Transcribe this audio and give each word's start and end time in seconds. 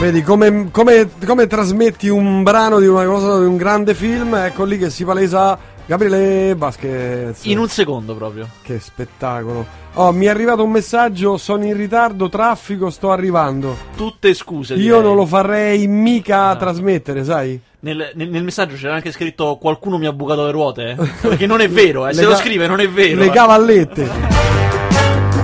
Vedi 0.00 0.22
come, 0.22 0.68
come- 0.70 1.08
come 1.26 1.46
trasmetti 1.48 2.08
un 2.08 2.42
brano 2.44 2.78
di 2.78 2.86
una 2.86 3.04
cosa 3.04 3.38
di 3.40 3.44
un 3.46 3.56
grande 3.56 3.94
film, 3.94 4.32
ecco 4.34 4.62
lì 4.64 4.78
che 4.78 4.90
si 4.90 5.04
palesa 5.04 5.58
Gabriele 5.86 6.54
Vasquez. 6.54 7.44
In 7.46 7.58
un 7.58 7.68
secondo 7.68 8.14
proprio. 8.14 8.48
Che 8.62 8.78
spettacolo. 8.78 9.66
Oh, 9.94 10.12
mi 10.12 10.26
è 10.26 10.28
arrivato 10.28 10.62
un 10.62 10.70
messaggio, 10.70 11.36
sono 11.36 11.64
in 11.64 11.76
ritardo, 11.76 12.28
traffico, 12.28 12.90
sto 12.90 13.10
arrivando. 13.10 13.76
Tutte 13.96 14.32
scuse. 14.34 14.74
Io 14.74 14.80
direi. 14.80 15.02
non 15.02 15.16
lo 15.16 15.26
farei 15.26 15.88
mica 15.88 16.52
No. 16.52 16.56
trasmettere, 16.58 17.24
sai? 17.24 17.60
Nel, 17.80 18.12
nel- 18.14 18.28
nel 18.28 18.44
messaggio 18.44 18.76
c'era 18.76 18.94
anche 18.94 19.10
scritto 19.10 19.56
qualcuno 19.60 19.98
mi 19.98 20.06
ha 20.06 20.12
bucato 20.12 20.44
le 20.44 20.52
ruote. 20.52 20.90
eh? 20.90 20.96
Perché 21.28 21.46
non 21.46 21.60
è 21.60 21.68
vero, 21.68 22.06
eh. 22.06 22.14
Se 22.14 22.20
Le 22.20 22.26
lo 22.28 22.32
ca- 22.34 22.38
scrive 22.38 22.68
non 22.68 22.78
è 22.78 22.88
vero. 22.88 23.18
Le 23.18 23.26
eh. 23.26 23.30
cavallette. 23.30 24.08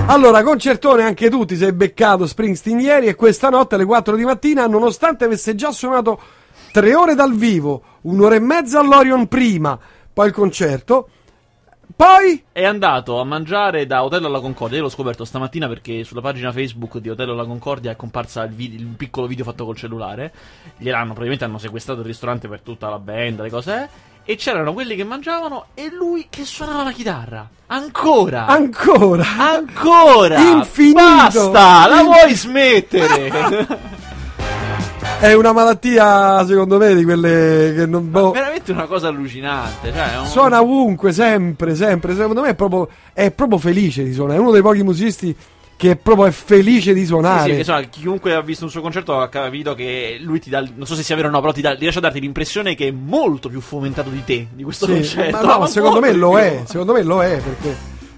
Allora, 0.07 0.43
concertone 0.43 1.01
anche 1.01 1.31
tu 1.31 1.45
ti 1.45 1.57
sei 1.57 1.73
beccato 1.73 2.27
Springsteen 2.27 2.79
ieri 2.79 3.07
e 3.07 3.15
questa 3.15 3.49
notte 3.49 3.73
alle 3.73 3.85
4 3.85 4.15
di 4.15 4.23
mattina, 4.23 4.67
nonostante 4.67 5.25
avesse 5.25 5.55
già 5.55 5.71
suonato 5.71 6.19
tre 6.71 6.93
ore 6.93 7.15
dal 7.15 7.33
vivo, 7.33 7.81
un'ora 8.01 8.35
e 8.35 8.39
mezza 8.39 8.79
all'Orion 8.79 9.27
prima, 9.27 9.77
poi 10.13 10.27
il 10.27 10.33
concerto, 10.33 11.09
poi 11.95 12.43
È 12.51 12.63
andato 12.63 13.19
a 13.19 13.23
mangiare 13.23 13.85
da 13.85 14.03
Hotel 14.03 14.25
alla 14.25 14.39
Concordia. 14.39 14.77
Io 14.77 14.83
l'ho 14.83 14.89
scoperto 14.89 15.25
stamattina 15.25 15.67
perché 15.67 16.03
sulla 16.03 16.21
pagina 16.21 16.51
Facebook 16.51 16.97
di 16.97 17.09
Hotel 17.09 17.29
alla 17.29 17.45
Concordia 17.45 17.91
è 17.91 17.95
comparsa 17.95 18.43
il, 18.43 18.51
video- 18.51 18.79
il 18.79 18.85
piccolo 18.95 19.27
video 19.27 19.43
fatto 19.43 19.65
col 19.65 19.75
cellulare. 19.75 20.33
Gliel'hanno, 20.77 21.07
probabilmente 21.07 21.45
hanno 21.45 21.57
sequestrato 21.57 21.99
il 21.99 22.05
ristorante 22.05 22.47
per 22.47 22.61
tutta 22.61 22.89
la 22.89 22.99
band, 22.99 23.41
le 23.41 23.49
cose. 23.49 23.89
E 24.23 24.35
c'erano 24.37 24.73
quelli 24.73 24.95
che 24.95 25.03
mangiavano 25.03 25.65
e 25.73 25.91
lui 25.91 26.27
che 26.29 26.45
suonava 26.45 26.83
la 26.83 26.91
chitarra. 26.91 27.47
Ancora! 27.67 28.45
ancora. 28.47 29.25
Ancora! 29.37 30.39
Infinito! 30.39 31.01
Basta! 31.51 31.87
La 31.87 32.03
vuoi 32.03 32.33
smettere? 32.33 33.93
È 35.25 35.33
una 35.33 35.53
malattia, 35.53 36.45
secondo 36.45 36.77
me, 36.77 36.93
di 36.93 37.03
quelle 37.03 37.73
che 37.75 37.85
non... 37.87 38.11
boh, 38.11 38.29
Veramente 38.31 38.71
una 38.71 38.85
cosa 38.85 39.07
allucinante. 39.07 39.91
Cioè, 39.91 40.13
è 40.13 40.19
un- 40.19 40.25
Suona 40.27 40.61
ovunque, 40.61 41.11
sempre, 41.13 41.73
sempre. 41.75 42.13
Secondo 42.13 42.41
me 42.41 42.49
è 42.49 42.53
proprio, 42.55 42.87
è 43.11 43.31
proprio 43.31 43.57
felice 43.57 44.03
di 44.03 44.13
suonare. 44.13 44.37
È 44.37 44.41
uno 44.41 44.51
dei 44.51 44.61
pochi 44.61 44.83
musicisti 44.83 45.35
che 45.77 45.95
proprio 45.95 46.27
è 46.27 46.31
felice 46.31 46.93
di 46.93 46.99
Sì, 47.01 47.05
suonare. 47.07 47.41
sì, 47.41 47.49
che 47.53 47.57
insomma, 47.57 47.81
chiunque 47.81 48.33
ha 48.35 48.41
visto 48.41 48.65
un 48.65 48.69
suo 48.69 48.81
concerto 48.81 49.19
ha 49.19 49.27
capito 49.27 49.73
che 49.73 50.17
lui 50.21 50.39
ti 50.39 50.49
dà, 50.51 50.63
non 50.75 50.85
so 50.85 50.93
se 50.93 51.01
sia 51.01 51.15
vero 51.15 51.27
o 51.27 51.31
no, 51.31 51.39
però 51.41 51.51
ti, 51.51 51.61
dà, 51.61 51.73
ti 51.73 51.79
riesce 51.81 51.97
a 51.97 52.01
darti 52.01 52.19
l'impressione 52.19 52.75
che 52.75 52.87
è 52.89 52.91
molto 52.91 53.49
più 53.49 53.59
fomentato 53.61 54.09
di 54.11 54.23
te, 54.23 54.47
di 54.53 54.63
questo 54.63 54.85
Sì, 54.85 54.91
concerto. 54.93 55.35
ma 55.37 55.41
no, 55.53 55.59
Ma 55.65 55.67
secondo 55.67 55.99
me 55.99 56.13
lo 56.13 56.29
di 56.35 56.41
è, 56.43 56.55
più. 56.57 56.65
secondo 56.67 56.93
me 56.93 57.01
lo 57.03 57.21
è 57.23 57.41
perché 57.43 57.75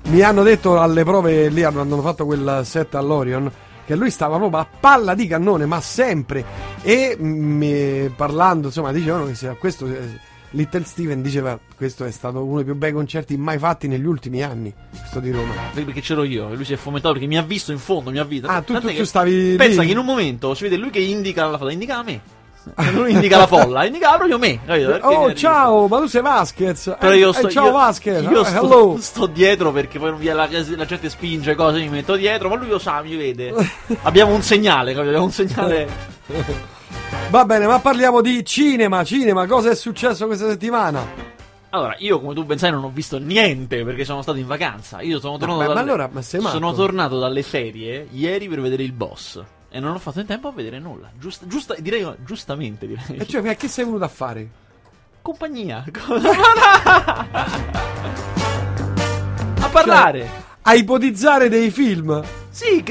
mi 0.09 0.21
hanno 0.21 0.43
detto 0.43 0.79
alle 0.79 1.03
prove 1.05 1.47
lì 1.49 1.63
hanno 1.63 1.81
hanno 1.81 2.01
fatto 2.01 2.25
quel 2.25 2.61
set 2.63 2.93
all'Orion 2.95 3.49
che 3.87 3.95
lui 3.95 4.11
stava 4.11 4.35
proprio 4.37 4.59
a 4.59 4.67
palla 4.79 5.15
di 5.15 5.25
cannone, 5.27 5.65
ma 5.65 5.79
sempre. 5.79 6.43
E 6.83 7.17
mm, 7.19 8.07
parlando, 8.17 8.67
insomma, 8.67 8.91
dicevano 8.91 9.25
che 9.27 9.33
sia- 9.35 9.53
questo 9.53 9.87
eh, 9.87 10.19
Little 10.51 10.83
Steven 10.83 11.21
diceva 11.21 11.57
questo 11.75 12.03
è 12.05 12.11
stato 12.11 12.43
uno 12.43 12.57
dei 12.57 12.65
più 12.65 12.75
bei 12.75 12.91
concerti 12.91 13.37
mai 13.37 13.57
fatti 13.57 13.87
negli 13.87 14.05
ultimi 14.05 14.43
anni, 14.43 14.73
questo 14.91 15.19
di 15.21 15.31
Roma. 15.31 15.53
Perché 15.73 16.01
c'ero 16.01 16.23
io, 16.23 16.49
e 16.51 16.55
lui 16.55 16.65
si 16.65 16.73
è 16.73 16.77
fomentato 16.77 17.13
perché 17.13 17.27
mi 17.29 17.37
ha 17.37 17.43
visto 17.43 17.71
in 17.71 17.79
fondo, 17.79 18.11
mi 18.11 18.19
ha 18.19 18.23
visto. 18.25 18.47
Ah, 18.47 18.61
tu- 18.61 18.77
tu- 18.79 18.93
tu 18.93 19.03
stavi 19.05 19.55
Pensa 19.57 19.79
lì? 19.81 19.87
che 19.87 19.93
in 19.93 19.97
un 19.99 20.05
momento 20.05 20.53
si 20.53 20.63
vede 20.63 20.75
lui 20.75 20.89
che 20.89 20.99
indica 20.99 21.45
la 21.45 21.57
folla, 21.57 21.71
indica 21.71 21.97
a 21.99 22.03
me. 22.03 22.21
Non 22.91 23.09
indica 23.09 23.37
la 23.37 23.47
folla, 23.47 23.85
indica 23.85 24.15
proprio 24.15 24.37
me. 24.37 24.59
Oh, 25.01 25.33
ciao, 25.33 25.87
ma 25.87 25.99
tu 25.99 26.07
sei 26.07 26.21
Vasquez? 26.21 26.95
Però 26.99 27.11
Eh, 27.11 27.17
io 27.17 27.29
eh, 27.29 27.33
sto, 27.33 27.49
ciao 27.49 27.65
io, 27.65 27.71
Vasquez, 27.71 28.21
io 28.23 28.41
Ah, 28.41 28.45
sto, 28.45 28.97
sto 28.99 29.25
dietro 29.25 29.71
perché 29.71 29.99
poi 29.99 30.23
la, 30.23 30.47
la 30.49 30.85
gente 30.85 31.09
spinge 31.09 31.55
cose, 31.55 31.79
mi 31.79 31.89
metto 31.89 32.15
dietro, 32.15 32.49
ma 32.49 32.55
lui 32.55 32.67
lo 32.67 32.79
sa, 32.79 33.01
mi 33.01 33.15
vede. 33.15 33.53
Abbiamo 34.03 34.33
un 34.33 34.41
segnale, 34.41 34.91
capito? 34.91 35.07
Abbiamo 35.09 35.25
un 35.25 35.31
segnale. 35.31 35.87
Va 37.29 37.45
bene, 37.45 37.67
ma 37.67 37.79
parliamo 37.79 38.21
di 38.21 38.43
cinema, 38.45 39.03
cinema, 39.03 39.45
cosa 39.45 39.69
è 39.69 39.75
successo 39.75 40.25
questa 40.27 40.47
settimana? 40.49 41.35
Allora, 41.71 41.95
io 41.99 42.21
come 42.21 42.33
tu 42.33 42.45
ben 42.45 42.57
sai 42.57 42.71
non 42.71 42.83
ho 42.85 42.91
visto 42.93 43.17
niente 43.17 43.83
perché 43.83 44.05
sono 44.05 44.21
stato 44.21 44.37
in 44.37 44.47
vacanza. 44.47 45.01
Io 45.01 45.19
sono 45.19 45.37
tornato 45.37 45.59
ma- 45.59 45.67
ma 45.67 45.73
dalle, 45.73 45.89
allora, 45.89 46.09
ma 46.11 46.21
sei 46.21 46.39
matto? 46.39 46.53
sono 46.53 46.73
tornato 46.73 47.19
dalle 47.19 47.43
ferie 47.43 48.07
ieri 48.11 48.47
per 48.47 48.61
vedere 48.61 48.83
il 48.83 48.93
boss 48.93 49.43
e 49.77 49.79
non 49.79 49.93
ho 49.93 49.99
fatto 49.99 50.19
in 50.19 50.25
tempo 50.25 50.47
a 50.47 50.51
vedere 50.51 50.79
nulla. 50.79 51.11
Giusta, 51.19 51.45
giusta- 51.45 51.75
direi 51.77 52.03
giustamente 52.25 52.87
direi. 52.87 53.17
E 53.17 53.27
cioè, 53.27 53.41
ma 53.41 53.53
che 53.53 53.67
sei 53.67 53.85
venuto 53.85 54.05
a 54.05 54.07
fare? 54.07 54.49
Compagnia. 55.21 55.85
a 59.61 59.69
parlare. 59.69 60.45
A 60.63 60.73
ipotizzare 60.73 61.47
dei 61.47 61.69
film? 61.69 62.23
Sì, 62.49 62.83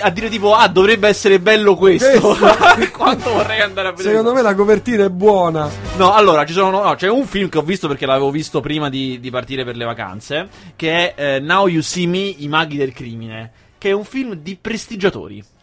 a 0.00 0.10
dire 0.10 0.28
tipo, 0.28 0.54
ah, 0.54 0.68
dovrebbe 0.68 1.08
essere 1.08 1.40
bello 1.40 1.76
questo. 1.76 2.36
Questo. 2.36 2.90
Quanto 2.92 3.32
vorrei 3.32 3.62
andare 3.62 3.88
a 3.88 3.92
vedere. 3.92 4.10
Secondo 4.10 4.34
me 4.34 4.42
la 4.42 4.54
copertina 4.54 5.06
è 5.06 5.10
buona. 5.10 5.66
No, 5.96 6.12
allora, 6.12 6.44
ci 6.44 6.52
sono, 6.52 6.82
no, 6.82 6.94
c'è 6.94 7.08
un 7.08 7.24
film 7.24 7.48
che 7.48 7.56
ho 7.56 7.62
visto 7.62 7.88
perché 7.88 8.04
l'avevo 8.04 8.30
visto 8.30 8.60
prima 8.60 8.90
di, 8.90 9.18
di 9.18 9.30
partire 9.30 9.64
per 9.64 9.76
le 9.76 9.86
vacanze, 9.86 10.48
che 10.76 11.14
è 11.14 11.36
eh, 11.36 11.40
Now 11.40 11.68
You 11.68 11.80
See 11.80 12.06
Me, 12.06 12.18
I 12.18 12.48
maghi 12.48 12.76
del 12.76 12.92
crimine, 12.92 13.50
che 13.78 13.88
è 13.88 13.92
un 13.92 14.04
film 14.04 14.34
di 14.34 14.58
prestigiatori. 14.60 15.56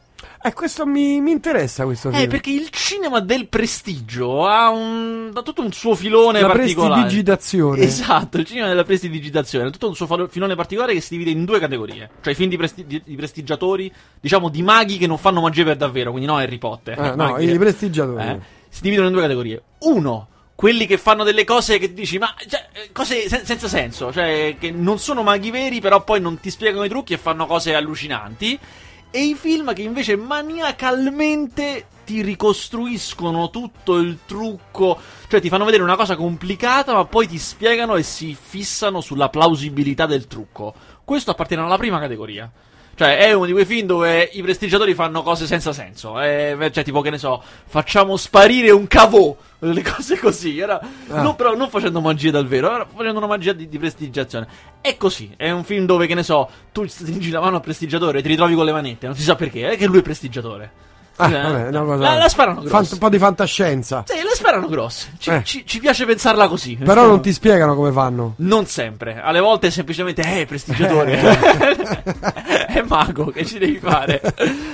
Eh, 0.45 0.53
questo 0.53 0.85
mi, 0.85 1.19
mi 1.21 1.31
interessa 1.31 1.85
questo 1.85 2.09
film. 2.11 2.21
Eh, 2.21 2.27
perché 2.27 2.51
il 2.51 2.69
cinema 2.69 3.19
del 3.19 3.47
prestigio 3.47 4.45
ha, 4.45 4.69
un, 4.69 5.31
ha 5.33 5.41
tutto 5.41 5.61
un 5.63 5.71
suo 5.71 5.95
filone 5.95 6.39
La 6.39 6.47
particolare. 6.47 6.93
prestidigitazione. 7.01 7.81
Esatto, 7.81 8.37
il 8.37 8.45
cinema 8.45 8.67
della 8.67 8.83
prestidigitazione 8.83 9.67
ha 9.67 9.71
tutto 9.71 9.87
un 9.87 9.95
suo 9.95 10.27
filone 10.29 10.55
particolare 10.55 10.93
che 10.93 11.01
si 11.01 11.17
divide 11.17 11.31
in 11.31 11.45
due 11.45 11.59
categorie. 11.59 12.09
Cioè 12.21 12.33
i 12.33 12.35
film 12.35 12.49
di, 12.49 12.57
presti- 12.57 12.85
di- 12.85 13.01
di 13.03 13.15
prestigiatori, 13.15 13.91
diciamo 14.21 14.49
di 14.49 14.61
maghi 14.61 14.97
che 14.97 15.07
non 15.07 15.17
fanno 15.17 15.41
magie 15.41 15.63
per 15.63 15.77
davvero, 15.77 16.11
quindi 16.11 16.27
no 16.29 16.37
Harry 16.37 16.57
Potter. 16.59 16.99
Ah, 16.99 17.15
no, 17.15 17.37
i 17.41 17.57
prestigiatori. 17.57 18.23
eh, 18.23 18.39
si 18.69 18.81
dividono 18.81 19.07
in 19.07 19.13
due 19.13 19.23
categorie. 19.23 19.61
Uno, 19.79 20.27
quelli 20.53 20.85
che 20.85 20.97
fanno 20.99 21.23
delle 21.23 21.43
cose 21.43 21.79
che 21.79 21.91
dici, 21.93 22.17
ma 22.19 22.33
cioè, 22.47 22.67
eh, 22.71 22.89
cose 22.91 23.27
sen- 23.27 23.45
senza 23.45 23.67
senso, 23.67 24.13
cioè 24.13 24.55
che 24.59 24.69
non 24.71 24.99
sono 24.99 25.23
maghi 25.23 25.49
veri, 25.49 25.81
però 25.81 26.03
poi 26.03 26.21
non 26.21 26.39
ti 26.39 26.49
spiegano 26.51 26.83
i 26.83 26.89
trucchi 26.89 27.13
e 27.13 27.17
fanno 27.17 27.45
cose 27.47 27.73
allucinanti. 27.73 28.59
E 29.15 29.23
i 29.23 29.33
film 29.33 29.73
che 29.73 29.81
invece 29.81 30.17
maniacalmente 30.17 31.85
ti 32.03 32.21
ricostruiscono 32.21 33.49
tutto 33.49 33.95
il 33.95 34.19
trucco, 34.25 34.99
cioè 35.29 35.39
ti 35.39 35.47
fanno 35.47 35.63
vedere 35.63 35.83
una 35.83 35.95
cosa 35.95 36.17
complicata, 36.17 36.91
ma 36.91 37.05
poi 37.05 37.25
ti 37.25 37.37
spiegano 37.37 37.95
e 37.95 38.03
si 38.03 38.37
fissano 38.37 38.99
sulla 38.99 39.29
plausibilità 39.29 40.05
del 40.05 40.27
trucco. 40.27 40.73
Questo 41.05 41.31
appartiene 41.31 41.63
alla 41.63 41.77
prima 41.77 41.97
categoria. 41.97 42.51
Cioè, 42.97 43.17
è 43.17 43.33
uno 43.33 43.45
di 43.45 43.51
quei 43.51 43.65
film 43.65 43.87
dove 43.87 44.29
i 44.33 44.41
prestigiatori 44.41 44.93
fanno 44.93 45.21
cose 45.21 45.45
senza 45.45 45.73
senso. 45.73 46.19
Eh, 46.21 46.55
cioè, 46.71 46.83
tipo, 46.83 47.01
che 47.01 47.09
ne 47.09 47.17
so, 47.17 47.43
facciamo 47.65 48.15
sparire 48.15 48.71
un 48.71 48.87
cavò. 48.87 49.35
Le 49.59 49.81
cose 49.81 50.17
così. 50.17 50.59
Era, 50.59 50.79
Ah. 51.09 51.21
non, 51.21 51.35
però 51.35 51.55
non 51.55 51.69
facendo 51.69 51.99
magie 51.99 52.31
dal 52.31 52.47
vero, 52.47 52.73
era 52.73 52.85
facendo 52.85 53.17
una 53.17 53.27
magia 53.27 53.51
di, 53.51 53.67
di 53.67 53.77
prestigiazione. 53.77 54.47
È 54.79 54.95
così. 54.95 55.33
È 55.35 55.49
un 55.51 55.63
film 55.65 55.85
dove, 55.85 56.07
che 56.07 56.13
ne 56.15 56.23
so, 56.23 56.49
tu 56.71 56.85
stringi 56.87 57.31
la 57.31 57.41
mano 57.41 57.57
al 57.57 57.61
prestigiatore 57.61 58.19
e 58.19 58.21
ti 58.21 58.27
ritrovi 58.29 58.55
con 58.55 58.63
le 58.65 58.71
manette. 58.71 59.07
Non 59.07 59.15
si 59.15 59.23
sa 59.23 59.35
perché. 59.35 59.71
È 59.71 59.77
che 59.77 59.87
lui 59.87 59.99
è 59.99 60.01
prestigiatore. 60.01 60.71
Ah, 61.17 61.29
Cioè, 61.29 61.41
vabbè, 61.41 61.71
cosa- 61.71 61.95
la, 61.95 62.17
la 62.17 62.27
sparano 62.29 62.61
grossa. 62.61 62.93
un 62.93 62.99
po' 62.99 63.07
di 63.09 63.17
fantascienza. 63.17 64.03
Sì, 64.05 64.15
le 64.15 64.35
sparano 64.35 64.67
grosse. 64.67 65.13
Ci, 65.17 65.29
Eh. 65.29 65.43
ci- 65.45 65.65
ci 65.65 65.79
piace 65.79 66.05
pensarla 66.05 66.47
così. 66.49 66.75
Però 66.75 67.05
non 67.05 67.21
ti 67.21 67.31
spiegano 67.31 67.73
come 67.75 67.91
fanno. 67.93 68.33
Non 68.37 68.65
sempre, 68.65 69.21
alle 69.21 69.39
volte 69.39 69.67
è 69.67 69.69
semplicemente, 69.69 70.21
eh, 70.41 70.45
prestigiatore. 70.45 71.15
è 72.67 72.81
mago, 72.87 73.27
che 73.27 73.45
ci 73.45 73.57
devi 73.59 73.77
fare? 73.79 74.21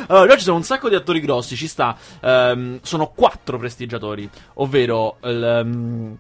Allora, 0.07 0.35
ci 0.35 0.43
sono 0.43 0.57
un 0.57 0.63
sacco 0.63 0.89
di 0.89 0.95
attori 0.95 1.19
grossi, 1.19 1.55
ci 1.55 1.67
sta. 1.67 1.95
ehm, 2.21 2.79
sono 2.81 3.11
quattro 3.13 3.57
prestigiatori, 3.59 4.27
ovvero 4.55 5.17
ehm, 5.21 6.17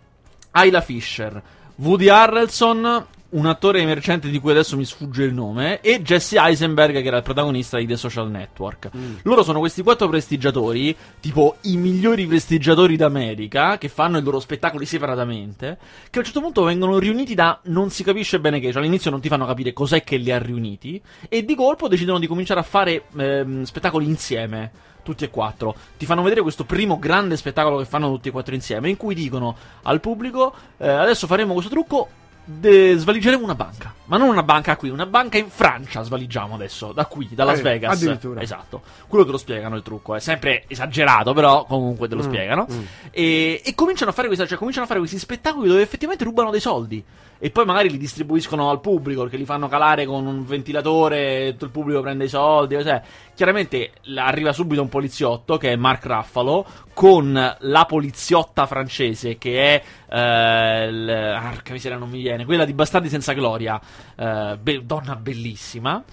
Ayla 0.51 0.81
Fisher, 0.81 1.41
Woody 1.77 2.09
Harrelson, 2.09 3.05
un 3.31 3.45
attore 3.45 3.79
emergente 3.81 4.29
di 4.29 4.39
cui 4.39 4.51
adesso 4.51 4.75
mi 4.75 4.85
sfugge 4.85 5.23
il 5.23 5.33
nome, 5.33 5.79
e 5.81 6.01
Jesse 6.01 6.37
Eisenberg, 6.37 7.01
che 7.01 7.07
era 7.07 7.17
il 7.17 7.23
protagonista 7.23 7.77
di 7.77 7.85
The 7.85 7.97
Social 7.97 8.29
Network. 8.29 8.89
Loro 9.23 9.43
sono 9.43 9.59
questi 9.59 9.83
quattro 9.83 10.09
prestigiatori, 10.09 10.95
tipo 11.19 11.57
i 11.61 11.77
migliori 11.77 12.25
prestigiatori 12.25 12.95
d'America, 12.95 13.77
che 13.77 13.89
fanno 13.89 14.17
i 14.17 14.21
loro 14.21 14.39
spettacoli 14.39 14.85
separatamente, 14.85 15.77
che 16.09 16.17
a 16.17 16.19
un 16.19 16.25
certo 16.25 16.41
punto 16.41 16.63
vengono 16.63 16.97
riuniti 16.97 17.35
da 17.35 17.59
non 17.65 17.89
si 17.89 18.03
capisce 18.03 18.39
bene 18.39 18.59
che, 18.59 18.71
cioè 18.71 18.81
all'inizio 18.81 19.11
non 19.11 19.21
ti 19.21 19.29
fanno 19.29 19.45
capire 19.45 19.73
cos'è 19.73 20.03
che 20.03 20.17
li 20.17 20.31
ha 20.31 20.37
riuniti, 20.37 21.01
e 21.29 21.45
di 21.45 21.55
colpo 21.55 21.87
decidono 21.87 22.19
di 22.19 22.27
cominciare 22.27 22.59
a 22.59 22.63
fare 22.63 23.03
ehm, 23.15 23.63
spettacoli 23.63 24.05
insieme. 24.05 24.89
Tutti 25.03 25.23
e 25.23 25.31
quattro 25.31 25.75
ti 25.97 26.05
fanno 26.05 26.21
vedere 26.21 26.41
questo 26.41 26.63
primo 26.63 26.99
grande 26.99 27.35
spettacolo 27.35 27.79
che 27.79 27.85
fanno 27.85 28.07
tutti 28.11 28.27
e 28.27 28.31
quattro 28.31 28.53
insieme, 28.53 28.87
in 28.87 28.97
cui 28.97 29.15
dicono 29.15 29.55
al 29.81 29.99
pubblico: 29.99 30.53
eh, 30.77 30.87
Adesso 30.87 31.25
faremo 31.25 31.53
questo 31.53 31.71
trucco 31.71 32.07
de- 32.43 32.95
svaligeremo 32.97 33.43
una 33.43 33.55
banca. 33.55 33.93
Ma 34.05 34.17
non 34.17 34.27
una 34.29 34.43
banca 34.43 34.75
qui, 34.75 34.89
una 34.89 35.05
banca 35.05 35.37
in 35.37 35.49
Francia 35.49 36.01
svaligiamo 36.01 36.55
adesso, 36.55 36.91
da 36.91 37.05
qui, 37.05 37.29
da 37.31 37.45
Las 37.45 37.59
Eh, 37.59 37.63
Vegas. 37.63 37.95
addirittura. 37.95 38.41
Esatto. 38.41 38.81
Quello 39.07 39.23
te 39.25 39.31
lo 39.31 39.37
spiegano 39.37 39.75
il 39.77 39.83
trucco, 39.83 40.15
è 40.15 40.19
sempre 40.19 40.65
esagerato, 40.67 41.33
però 41.33 41.63
comunque 41.65 42.07
te 42.09 42.15
lo 42.15 42.21
Mm, 42.23 42.27
spiegano. 42.27 42.67
mm. 42.69 42.81
E, 43.11 43.61
e 43.63 43.75
cominciano 43.75 44.11
a 44.11 44.13
fare 44.13 44.27
questa, 44.27 44.45
cioè, 44.45 44.57
cominciano 44.57 44.83
a 44.85 44.87
fare 44.87 44.99
questi 44.99 45.17
spettacoli 45.17 45.67
dove 45.69 45.81
effettivamente 45.81 46.23
rubano 46.25 46.51
dei 46.51 46.59
soldi. 46.59 47.01
E 47.43 47.49
poi 47.49 47.65
magari 47.65 47.89
li 47.89 47.97
distribuiscono 47.97 48.69
al 48.69 48.81
pubblico, 48.81 49.21
perché 49.21 49.37
li 49.37 49.45
fanno 49.45 49.67
calare 49.67 50.05
con 50.05 50.27
un 50.27 50.45
ventilatore, 50.45 51.51
tutto 51.53 51.65
il 51.65 51.71
pubblico 51.71 52.01
prende 52.01 52.25
i 52.25 52.29
soldi. 52.29 52.75
Cioè, 52.83 53.01
chiaramente 53.33 53.93
arriva 54.15 54.51
subito 54.53 54.81
un 54.81 54.89
poliziotto, 54.89 55.57
che 55.57 55.71
è 55.71 55.75
Mark 55.75 56.05
Ruffalo, 56.05 56.65
con 56.93 57.55
la 57.59 57.85
poliziotta 57.85 58.65
francese, 58.67 59.37
che 59.39 59.59
è... 59.75 59.83
Eh, 60.13 61.11
arca 61.13 61.71
miseria, 61.73 61.97
non 61.97 62.09
mi 62.09 62.21
viene. 62.21 62.43
Quella 62.45 62.65
di 62.65 62.73
Bastardi 62.73 63.07
senza 63.09 63.33
gloria. 63.33 63.79
eh, 64.15 64.57
be- 64.61 64.85
donna 64.85 65.15
bellissima. 65.15 66.03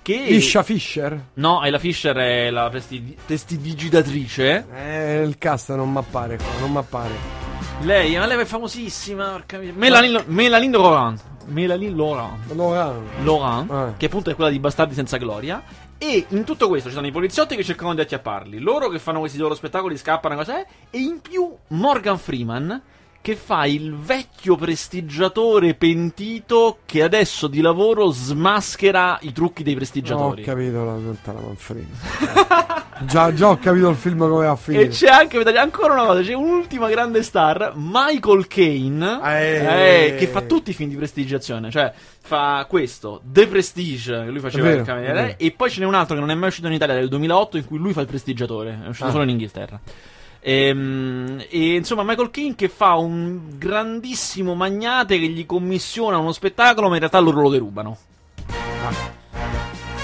Che... 0.00 0.14
Isha 0.14 0.62
Fisher. 0.62 1.20
No, 1.34 1.60
Ayla 1.60 1.78
Fisher 1.78 2.16
è 2.16 2.50
la 2.50 2.68
presti- 2.70 3.16
prestidigitatrice. 3.26 4.66
Eh, 4.74 5.22
il 5.22 5.36
cast 5.38 5.74
non 5.74 5.90
mi 5.92 5.98
appare 5.98 6.36
qua, 6.36 6.46
non 6.60 6.70
mi 6.70 6.78
appare. 6.78 7.10
Lei, 7.82 8.16
ma 8.16 8.26
lei 8.26 8.38
è 8.40 8.44
famosissima. 8.44 9.30
porca 9.30 9.58
miseria. 9.58 9.78
Melanin, 9.78 10.22
Melanin 10.26 10.70
Laurent. 10.70 11.22
Melanin 11.46 11.96
Laurent. 11.96 12.50
Allora, 12.50 12.94
Laurent, 13.22 13.70
Eh. 13.70 13.96
che 13.98 14.06
appunto 14.06 14.30
è 14.30 14.34
quella 14.34 14.50
di 14.50 14.58
Bastardi 14.58 14.94
senza 14.94 15.16
gloria. 15.18 15.62
E 15.98 16.26
in 16.28 16.44
tutto 16.44 16.68
questo 16.68 16.88
ci 16.88 16.94
sono 16.94 17.06
i 17.08 17.12
poliziotti 17.12 17.56
che 17.56 17.64
cercano 17.64 17.92
di 17.94 18.00
acchiapparli, 18.00 18.60
loro 18.60 18.88
che 18.88 18.98
fanno 19.00 19.18
questi 19.18 19.36
loro 19.36 19.54
spettacoli, 19.54 19.96
scappano, 19.98 20.36
cos'è? 20.36 20.64
E 20.90 20.98
in 21.00 21.20
più 21.20 21.52
Morgan 21.68 22.18
Freeman 22.18 22.80
che 23.28 23.36
fa 23.36 23.66
il 23.66 23.94
vecchio 23.94 24.56
prestigiatore 24.56 25.74
pentito 25.74 26.78
che 26.86 27.02
adesso 27.02 27.46
di 27.46 27.60
lavoro 27.60 28.10
smaschera 28.10 29.18
i 29.20 29.32
trucchi 29.32 29.62
dei 29.62 29.74
ho 29.74 29.76
prestigiatori. 29.76 30.42
capito 30.42 30.82
la, 30.82 30.94
tutta 30.94 31.32
la 31.34 31.40
manfrina. 31.40 32.86
già, 33.04 33.34
già 33.34 33.50
ho 33.50 33.58
capito 33.58 33.90
il 33.90 33.96
film 33.96 34.20
come 34.20 34.46
va 34.46 34.52
a 34.52 34.56
E 34.80 34.88
c'è 34.88 35.08
anche, 35.08 35.36
ancora 35.58 35.92
una 35.92 36.06
cosa, 36.06 36.22
c'è 36.22 36.32
un'ultima 36.32 36.88
grande 36.88 37.22
star, 37.22 37.74
Michael 37.76 38.46
Caine, 38.46 39.20
Eh. 39.22 40.06
eh, 40.06 40.14
che 40.16 40.26
fa 40.26 40.40
tutti 40.40 40.70
i 40.70 40.72
film 40.72 40.88
di 40.88 40.96
prestigiazione, 40.96 41.70
cioè 41.70 41.92
fa 42.22 42.64
questo, 42.66 43.20
The 43.30 43.46
Prestige, 43.46 44.24
che 44.24 44.30
lui 44.30 44.40
faceva 44.40 44.68
vero, 44.68 44.80
il 44.80 44.86
cameriere, 44.86 45.36
e 45.36 45.50
poi 45.50 45.68
ce 45.68 45.80
n'è 45.80 45.86
un 45.86 45.92
altro 45.94 46.14
che 46.14 46.20
non 46.22 46.30
è 46.30 46.34
mai 46.34 46.48
uscito 46.48 46.66
in 46.66 46.72
Italia, 46.72 46.94
del 46.94 47.08
2008, 47.08 47.58
in 47.58 47.66
cui 47.66 47.76
lui 47.76 47.92
fa 47.92 48.00
il 48.00 48.06
prestigiatore, 48.06 48.80
è 48.84 48.88
uscito 48.88 49.08
Ah. 49.08 49.10
solo 49.10 49.24
in 49.24 49.28
Inghilterra. 49.28 49.78
Ehm, 50.50 51.44
E, 51.50 51.74
insomma 51.74 52.02
Michael 52.04 52.30
Caine 52.30 52.54
che 52.54 52.68
fa 52.70 52.94
un 52.94 53.58
grandissimo 53.58 54.54
magnate 54.54 55.18
che 55.18 55.26
gli 55.28 55.44
commissiona 55.44 56.16
uno 56.16 56.32
spettacolo 56.32 56.86
ma 56.88 56.94
in 56.94 57.00
realtà 57.00 57.18
loro 57.18 57.42
lo 57.42 57.50
derubano 57.50 57.98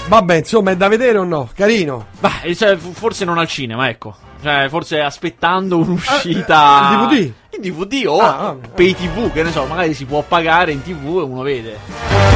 Vabbè, 0.07 0.35
insomma, 0.35 0.69
è 0.69 0.75
da 0.77 0.87
vedere 0.87 1.17
o 1.17 1.23
no? 1.23 1.49
Carino. 1.55 2.05
Beh, 2.19 2.53
cioè, 2.53 2.75
f- 2.77 2.91
forse 2.93 3.25
non 3.25 3.39
al 3.39 3.47
cinema, 3.47 3.89
ecco. 3.89 4.15
Cioè, 4.43 4.67
forse 4.69 4.99
aspettando 5.01 5.77
un'uscita. 5.79 6.91
Eh, 6.91 6.93
eh, 6.93 7.07
DVD? 7.07 7.33
In 7.55 7.61
DVD 7.61 8.03
o 8.05 8.19
Ah, 8.19 8.35
vabbè. 8.53 8.67
pay 8.75 8.93
TV, 8.93 9.31
che 9.33 9.41
ne 9.41 9.49
so, 9.51 9.65
magari 9.65 9.95
si 9.95 10.05
può 10.05 10.21
pagare 10.21 10.71
in 10.73 10.83
TV 10.83 11.07
e 11.17 11.21
uno 11.23 11.41
vede. 11.41 12.34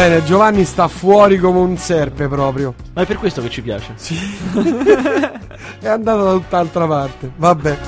Bene, 0.00 0.24
Giovanni 0.24 0.64
sta 0.64 0.88
fuori 0.88 1.36
come 1.36 1.58
un 1.58 1.76
serpe 1.76 2.26
proprio. 2.26 2.72
Ma 2.94 3.02
è 3.02 3.06
per 3.06 3.18
questo 3.18 3.42
che 3.42 3.50
ci 3.50 3.60
piace. 3.60 3.92
È 5.78 5.88
andato 5.88 6.24
da 6.24 6.32
tutt'altra 6.32 6.86
parte. 6.86 7.30
Vabbè. 7.36 7.78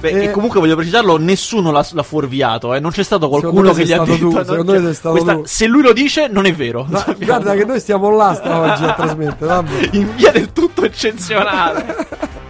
Beh, 0.00 0.08
Eh, 0.10 0.24
e 0.24 0.30
comunque 0.32 0.60
voglio 0.60 0.76
precisarlo, 0.76 1.16
nessuno 1.16 1.70
l'ha, 1.70 1.82
l'ha 1.92 2.02
fuorviato, 2.02 2.74
eh. 2.74 2.78
Non 2.78 2.90
c'è 2.90 3.02
stato 3.02 3.30
qualcuno 3.30 3.72
che 3.72 3.86
gli 3.86 3.92
ha 3.94 4.00
detto. 4.04 4.18
tu, 4.18 4.30
secondo 4.32 4.64
cioè, 4.72 4.80
me 4.80 4.84
sei 4.84 4.94
stato 4.94 5.10
questa- 5.14 5.34
tu. 5.34 5.42
Se 5.46 5.66
lui 5.66 5.80
lo 5.80 5.94
dice, 5.94 6.28
non 6.28 6.44
è 6.44 6.52
vero. 6.52 6.84
Ma 6.90 7.02
guarda 7.18 7.54
che 7.54 7.64
noi 7.64 7.80
stiamo 7.80 8.10
là 8.10 8.38
oggi 8.38 8.84
a 8.84 8.92
trasmettere. 8.92 9.46
Vabbè. 9.46 9.88
In 9.92 10.14
via 10.14 10.32
del 10.32 10.52
tutto 10.52 10.84
eccezionale. 10.84 12.04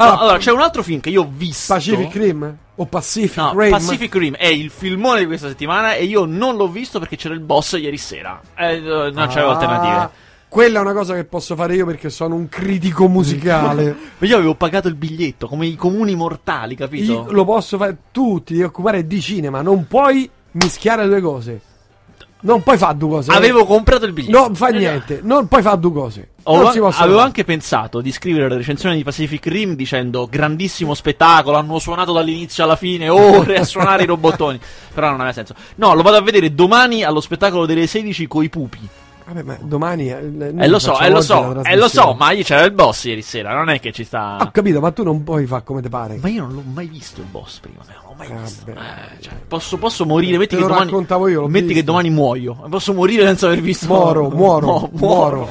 Ah, 0.00 0.10
No, 0.10 0.18
allora, 0.20 0.38
c'è 0.38 0.52
un 0.52 0.60
altro 0.60 0.84
film 0.84 1.00
che 1.00 1.08
io 1.10 1.22
ho 1.22 1.28
visto. 1.28 1.74
Pacific 1.74 2.14
Rim? 2.14 2.56
O 2.80 2.86
Pacific 2.86 3.36
No, 3.36 3.52
Rim? 3.58 3.70
Pacific 3.70 4.14
Rim 4.14 4.34
è 4.34 4.46
il 4.46 4.70
filmone 4.70 5.20
di 5.20 5.26
questa 5.26 5.48
settimana 5.48 5.94
e 5.94 6.04
io 6.04 6.24
non 6.26 6.56
l'ho 6.56 6.68
visto 6.68 6.98
perché 7.00 7.16
c'era 7.16 7.34
il 7.34 7.40
boss 7.40 7.72
ieri 7.72 7.96
sera. 7.98 8.40
Eh, 8.56 8.76
eh, 8.76 8.80
non 8.80 9.26
c'avevo 9.28 9.50
Ah, 9.50 9.52
alternative. 9.54 10.10
Quella 10.48 10.78
è 10.78 10.82
una 10.82 10.92
cosa 10.94 11.14
che 11.14 11.24
posso 11.24 11.54
fare 11.56 11.74
io 11.74 11.84
perché 11.84 12.08
sono 12.08 12.34
un 12.36 12.48
critico 12.48 13.06
musicale. 13.08 13.94
Io 14.20 14.36
avevo 14.36 14.54
pagato 14.54 14.88
il 14.88 14.94
biglietto 14.94 15.46
come 15.46 15.66
i 15.66 15.74
comuni 15.76 16.14
mortali, 16.14 16.74
capito? 16.74 17.12
Io 17.12 17.32
lo 17.32 17.44
posso 17.44 17.76
fare. 17.76 17.96
Tu 18.12 18.42
ti 18.44 18.54
devi 18.54 18.64
occupare 18.64 19.06
di 19.06 19.20
cinema, 19.20 19.60
non 19.60 19.86
puoi 19.86 20.30
mischiare 20.52 21.02
le 21.02 21.08
due 21.08 21.20
cose. 21.20 21.60
Non 22.40 22.62
puoi 22.62 22.78
fare 22.78 22.96
due 22.96 23.08
cose. 23.08 23.32
Avevo 23.32 23.64
comprato 23.64 24.04
il 24.06 24.12
biglietto. 24.12 24.38
Non 24.38 24.54
fa 24.54 24.68
Eh, 24.68 24.78
niente, 24.78 25.20
non 25.22 25.48
puoi 25.48 25.60
fare 25.62 25.78
due 25.78 25.92
cose. 25.92 26.28
Ho- 26.44 26.66
avevo 26.68 26.90
fare. 26.90 27.20
anche 27.20 27.44
pensato 27.44 28.00
di 28.00 28.12
scrivere 28.12 28.48
la 28.48 28.56
recensione 28.56 28.94
di 28.96 29.02
Pacific 29.02 29.44
Rim 29.46 29.74
dicendo 29.74 30.26
grandissimo 30.30 30.94
spettacolo, 30.94 31.56
hanno 31.56 31.78
suonato 31.78 32.12
dall'inizio 32.12 32.62
alla 32.64 32.76
fine, 32.76 33.08
ore 33.08 33.56
a 33.58 33.64
suonare 33.64 34.04
i 34.04 34.06
robottoni. 34.06 34.58
Però 34.94 35.08
non 35.08 35.16
aveva 35.16 35.32
senso. 35.32 35.54
No, 35.76 35.94
lo 35.94 36.02
vado 36.02 36.16
a 36.16 36.22
vedere 36.22 36.54
domani 36.54 37.02
allo 37.02 37.20
spettacolo 37.20 37.66
delle 37.66 37.86
16 37.86 38.26
coi 38.28 38.48
pupi. 38.48 38.88
Vabbè, 39.28 39.42
ma 39.42 39.58
domani. 39.60 40.08
eh, 40.08 40.54
Eh 40.58 40.68
lo 40.68 40.78
so, 40.78 40.92
facciamo 40.94 41.06
eh 41.06 41.10
lo 41.10 41.20
so, 41.20 41.62
eh 41.62 41.76
lo 41.76 41.88
so, 41.88 42.14
ma 42.18 42.30
io 42.32 42.42
c'era 42.42 42.64
il 42.64 42.72
boss 42.72 43.04
ieri 43.04 43.20
sera, 43.20 43.52
non 43.52 43.68
è 43.68 43.78
che 43.78 43.92
ci 43.92 44.02
sta... 44.04 44.38
Ho 44.40 44.50
capito, 44.50 44.80
ma 44.80 44.90
tu 44.90 45.02
non 45.02 45.22
puoi 45.22 45.44
fare 45.44 45.64
come 45.64 45.82
ti 45.82 45.90
pare. 45.90 46.18
Ma 46.20 46.28
io 46.30 46.44
non 46.46 46.54
l'ho 46.54 46.62
mai 46.72 46.86
visto 46.86 47.20
il 47.20 47.26
boss 47.26 47.58
prima, 47.58 47.80
non 47.86 47.96
l'ho 48.06 48.14
mai 48.16 48.28
Eh, 48.30 48.40
visto. 48.42 48.70
Eh, 48.70 48.74
cioè, 49.20 49.34
posso, 49.46 49.76
posso 49.76 50.06
morire, 50.06 50.38
metti 50.38 50.56
che 50.56 50.62
lo 50.62 50.68
domani... 50.68 51.30
io, 51.30 51.46
metti 51.46 51.74
che 51.74 51.84
domani 51.84 52.08
muoio. 52.08 52.54
Posso 52.70 52.94
morire 52.94 53.24
senza 53.26 53.48
aver 53.48 53.60
visto... 53.60 53.86
Muoro, 53.86 54.30
muoro, 54.34 54.66
Mo- 54.66 54.90
muoro. 54.92 55.48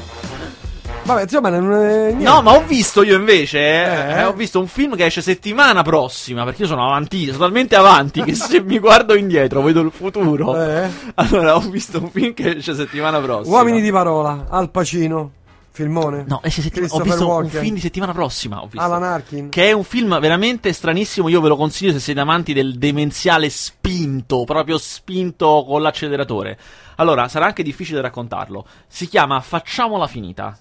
Vabbè, 1.08 1.22
insomma, 1.22 1.50
non 1.50 1.72
è 1.72 2.08
niente. 2.12 2.24
No, 2.24 2.42
ma 2.42 2.52
ho 2.54 2.64
visto 2.66 3.02
io 3.02 3.16
invece, 3.16 3.60
eh, 3.60 4.12
Eh? 4.12 4.20
eh, 4.20 4.24
ho 4.26 4.34
visto 4.34 4.60
un 4.60 4.68
film 4.68 4.96
che 4.96 5.06
esce 5.06 5.22
settimana 5.22 5.82
prossima, 5.82 6.44
perché 6.44 6.64
io 6.64 6.68
sono 6.68 6.86
avanti, 6.86 7.26
sono 7.28 7.38
talmente 7.38 7.76
avanti 7.78 8.22
che 8.24 8.36
se 8.36 8.62
mi 8.62 8.78
guardo 8.78 9.16
indietro 9.16 9.62
vedo 9.62 9.80
il 9.80 9.92
futuro. 9.92 10.62
Eh? 10.62 10.90
Allora, 11.16 11.56
ho 11.56 11.62
visto 11.62 12.00
un 12.00 12.10
film 12.12 12.34
che 12.34 12.58
esce 12.58 12.76
settimana 12.76 13.20
prossima. 13.20 13.56
Uomini 13.56 13.80
di 13.80 13.90
parola, 13.90 14.48
Al 14.50 14.70
Pacino, 14.70 15.32
filmone. 15.72 16.26
No, 16.28 16.42
esce 16.44 16.62
settimana... 16.62 16.94
ho 16.94 17.00
visto 17.00 17.22
un 17.26 17.32
Walken. 17.32 17.62
film 17.62 17.74
di 17.76 17.80
settimana 17.80 18.12
prossima, 18.12 18.62
ho 18.62 18.66
visto. 18.66 18.82
Alan 18.82 19.04
Arkin. 19.04 19.48
Che 19.50 19.66
è 19.70 19.72
un 19.72 19.86
film 19.86 20.20
veramente 20.20 20.74
stranissimo. 20.74 21.30
Io 21.30 21.40
ve 21.40 21.48
lo 21.48 21.56
consiglio 21.56 21.94
se 21.94 22.00
siete 22.00 22.20
amanti 22.20 22.52
del 22.52 22.78
demenziale 22.78 23.50
spinto, 23.50 24.44
proprio 24.44 24.78
spinto 24.78 25.64
con 25.66 25.82
l'acceleratore. 25.82 26.58
Allora, 26.98 27.30
sarà 27.30 27.46
anche 27.46 27.64
difficile 27.64 28.02
raccontarlo. 28.02 28.66
Si 28.88 29.08
chiama 29.08 29.40
Facciamola 29.40 30.08
finita. 30.08 30.58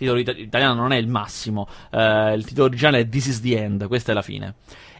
Titolo 0.00 0.18
ita- 0.18 0.32
italiano 0.32 0.72
non 0.72 0.92
è 0.92 0.96
il 0.96 1.08
massimo. 1.08 1.68
eh, 1.90 2.32
il 2.32 2.46
titolo 2.46 2.68
originale 2.68 3.00
è 3.00 3.08
This 3.08 3.26
is 3.26 3.40
the 3.42 3.62
End. 3.62 3.86
Questa 3.86 4.12
è 4.12 4.14
la 4.14 4.22
fine. 4.22 4.54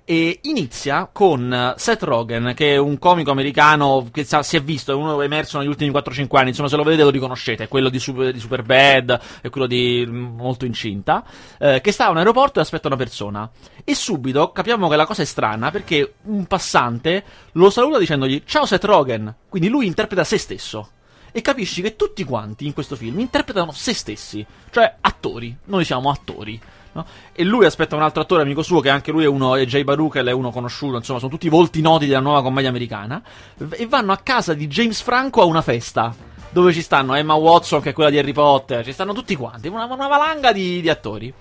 E 0.05 0.41
inizia 0.43 1.09
con 1.11 1.51
eh, 1.53 1.75
Seth 1.79 2.03
Rogen, 2.03 2.53
che 2.55 2.75
è 2.75 2.77
un 2.77 2.99
comico 2.99 3.31
americano 3.31 4.09
che 4.13 4.25
sa- 4.25 4.43
si 4.43 4.57
è 4.57 4.63
visto, 4.63 4.93
è 4.93 4.95
uno 4.95 5.23
emerso 5.23 5.57
negli 5.59 5.69
ultimi 5.69 5.91
4-5 5.91 6.37
anni. 6.37 6.49
Insomma, 6.49 6.69
se 6.69 6.77
lo 6.77 6.83
vedete 6.83 7.03
lo 7.05 7.09
riconoscete. 7.11 7.65
È 7.65 7.69
quello 7.69 7.89
di, 7.89 7.99
Super, 7.99 8.31
di 8.33 8.41
Superbad, 8.41 9.21
è 9.41 9.49
quello 9.49 9.67
di 9.67 10.05
mm, 10.07 10.37
Molto 10.37 10.67
Incinta. 10.67 11.25
eh, 11.59 11.81
che 11.81 11.93
sta 11.93 12.07
a 12.07 12.11
un 12.11 12.19
aeroporto 12.19 12.59
e 12.59 12.63
aspetta 12.63 12.89
una 12.89 12.97
persona. 12.97 13.49
E 13.85 13.95
subito 13.95 14.53
capiamo 14.53 14.87
che 14.89 14.97
la 14.97 15.07
cosa 15.07 15.23
è 15.23 15.25
strana 15.25 15.71
perché 15.71 16.15
un 16.25 16.45
passante 16.45 17.25
lo 17.53 17.71
saluta 17.71 17.99
dicendogli 17.99 18.43
Ciao 18.45 18.67
Seth 18.67 18.85
Rogen. 18.85 19.35
Quindi 19.49 19.69
lui 19.71 19.87
interpreta 19.87 20.25
se 20.25 20.37
stesso. 20.37 20.89
E 21.33 21.41
capisci 21.41 21.83
che 21.83 21.97
tutti 21.97 22.25
quanti 22.25 22.67
in 22.67 22.73
questo 22.73 22.97
film 22.97 23.19
interpretano 23.21 23.73
se 23.73 23.95
stessi, 23.95 24.45
cioè 24.71 24.97
attori. 25.01 25.57
Noi 25.65 25.85
siamo 25.85 26.11
attori. 26.11 26.61
no? 26.93 27.07
E 27.33 27.45
lui 27.45 27.65
aspetta 27.65 27.97
un 27.97 28.03
altro 28.03 28.23
attore 28.23 28.43
amico 28.43 28.63
suo, 28.63 28.81
che 28.81 28.91
anche 28.91 29.13
lui 29.13 29.25
è 29.25 29.29
uno, 29.29 29.55
è 29.55 29.65
Jay 29.65 29.85
Baruchel, 29.85 30.27
è 30.27 30.33
uno 30.33 30.51
conosciuto, 30.51 30.97
insomma, 30.97 31.19
sono 31.19 31.31
tutti 31.31 31.49
volti 31.49 31.81
noti 31.81 32.07
della 32.07 32.21
nuova 32.21 32.43
commedia 32.43 32.71
americana. 32.71 33.23
E 33.71 33.87
vanno 33.87 34.13
a 34.13 34.19
casa 34.19 34.55
di 34.55 34.67
James 34.67 35.01
Franco 35.01 35.43
a 35.43 35.45
una 35.45 35.63
festa. 35.63 36.15
Dove 36.53 36.73
ci 36.73 36.83
stanno 36.83 37.15
Emma 37.15 37.35
Watson, 37.35 37.81
che 37.81 37.91
è 37.91 37.93
quella 37.93 38.11
di 38.11 38.19
Harry 38.19 38.33
Potter, 38.33 38.85
ci 38.85 38.93
stanno 38.93 39.13
tutti 39.13 39.37
quanti, 39.37 39.69
una, 39.69 39.85
una 39.85 40.09
valanga 40.09 40.53
di, 40.53 40.81
di 40.81 40.89
attori. 40.89 41.33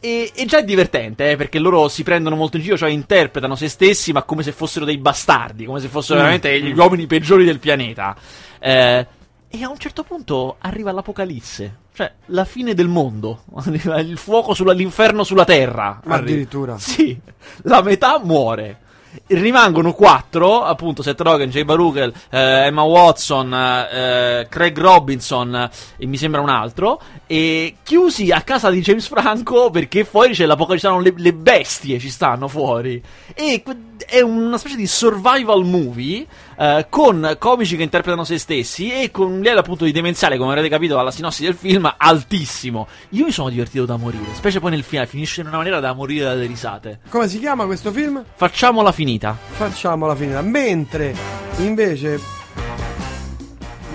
E, 0.00 0.30
e 0.34 0.44
già 0.44 0.58
è 0.58 0.64
divertente, 0.64 1.30
eh, 1.30 1.36
perché 1.36 1.58
loro 1.58 1.88
si 1.88 2.02
prendono 2.02 2.36
molto 2.36 2.56
in 2.56 2.62
giro, 2.62 2.76
cioè 2.76 2.90
interpretano 2.90 3.56
se 3.56 3.68
stessi, 3.68 4.12
ma 4.12 4.22
come 4.22 4.42
se 4.42 4.52
fossero 4.52 4.84
dei 4.84 4.98
bastardi, 4.98 5.64
come 5.64 5.80
se 5.80 5.88
fossero 5.88 6.18
Mm, 6.18 6.22
veramente 6.22 6.60
gli 6.60 6.76
uomini 6.76 7.06
peggiori 7.06 7.44
del 7.44 7.58
pianeta. 7.58 8.16
Eh, 8.60 9.06
e 9.50 9.62
a 9.62 9.68
un 9.68 9.78
certo 9.78 10.02
punto 10.04 10.56
arriva 10.60 10.92
l'apocalisse, 10.92 11.76
cioè 11.94 12.12
la 12.26 12.44
fine 12.44 12.74
del 12.74 12.88
mondo, 12.88 13.44
il 13.66 14.18
fuoco 14.18 14.54
sulla, 14.54 14.72
l'inferno 14.72 15.24
sulla 15.24 15.44
terra. 15.44 16.00
Ma 16.04 16.16
addirittura. 16.16 16.78
Sì, 16.78 17.18
la 17.62 17.82
metà 17.82 18.20
muore. 18.22 18.86
Rimangono 19.26 19.92
quattro, 19.92 20.62
appunto, 20.62 21.02
Seth 21.02 21.20
Rogen, 21.20 21.50
Jay 21.50 21.64
Baruchel, 21.64 22.12
eh, 22.30 22.66
Emma 22.66 22.82
Watson, 22.82 23.52
eh, 23.52 24.46
Craig 24.48 24.78
Robinson 24.78 25.70
e 25.96 26.06
mi 26.06 26.16
sembra 26.16 26.40
un 26.40 26.48
altro, 26.48 27.00
e 27.26 27.76
chiusi 27.82 28.30
a 28.30 28.42
casa 28.42 28.70
di 28.70 28.80
James 28.80 29.06
Franco 29.06 29.70
perché 29.70 30.04
fuori 30.04 30.32
c'è 30.32 30.46
l'apocalisse, 30.46 30.86
ci 30.88 30.92
stanno 30.92 31.02
le, 31.02 31.14
le 31.16 31.32
bestie, 31.34 31.98
ci 31.98 32.10
stanno 32.10 32.48
fuori. 32.48 33.02
E 33.34 33.62
è 34.06 34.20
una 34.20 34.58
specie 34.58 34.76
di 34.76 34.86
survival 34.86 35.64
movie 35.64 36.26
eh, 36.58 36.86
con 36.88 37.36
comici 37.38 37.76
che 37.76 37.82
interpretano 37.84 38.24
se 38.24 38.38
stessi 38.38 38.90
e 38.92 39.10
con 39.10 39.30
un 39.30 39.36
livello 39.40 39.60
appunto 39.60 39.84
di 39.84 39.92
demenziale, 39.92 40.36
come 40.36 40.50
avrete 40.50 40.68
capito 40.68 40.96
dalla 40.96 41.10
sinossi 41.10 41.44
del 41.44 41.54
film, 41.54 41.92
altissimo. 41.96 42.86
Io 43.10 43.24
mi 43.24 43.30
sono 43.32 43.48
divertito 43.48 43.84
da 43.84 43.96
morire, 43.96 44.24
specie 44.34 44.58
poi 44.60 44.70
nel 44.72 44.82
finale, 44.82 45.06
finisce 45.06 45.40
in 45.42 45.46
una 45.46 45.56
maniera 45.56 45.80
da 45.80 45.92
morire 45.92 46.24
dalle 46.24 46.46
risate. 46.46 47.00
Come 47.08 47.28
si 47.28 47.38
chiama 47.38 47.64
questo 47.66 47.92
film? 47.92 48.22
Facciamola 48.34 48.92
finita. 48.92 49.36
Facciamola 49.50 50.14
finita. 50.16 50.42
Mentre 50.42 51.14
invece. 51.58 52.18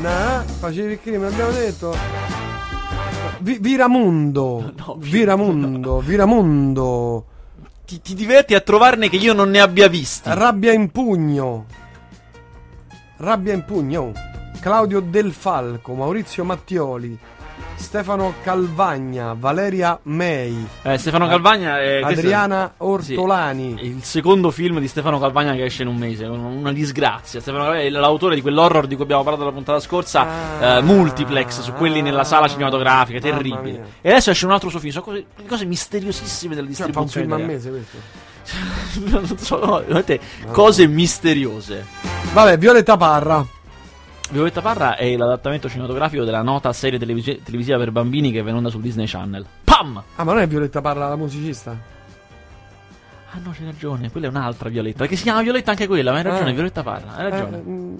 Nah, 0.01 0.43
facevi 0.59 0.93
il 0.93 0.99
crimine, 1.01 1.27
abbiamo 1.27 1.51
detto. 1.51 1.95
Vi- 3.39 3.57
Viramundo. 3.59 4.73
No, 4.85 4.95
vi- 4.97 5.09
Viramundo. 5.09 5.99
Viramundo. 5.99 7.25
Ti, 7.85 8.01
ti 8.01 8.13
diverti 8.13 8.53
a 8.53 8.61
trovarne 8.61 9.09
che 9.09 9.17
io 9.17 9.33
non 9.33 9.49
ne 9.49 9.59
abbia 9.59 9.87
visti. 9.87 10.29
Rabbia 10.31 10.71
in 10.73 10.89
pugno. 10.91 11.65
Rabbia 13.23 13.53
in 13.53 13.63
pugno. 13.63 14.11
Claudio 14.59 14.99
Del 14.99 15.31
Falco, 15.31 15.93
Maurizio 15.93 16.43
Mattioli, 16.43 17.17
Stefano 17.75 18.33
Calvagna, 18.43 19.33
Valeria 19.37 19.97
Mei, 20.03 20.67
Eh, 20.81 20.97
Stefano 20.97 21.27
Calvagna 21.27 21.79
è 21.81 21.99
questo 22.01 22.19
è- 22.19 22.23
Adriana 22.23 22.73
Ortolani. 22.77 23.75
È 23.75 23.81
il 23.83 24.03
secondo 24.03 24.51
film 24.51 24.79
di 24.79 24.87
Stefano 24.89 25.19
Calvagna 25.19 25.53
che 25.53 25.63
esce 25.65 25.83
in 25.83 25.87
un 25.89 25.95
mese, 25.95 26.25
un- 26.25 26.39
una 26.43 26.71
disgrazia. 26.73 27.39
Stefano 27.39 27.63
Calvagna 27.63 27.83
è 27.85 27.89
l'autore 27.89 28.35
di 28.35 28.41
quell'horror 28.41 28.87
di 28.87 28.95
cui 28.95 29.03
abbiamo 29.05 29.23
parlato 29.23 29.45
la 29.45 29.51
puntata 29.53 29.79
scorsa, 29.79 30.25
Ah. 30.59 30.65
eh, 30.77 30.81
Multiplex, 30.81 31.61
su 31.61 31.71
quelli 31.73 32.01
nella 32.01 32.23
sala 32.25 32.47
cinematografica, 32.49 33.19
terribile. 33.19 33.83
E 34.01 34.09
adesso 34.09 34.31
esce 34.31 34.45
un 34.45 34.51
altro 34.51 34.69
suo 34.69 34.79
film, 34.79 34.91
sono 34.91 35.05
cose, 35.05 35.25
cose 35.47 35.63
misteriosissime 35.65 36.55
della 36.55 36.67
Cioè, 36.67 36.75
fa 36.91 36.99
un 36.99 37.05
distribuzione. 37.05 37.25
film 37.25 37.31
a 37.31 37.37
italiana. 37.37 37.53
mese 37.53 37.69
questo. 37.69 38.31
non 39.05 39.37
so, 39.37 39.63
no, 39.65 39.77
veramente 39.79 40.19
cose 40.51 40.87
misteriose. 40.87 41.85
Vabbè, 42.33 42.57
Violetta 42.57 42.97
Parra. 42.97 43.45
Violetta 44.29 44.61
Parra 44.61 44.95
è 44.95 45.15
l'adattamento 45.15 45.69
cinematografico 45.69 46.23
della 46.23 46.41
nota 46.41 46.71
serie 46.73 46.97
televisi- 46.97 47.41
televisiva 47.43 47.77
per 47.77 47.91
bambini 47.91 48.31
che 48.31 48.39
è 48.39 48.43
venuta 48.43 48.69
su 48.69 48.79
Disney 48.79 49.05
Channel. 49.05 49.45
Pam! 49.63 50.01
Ah, 50.15 50.23
ma 50.23 50.33
non 50.33 50.41
è 50.41 50.47
Violetta 50.47 50.81
Parra 50.81 51.07
la 51.07 51.15
musicista? 51.15 51.71
Ah 53.35 53.39
no, 53.43 53.51
c'hai 53.55 53.65
ragione, 53.65 54.11
quella 54.11 54.27
è 54.27 54.29
un'altra 54.29 54.69
Violetta. 54.69 54.99
Perché 54.99 55.15
si 55.15 55.23
chiama 55.23 55.41
Violetta 55.41 55.71
anche 55.71 55.87
quella, 55.87 56.11
ma 56.11 56.17
hai 56.17 56.23
ragione, 56.23 56.49
Ah. 56.51 56.53
Violetta 56.53 56.83
Parra, 56.83 57.15
hai 57.15 57.29
ragione. 57.29 57.57
Eh, 57.57 57.61
mm, 57.61 57.95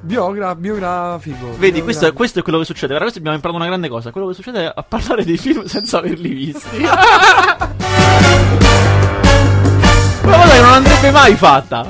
biogra- 0.00 0.54
biografico. 0.54 1.46
Vedi, 1.52 1.58
Biogra- 1.58 1.82
questo 1.84 2.06
è, 2.06 2.12
questo 2.12 2.38
è 2.40 2.42
quello 2.42 2.58
che 2.58 2.64
succede. 2.66 2.96
Questo 2.98 3.18
abbiamo 3.18 3.36
imparato 3.36 3.58
una 3.58 3.68
grande 3.68 3.88
cosa. 3.88 4.10
Quello 4.10 4.26
che 4.28 4.34
succede 4.34 4.64
è 4.66 4.72
a 4.74 4.82
parlare 4.82 5.24
dei 5.24 5.38
film 5.38 5.64
senza 5.68 5.98
averli 5.98 6.28
visti. 6.34 6.76
Una 10.24 10.36
cosa 10.36 10.54
che 10.54 10.60
non 10.60 10.72
andrebbe 10.72 11.10
mai 11.10 11.34
fatta. 11.36 11.86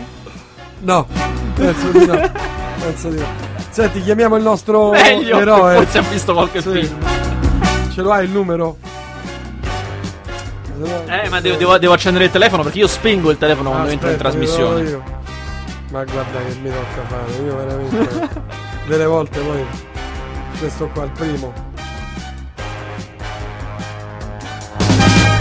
No, 0.81 1.07
penso 1.55 1.88
di 1.91 2.05
no. 2.07 2.31
penso 2.81 3.09
di 3.09 3.19
no. 3.19 3.26
Senti, 3.71 4.03
chiamiamo 4.03 4.37
il 4.37 4.43
nostro 4.43 4.91
Meglio, 4.91 5.38
eroe. 5.41 5.76
forse 5.76 5.99
ha 5.99 6.03
visto 6.03 6.33
qualche 6.33 6.61
Sì. 6.61 6.71
film. 6.71 6.99
Ce 7.93 8.03
lo 8.03 8.12
hai 8.12 8.25
il 8.25 8.31
numero? 8.31 8.76
Eh, 11.07 11.29
ma 11.29 11.41
devo, 11.41 11.57
devo- 11.57 11.79
devo 11.79 11.93
accendere 11.93 12.25
il 12.25 12.31
telefono 12.31 12.62
perché 12.64 12.79
io 12.79 12.88
spengo 12.88 13.31
il 13.31 13.38
telefono 13.38 13.71
quando 13.71 13.91
entro 13.91 14.09
in 14.09 14.14
Aspetta, 14.14 14.31
trasmissione. 14.31 14.83
Ma 15.91 16.05
guarda 16.05 16.38
che 16.45 16.55
mi 16.61 16.71
tocca 16.71 17.07
fare, 17.07 17.33
io 17.45 17.57
veramente 17.57 18.29
delle 18.88 19.05
volte 19.07 19.38
poi 19.41 19.64
questo 20.59 20.88
qua 20.93 21.05
il 21.05 21.11
primo. 21.11 21.53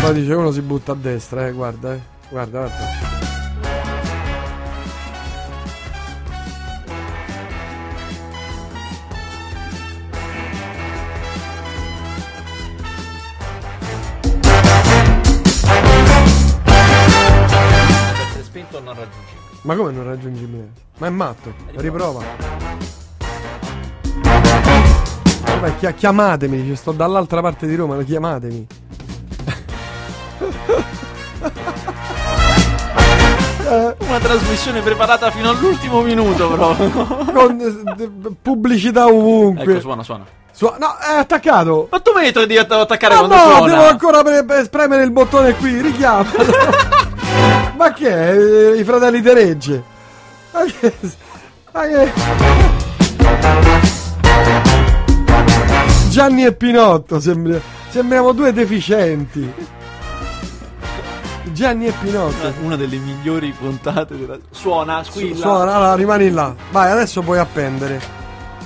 Poi 0.01 0.13
dice 0.13 0.33
uno 0.33 0.51
si 0.51 0.61
butta 0.61 0.91
a 0.91 0.95
destra, 0.95 1.47
eh, 1.47 1.51
guarda, 1.51 1.93
eh. 1.93 1.99
Guarda, 2.33 2.61
guarda. 2.61 2.75
Se 18.33 18.43
spento 18.43 18.79
non 18.81 18.95
raggiungibile. 18.95 19.51
Ma 19.61 19.75
come 19.75 19.91
non 19.91 20.03
raggiungibile? 20.03 20.71
Ma 20.97 21.05
è 21.05 21.09
matto, 21.11 21.53
riprova. 21.75 22.23
Vabbè, 25.45 25.75
chia- 25.77 25.91
chiamatemi, 25.91 26.63
dice, 26.63 26.75
sto 26.77 26.93
dall'altra 26.93 27.41
parte 27.41 27.67
di 27.67 27.75
Roma, 27.75 28.01
chiamatemi. 28.01 28.67
Una 33.99 34.19
trasmissione 34.19 34.81
preparata 34.81 35.31
fino 35.31 35.49
all'ultimo 35.49 36.01
minuto, 36.01 36.47
proprio. 36.49 36.89
Con 37.33 37.59
eh, 37.59 38.31
pubblicità 38.41 39.05
ovunque. 39.07 39.63
ecco, 39.71 39.79
suona, 39.81 40.03
suona. 40.03 40.25
Su- 40.51 40.71
no, 40.79 40.95
è 40.99 41.17
attaccato. 41.17 41.87
Ma 41.89 41.99
tu 41.99 42.11
mi 42.13 42.19
hai 42.25 42.31
detto 42.31 42.39
att- 42.41 42.71
attaccare 42.71 43.15
Ma 43.15 43.19
quando 43.21 43.35
no, 43.35 43.55
suona? 43.55 43.65
devo 43.73 43.87
ancora 43.89 44.21
pre- 44.23 44.45
pre- 44.45 44.63
spremere 44.63 45.03
il 45.03 45.11
bottone 45.11 45.55
qui, 45.55 45.81
richiama. 45.81 46.25
Ma 47.75 47.91
che 47.93 48.07
è? 48.09 48.37
Eh, 48.37 48.79
I 48.79 48.83
fratelli 48.83 49.21
de 49.21 49.33
Regge. 49.33 49.83
Ma 50.51 50.63
che... 50.63 50.93
Ma 51.71 51.81
che... 51.87 52.11
Gianni 56.09 56.45
e 56.45 56.53
Pinotto, 56.53 57.19
sembri- 57.19 57.59
sembriamo 57.89 58.31
due 58.33 58.53
deficienti. 58.53 59.51
Gianni 61.53 61.85
e 61.87 61.91
Pinotto. 62.01 62.53
Una 62.63 62.75
delle 62.75 62.97
migliori 62.97 63.51
puntate 63.57 64.17
della... 64.17 64.37
Suona, 64.51 65.03
squilla. 65.03 65.35
Su- 65.35 65.41
Suona, 65.41 65.75
allora 65.75 65.95
rimani 65.95 66.29
là. 66.31 66.53
Vai, 66.71 66.91
adesso 66.91 67.21
puoi 67.21 67.37
appendere. 67.37 68.01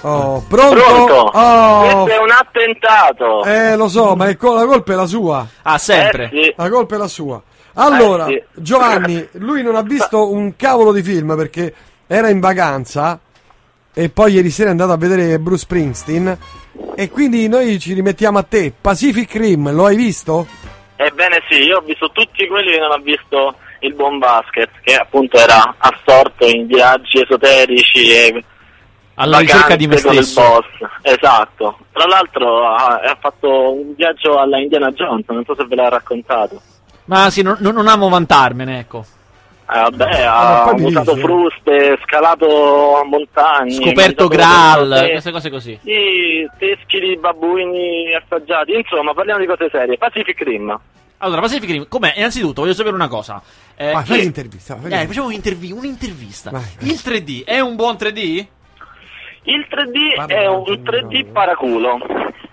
Oh, 0.02 0.44
pronto? 0.48 0.76
Pronto? 0.84 1.14
Oh, 1.14 1.80
Questo 2.04 2.08
è 2.22 2.24
un 2.24 2.32
attentato. 2.32 3.44
eh, 3.46 3.76
lo 3.76 3.88
so, 3.90 4.16
ma 4.16 4.28
è 4.28 4.38
co- 4.38 4.54
la 4.54 4.66
colpa 4.66 4.94
è 4.94 4.96
la 4.96 5.06
sua. 5.06 5.46
Ah, 5.64 5.78
sempre. 5.78 6.30
Eh, 6.32 6.44
sì. 6.44 6.54
La 6.56 6.70
colpa 6.70 6.96
è 6.96 6.98
la 6.98 7.08
sua. 7.08 7.42
Allora, 7.74 8.28
Eh, 8.28 8.46
sì. 8.54 8.62
Giovanni, 8.62 9.28
lui 9.34 9.62
non 9.64 9.76
ha 9.76 9.82
visto 9.82 10.32
un 10.32 10.56
cavolo 10.56 10.92
di 10.92 11.04
film 11.04 11.36
perché 11.36 11.74
era 12.08 12.30
in 12.30 12.40
vacanza 12.40 13.20
e 13.94 14.10
poi 14.10 14.34
ieri 14.34 14.50
sera 14.50 14.70
è 14.70 14.72
andato 14.72 14.92
a 14.94 14.98
vedere 14.98 15.38
Bruce 15.40 15.62
Springsteen 15.64 16.38
e 16.96 17.10
quindi 17.10 17.48
noi 17.48 17.78
ci 17.80 17.94
rimettiamo 17.94 18.38
a 18.38 18.44
te. 18.44 18.72
Pacific 18.80 19.34
Rim, 19.36 19.72
lo 19.74 19.86
hai 19.86 19.96
visto? 19.96 20.48
Ebbene 20.98 21.42
sì, 21.48 21.64
io 21.64 21.78
ho 21.78 21.82
visto 21.82 22.10
tutti 22.12 22.48
quelli 22.48 22.72
che 22.72 22.80
non 22.80 22.92
ha 22.92 22.98
visto 22.98 23.56
il 23.82 23.94
buon 23.94 24.18
basket, 24.18 24.70
che 24.82 24.96
appunto 24.96 25.38
era 25.38 25.76
assorto 25.78 26.46
in 26.46 26.66
viaggi 26.66 27.22
esoterici 27.22 28.12
e 28.12 28.44
Alla 29.16 29.40
ricerca 29.40 29.76
di 29.76 29.88
me 29.88 29.98
stesso. 29.98 30.64
Esatto. 31.04 31.78
Tra 31.92 32.06
l'altro 32.08 32.68
ha, 32.68 33.00
ha 33.00 33.18
fatto 33.20 33.74
un 33.74 33.94
viaggio 33.96 34.40
alla 34.40 34.60
Indiana 34.60 34.92
Jones, 34.92 35.26
non 35.28 35.44
so 35.46 35.56
se 35.56 35.66
ve 35.66 35.76
l'ha 35.76 35.90
raccontato. 35.90 36.62
Ma 37.06 37.30
sì, 37.30 37.42
non- 37.42 37.58
non 37.60 37.88
amo 37.88 38.10
vantarmene, 38.10 38.80
ecco. 38.80 39.06
Eh, 39.70 39.80
vabbè, 39.82 40.22
Ah, 40.24 40.64
ma 40.66 40.70
ha 40.70 40.74
dici, 40.76 40.98
eh. 40.98 41.18
fruste, 41.18 42.00
scalato 42.06 43.04
montagne, 43.06 43.72
Scoperto 43.72 44.28
Graal, 44.30 45.02
te- 45.04 45.12
queste 45.12 45.32
cose 45.32 45.50
così. 45.50 45.80
Sì, 45.84 46.48
teschi 46.58 47.00
di 47.02 47.18
babbuini 47.18 48.14
assaggiati. 48.16 48.74
Insomma, 48.76 49.14
parliamo 49.14 49.42
di 49.42 49.46
cose 49.46 49.68
serie. 49.70 49.98
Pacific 49.98 50.40
Rim. 50.42 50.80
Allora, 51.18 51.42
Pacific 51.42 51.70
Rim, 51.70 51.88
com'è? 51.90 52.14
Innanzitutto 52.16 52.62
voglio 52.62 52.74
sapere 52.74 52.96
una 52.96 53.10
cosa. 53.10 53.42
Eh, 53.76 53.92
Vai, 53.92 54.06
fai 54.06 54.18
che- 54.18 54.24
l'intervista. 54.24 54.78
fai 54.78 54.92
Eh, 54.92 55.06
facciamo 55.06 55.28
un'intervi- 55.28 55.72
un'intervista. 55.74 56.50
Vai, 56.52 56.62
vai. 56.80 56.88
Il 56.90 57.02
3D 57.02 57.44
è 57.44 57.60
un 57.60 57.76
buon 57.76 57.98
3D? 57.98 58.48
Il 59.44 59.66
3D 59.70 60.14
Parla 60.16 60.34
è 60.36 60.48
un 60.48 60.64
3D 60.84 61.26
no. 61.26 61.32
paraculo. 61.34 61.98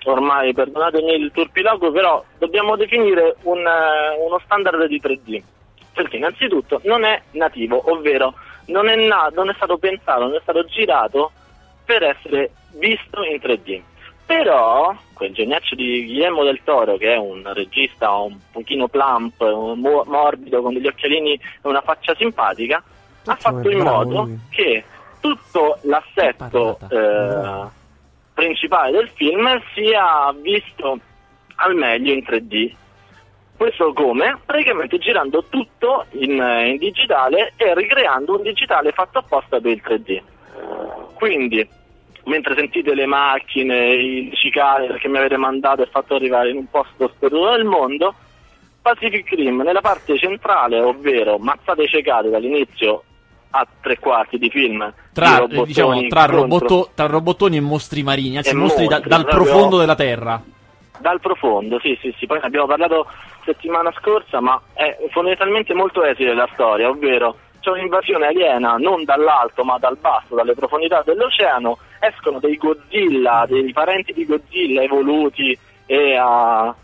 Ormai, 0.06 0.52
perdonatemi 0.52 1.12
il 1.14 1.30
turpiloquio, 1.33 1.92
però 1.92 2.25
dobbiamo 2.38 2.76
definire 2.76 3.37
un, 3.42 3.59
eh, 3.59 4.26
uno 4.26 4.40
standard 4.44 4.85
di 4.87 5.00
3D. 5.00 5.42
Perché 5.95 6.17
innanzitutto 6.17 6.81
non 6.85 7.05
è 7.05 7.23
nativo, 7.33 7.91
ovvero 7.91 8.35
non 8.67 8.89
è, 8.89 8.97
na- 8.97 9.31
non 9.33 9.49
è 9.49 9.55
stato 9.55 9.79
pensato, 9.79 10.21
non 10.25 10.35
è 10.35 10.41
stato 10.43 10.65
girato 10.65 11.31
per 11.85 12.03
essere 12.03 12.51
visto 12.73 13.23
in 13.23 13.39
3D. 13.41 13.81
Però 14.27 14.95
quel 15.13 15.33
geniaccio 15.33 15.75
di 15.75 16.05
Guillermo 16.07 16.45
del 16.45 16.61
Toro, 16.65 16.97
che 16.97 17.13
è 17.15 17.17
un 17.17 17.43
regista 17.53 18.11
un 18.13 18.37
pochino 18.51 18.89
plump, 18.89 19.41
un 19.41 19.79
mo- 19.79 20.05
morbido, 20.07 20.63
con 20.63 20.73
degli 20.73 20.87
occhialini 20.87 21.35
e 21.35 21.41
una 21.63 21.83
faccia 21.83 22.15
simpatica, 22.17 22.79
ha 22.79 22.83
Cazzo, 23.37 23.41
fatto 23.55 23.71
in 23.71 23.79
bravo 23.81 23.97
modo 24.05 24.23
lui. 24.23 24.39
che 24.51 24.85
tutto 25.21 25.79
l'assetto 25.83 26.79
eh, 26.91 27.69
principale 28.33 28.91
del 28.93 29.09
film 29.15 29.63
sia 29.75 30.35
visto 30.41 30.99
al 31.57 31.75
meglio 31.75 32.13
in 32.13 32.25
3D. 32.27 32.75
Questo 33.56 33.92
come? 33.92 34.38
Praticamente 34.44 34.99
girando 34.99 35.44
tutto 35.49 36.06
in, 36.12 36.40
eh, 36.40 36.70
in 36.70 36.76
digitale 36.78 37.52
e 37.56 37.75
ricreando 37.75 38.37
un 38.37 38.42
digitale 38.42 38.90
fatto 38.92 39.18
apposta 39.18 39.61
per 39.61 39.70
il 39.70 39.82
3D. 39.84 40.23
Quindi, 41.14 41.66
mentre 42.25 42.54
sentite 42.56 42.94
le 42.94 43.06
macchine, 43.06 43.92
il 43.94 44.32
cicale 44.34 44.99
che 44.99 45.08
mi 45.08 45.18
avete 45.18 45.37
mandato 45.37 45.82
e 45.82 45.87
fatto 45.87 46.14
arrivare 46.14 46.50
in 46.50 46.56
un 46.56 46.66
posto 46.70 47.11
sperduto 47.14 47.50
del 47.52 47.64
mondo, 47.64 48.14
Pacific 48.82 49.30
Rim 49.30 49.62
nella 49.62 49.80
parte 49.80 50.18
centrale, 50.18 50.80
ovvero 50.80 51.38
mazzate 51.38 51.87
ciecate 51.88 52.28
dall'inizio 52.28 53.02
a 53.50 53.66
tre 53.80 53.99
quarti 53.99 54.37
di 54.37 54.50
film, 54.50 54.92
Tra, 55.12 55.28
di 55.28 55.37
robottoni 55.37 55.66
diciamo, 55.66 56.06
tra, 56.08 56.25
robotto- 56.26 56.90
tra 56.92 57.06
robottoni 57.06 57.56
e 57.56 57.61
mostri 57.61 58.02
marini, 58.02 58.37
anzi 58.37 58.50
E 58.50 58.54
mostri 58.54 58.87
da- 58.87 58.99
dal 58.99 59.25
profondo 59.26 59.78
della 59.78 59.94
terra. 59.94 60.42
Dal 60.99 61.21
profondo, 61.21 61.79
sì, 61.81 61.99
sì, 62.01 62.15
sì. 62.19 62.27
Poi 62.27 62.39
ne 62.39 62.47
abbiamo 62.47 62.67
parlato 62.67 63.07
settimana 63.45 63.93
scorsa, 63.99 64.41
ma 64.41 64.61
è 64.73 64.97
fondamentalmente 65.11 65.75
molto 65.75 66.05
esile 66.05 66.35
la 66.35 66.49
storia, 66.53 66.89
ovvero 66.89 67.37
c'è 67.61 67.71
un'invasione 67.71 68.27
aliena 68.27 68.77
non 68.77 69.05
dall'alto 69.05 69.65
ma 69.65 69.79
dal 69.79 69.97
basso, 69.97 70.35
dalle 70.35 70.55
profondità 70.55 71.03
dell'oceano, 71.03 71.79
escono 71.99 72.39
dei 72.39 72.57
Godzilla, 72.57 73.47
dei 73.49 73.73
parenti 73.73 74.13
di 74.13 74.27
Godzilla 74.27 74.83
evoluti 74.83 75.59
e 75.87 76.17
a 76.17 76.75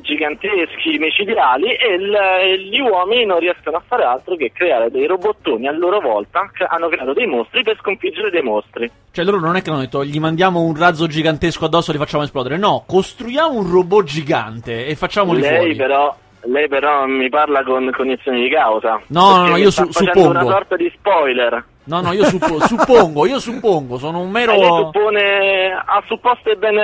giganteschi 0.00 0.98
micidiali 0.98 1.74
e 1.74 1.94
il- 1.94 2.14
e 2.14 2.58
gli 2.58 2.80
uomini 2.80 3.24
non 3.24 3.38
riescono 3.38 3.76
a 3.76 3.82
fare 3.86 4.04
altro 4.04 4.36
che 4.36 4.52
creare 4.54 4.90
dei 4.90 5.06
robottoni 5.06 5.66
a 5.66 5.72
loro 5.72 6.00
volta 6.00 6.48
che 6.52 6.64
hanno 6.64 6.88
creato 6.88 7.12
dei 7.12 7.26
mostri 7.26 7.62
per 7.62 7.76
sconfiggere 7.80 8.30
dei 8.30 8.42
mostri. 8.42 8.90
Cioè 9.10 9.24
loro 9.24 9.40
non 9.40 9.56
è 9.56 9.62
che 9.62 9.70
hanno 9.70 9.80
detto 9.80 10.04
gli 10.04 10.18
mandiamo 10.18 10.60
un 10.62 10.76
razzo 10.76 11.06
gigantesco 11.06 11.64
addosso 11.64 11.90
e 11.90 11.94
li 11.94 11.98
facciamo 12.00 12.22
esplodere. 12.24 12.56
No, 12.56 12.84
costruiamo 12.86 13.58
un 13.58 13.70
robot 13.70 14.04
gigante 14.04 14.86
e 14.86 14.94
facciamoli 14.94 15.40
Lei 15.40 15.56
fuori. 15.56 15.76
però, 15.76 16.14
lei 16.44 16.68
però 16.68 17.06
mi 17.06 17.28
parla 17.28 17.62
con 17.62 17.90
cognizioni 17.94 18.42
di 18.42 18.48
causa. 18.48 19.00
No, 19.08 19.36
no, 19.38 19.46
no, 19.48 19.56
io 19.56 19.70
su- 19.70 19.90
suppongo. 19.90 20.28
una 20.30 20.44
sorta 20.44 20.76
di 20.76 20.90
spoiler. 20.96 21.64
No, 21.84 22.00
no, 22.00 22.12
io 22.12 22.24
suppo- 22.24 22.60
suppongo, 22.66 23.26
io 23.26 23.40
suppongo, 23.40 23.98
sono 23.98 24.20
un 24.20 24.28
E 24.36 24.46
lei 24.46 24.58
mero... 24.58 24.76
suppone 24.76 25.72
ha 25.84 26.02
supposte 26.06 26.54
ben, 26.54 26.76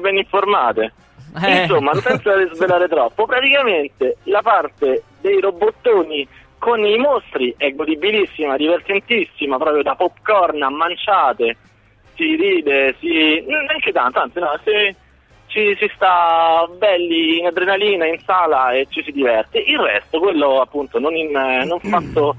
ben 0.00 0.16
informate. 0.18 0.92
Eh. 1.40 1.62
Insomma, 1.62 1.94
senza 1.94 2.32
svelare 2.52 2.88
troppo, 2.88 3.24
praticamente 3.24 4.18
la 4.24 4.42
parte 4.42 5.04
dei 5.20 5.40
robottoni 5.40 6.28
con 6.58 6.84
i 6.84 6.96
mostri 6.98 7.54
è 7.56 7.72
godibilissima, 7.74 8.56
divertentissima, 8.56 9.56
proprio 9.56 9.82
da 9.82 9.94
popcorn 9.94 10.62
a 10.62 10.70
manciate, 10.70 11.56
si 12.14 12.36
ride, 12.36 12.94
si... 13.00 13.42
neanche 13.46 13.92
tanto, 13.92 14.20
anzi 14.20 14.38
no, 14.38 14.58
si, 14.62 14.94
ci, 15.46 15.74
si 15.78 15.90
sta 15.94 16.68
belli 16.76 17.38
in 17.38 17.46
adrenalina, 17.46 18.06
in 18.06 18.18
sala 18.24 18.72
e 18.72 18.86
ci 18.90 19.02
si 19.02 19.10
diverte. 19.10 19.58
Il 19.58 19.78
resto, 19.78 20.20
quello 20.20 20.60
appunto 20.60 20.98
non, 20.98 21.16
in, 21.16 21.30
non 21.30 21.80
fatto 21.80 22.36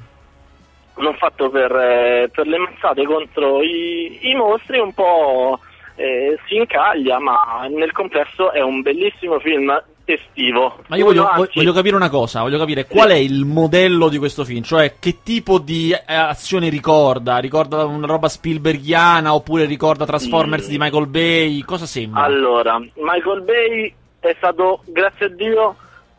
non 0.95 1.15
fatto 1.15 1.49
per, 1.49 1.75
eh, 1.75 2.29
per 2.31 2.45
le 2.45 2.57
mazzate 2.59 3.03
contro 3.03 3.63
i, 3.63 4.29
i 4.29 4.35
mostri, 4.35 4.79
un 4.79 4.93
po' 4.93 5.59
eh, 5.95 6.37
si 6.47 6.55
incaglia, 6.55 7.19
ma 7.19 7.67
nel 7.69 7.91
complesso 7.91 8.51
è 8.51 8.61
un 8.61 8.81
bellissimo 8.81 9.39
film 9.39 9.81
estivo. 10.05 10.79
Ma 10.87 10.97
io 10.97 11.05
voglio, 11.05 11.25
anzi, 11.27 11.51
voglio 11.55 11.71
capire 11.71 11.95
una 11.95 12.09
cosa, 12.09 12.41
voglio 12.41 12.57
capire 12.57 12.85
qual 12.87 13.09
è 13.11 13.15
il 13.15 13.45
modello 13.45 14.09
di 14.09 14.17
questo 14.17 14.43
film, 14.43 14.61
cioè 14.63 14.95
che 14.99 15.19
tipo 15.23 15.59
di 15.59 15.91
eh, 15.93 16.13
azione 16.13 16.67
ricorda? 16.69 17.37
Ricorda 17.37 17.85
una 17.85 18.05
roba 18.07 18.27
Spielbergiana 18.27 19.33
oppure 19.33 19.65
ricorda 19.65 20.05
Transformers 20.05 20.65
Mm. 20.67 20.69
di 20.69 20.77
Michael 20.77 21.07
Bay? 21.07 21.61
Cosa 21.61 21.85
sembra? 21.85 22.23
Allora, 22.23 22.79
Michael 22.95 23.41
Bay 23.43 23.93
è 24.19 24.33
stato, 24.37 24.81
grazie 24.85 25.27
a 25.27 25.29
Dio, 25.29 25.75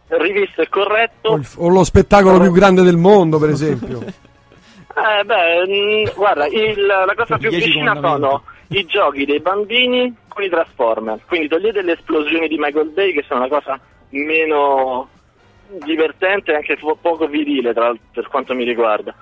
rivisto 0.08 0.62
e 0.62 0.68
corretto. 0.70 1.28
O, 1.30 1.36
il- 1.36 1.46
o 1.56 1.68
lo 1.68 1.84
spettacolo 1.84 2.38
più 2.40 2.52
grande 2.52 2.82
del 2.82 2.96
mondo, 2.96 3.38
per 3.38 3.50
esempio. 3.50 4.00
Eh, 4.02 5.24
beh, 5.24 5.66
mh, 6.06 6.12
guarda, 6.14 6.46
il- 6.46 6.86
la 6.86 7.12
cosa 7.16 7.36
più 7.36 7.50
vicina 7.50 7.94
sono 8.00 8.42
i 8.78 8.84
giochi 8.86 9.24
dei 9.24 9.40
bambini 9.40 10.14
con 10.28 10.42
i 10.42 10.48
Transformers. 10.48 11.24
Quindi 11.26 11.48
togliete 11.48 11.82
le 11.82 11.92
esplosioni 11.92 12.48
di 12.48 12.56
Michael 12.58 12.90
Bay, 12.90 13.12
che 13.12 13.24
sono 13.26 13.40
una 13.40 13.48
cosa 13.48 13.78
meno 14.10 15.08
divertente 15.84 16.52
e 16.52 16.56
anche 16.56 16.76
po- 16.76 16.96
poco 17.00 17.26
virile, 17.26 17.72
tra, 17.72 17.92
per 18.12 18.28
quanto 18.28 18.54
mi 18.54 18.64
riguarda. 18.64 19.14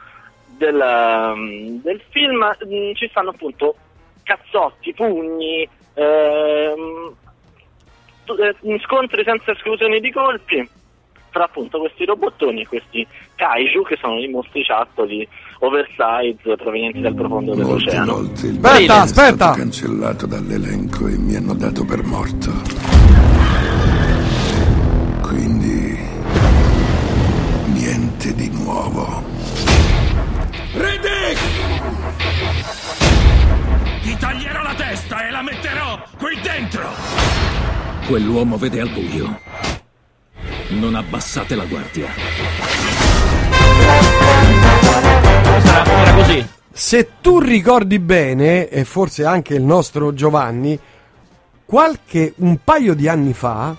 Del, 0.46 0.74
um, 0.74 1.80
del 1.82 2.00
film 2.10 2.38
mh, 2.38 2.92
ci 2.94 3.08
stanno 3.08 3.30
appunto 3.30 3.76
cazzotti, 4.22 4.94
pugni, 4.94 5.68
ehm, 5.94 7.14
eh, 8.38 8.80
scontri 8.80 9.24
senza 9.24 9.52
esclusioni 9.52 10.00
di 10.00 10.12
colpi 10.12 10.68
tra 11.32 11.44
appunto 11.44 11.78
questi 11.78 12.04
robottoni 12.04 12.60
e 12.60 12.66
questi 12.66 13.06
kaiju 13.34 13.82
che 13.82 13.96
sono 13.96 14.18
i 14.18 14.28
mostriciattoli 14.28 15.26
oversize 15.64 16.56
provenienti 16.56 17.00
dal 17.00 17.14
profondo 17.14 17.54
Molte 17.54 17.62
dell'oceano. 17.64 18.12
volte 18.14 18.46
il 18.46 18.58
Aspetta, 18.60 18.94
è 18.94 18.98
aspetta. 18.98 19.34
stato 19.34 19.58
cancellato 19.58 20.26
dall'elenco 20.26 21.06
e 21.06 21.16
mi 21.16 21.36
hanno 21.36 21.54
dato 21.54 21.84
per 21.84 22.02
morto. 22.04 22.50
Quindi 25.22 25.98
niente 27.74 28.34
di 28.34 28.50
nuovo. 28.50 29.22
Riddick! 30.74 31.40
Ti 34.02 34.16
taglierò 34.18 34.62
la 34.62 34.74
testa 34.74 35.26
e 35.28 35.30
la 35.30 35.42
metterò 35.42 36.02
qui 36.18 36.40
dentro! 36.42 36.88
Quell'uomo 38.08 38.56
vede 38.56 38.80
al 38.80 38.90
buio. 38.90 39.38
Non 40.70 40.96
abbassate 40.96 41.54
la 41.54 41.64
guardia. 41.66 43.01
Era, 45.64 45.84
era 45.84 46.14
così. 46.14 46.46
Se 46.70 47.08
tu 47.20 47.38
ricordi 47.38 47.98
bene, 47.98 48.68
e 48.68 48.84
forse 48.84 49.24
anche 49.24 49.54
il 49.54 49.62
nostro 49.62 50.14
Giovanni, 50.14 50.78
qualche 51.64 52.32
un 52.36 52.58
paio 52.64 52.94
di 52.94 53.08
anni 53.08 53.34
fa, 53.34 53.74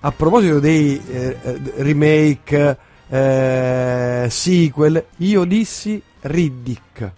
a 0.00 0.12
proposito 0.12 0.58
dei 0.58 1.00
eh, 1.08 1.36
eh, 1.42 1.60
remake, 1.76 2.76
eh, 3.08 4.26
sequel, 4.30 5.04
io 5.18 5.44
dissi 5.44 6.02
Riddick. 6.20 7.10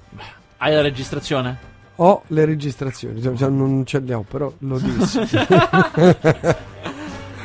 Hai 0.56 0.72
la 0.72 0.80
registrazione? 0.80 1.72
Ho 1.96 2.22
le 2.28 2.44
registrazioni, 2.44 3.22
cioè, 3.22 3.48
non 3.48 3.86
ce 3.86 4.00
le 4.00 4.14
ho, 4.14 4.22
però 4.22 4.52
lo 4.58 4.78
dissi. 4.78 5.20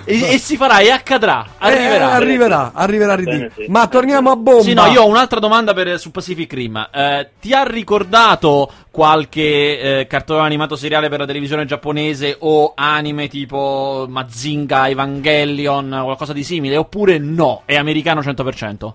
E, 0.09 0.33
e 0.33 0.37
si 0.39 0.57
farà 0.57 0.79
e 0.79 0.89
accadrà. 0.89 1.45
Arriverà. 1.59 2.09
Eh, 2.09 2.15
arriverà, 2.15 2.71
arriverà 2.73 3.15
bene, 3.15 3.51
sì. 3.55 3.65
Ma 3.67 3.87
torniamo 3.87 4.31
a 4.31 4.35
bomba. 4.35 4.63
Sì, 4.63 4.73
no, 4.73 4.87
io 4.87 5.03
ho 5.03 5.07
un'altra 5.07 5.39
domanda 5.39 5.75
per, 5.75 5.99
su 5.99 6.09
Pacific 6.09 6.51
Rim. 6.51 6.89
Eh, 6.91 7.29
ti 7.39 7.53
ha 7.53 7.61
ricordato 7.61 8.71
qualche 8.89 9.99
eh, 9.99 10.07
cartone 10.07 10.41
animato 10.41 10.75
seriale 10.75 11.09
per 11.09 11.19
la 11.19 11.27
televisione 11.27 11.65
giapponese 11.65 12.37
o 12.39 12.73
anime 12.75 13.27
tipo 13.27 14.07
Mazinga, 14.09 14.89
Evangelion, 14.89 15.99
qualcosa 16.03 16.33
di 16.33 16.43
simile? 16.43 16.75
Oppure 16.75 17.19
no? 17.19 17.61
È 17.65 17.75
americano 17.75 18.21
100%? 18.21 18.91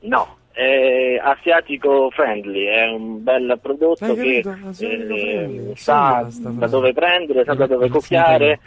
No, 0.00 0.36
è 0.52 1.18
asiatico 1.22 2.10
friendly, 2.10 2.66
è 2.66 2.90
un 2.90 3.22
bel 3.22 3.58
prodotto 3.62 4.14
che? 4.14 4.44
Asiatico 4.66 5.14
eh, 5.14 5.72
sa 5.76 6.26
da 6.30 6.66
dove 6.66 6.92
prendere, 6.92 7.44
sa 7.44 7.54
da 7.54 7.66
dove 7.66 7.88
copiare 7.88 8.60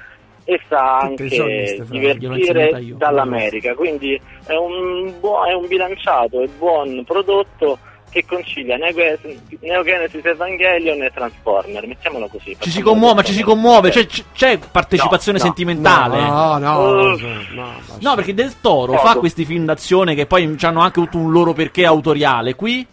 e 0.53 0.59
sa 0.67 0.97
anche 0.99 1.23
insegnata 1.23 1.83
divertire 1.89 2.83
dall'America, 2.97 3.73
quindi 3.75 4.19
è 4.45 4.53
un, 4.55 5.13
buo- 5.19 5.45
è 5.45 5.53
un 5.53 5.67
bilanciato 5.67 6.41
e 6.41 6.49
buon 6.57 7.03
prodotto 7.05 7.77
che 8.09 8.25
concilia 8.25 8.75
Neo 8.75 8.93
Neo 9.61 9.83
Genesis 9.85 10.25
Evangelion 10.25 11.01
e 11.01 11.11
Transformer, 11.13 11.87
mettiamolo 11.87 12.27
così. 12.27 12.57
Ci 12.59 12.69
si 12.69 12.81
commuove, 12.81 13.13
ma 13.15 13.21
ci 13.23 13.31
si 13.31 13.41
commuove, 13.41 13.89
c'è, 13.91 14.05
c'è- 14.33 14.59
partecipazione 14.69 15.37
No, 15.37 15.43
no, 15.45 15.49
sentimentale. 15.53 16.19
No, 16.19 16.57
no, 16.57 16.91
no, 16.91 17.15
no, 17.53 17.71
No, 18.01 18.15
perché 18.15 18.33
Del 18.33 18.59
Toro 18.59 18.91
Poco. 18.93 19.07
fa 19.07 19.15
questi 19.15 19.45
film 19.45 19.63
d'azione 19.63 20.13
che 20.15 20.25
poi 20.25 20.57
hanno 20.61 20.81
anche 20.81 20.99
avuto 20.99 21.17
un 21.17 21.31
loro 21.31 21.53
perché 21.53 21.85
autoriale. 21.85 22.55
Qui 22.55 22.85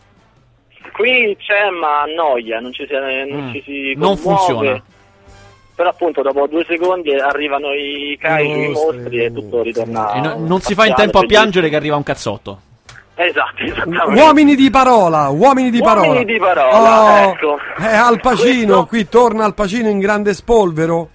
Qui 0.92 1.36
c'è 1.38 1.70
ma 1.70 2.02
annoia, 2.02 2.60
non 2.60 2.72
ci 2.72 2.84
si, 2.86 2.92
non 2.94 3.48
Mm. 3.48 3.52
ci 3.52 3.62
si 3.64 3.94
Non 3.96 4.16
funziona. 4.16 4.80
Però 5.78 5.90
appunto 5.90 6.22
dopo 6.22 6.48
due 6.48 6.64
secondi 6.66 7.14
arrivano 7.14 7.72
i 7.72 8.18
kaiju, 8.20 8.62
i 8.62 8.68
mostri, 8.70 9.24
e 9.24 9.32
tutto 9.32 9.62
ritorna. 9.62 10.12
e 10.14 10.20
no- 10.20 10.34
non 10.44 10.60
si 10.60 10.74
fa 10.74 10.86
in 10.86 10.94
tempo 10.94 11.20
a 11.20 11.24
piangere 11.24 11.68
che 11.68 11.76
arriva 11.76 11.94
un 11.94 12.02
cazzotto. 12.02 12.60
Esatto, 13.14 13.62
esattamente. 13.62 14.20
Uomini 14.20 14.56
di 14.56 14.70
parola, 14.70 15.28
uomini 15.28 15.70
di 15.70 15.78
Uomini 15.78 16.00
parola. 16.02 16.22
di 16.24 16.36
parola, 16.38 17.26
Oh, 17.28 17.30
ecco. 17.30 17.58
È 17.78 17.94
Al 17.94 18.18
Pacino, 18.20 18.66
Questo- 18.66 18.86
qui 18.86 19.08
torna 19.08 19.44
Al 19.44 19.54
Pacino 19.54 19.88
in 19.88 20.00
grande 20.00 20.34
spolvero. 20.34 21.10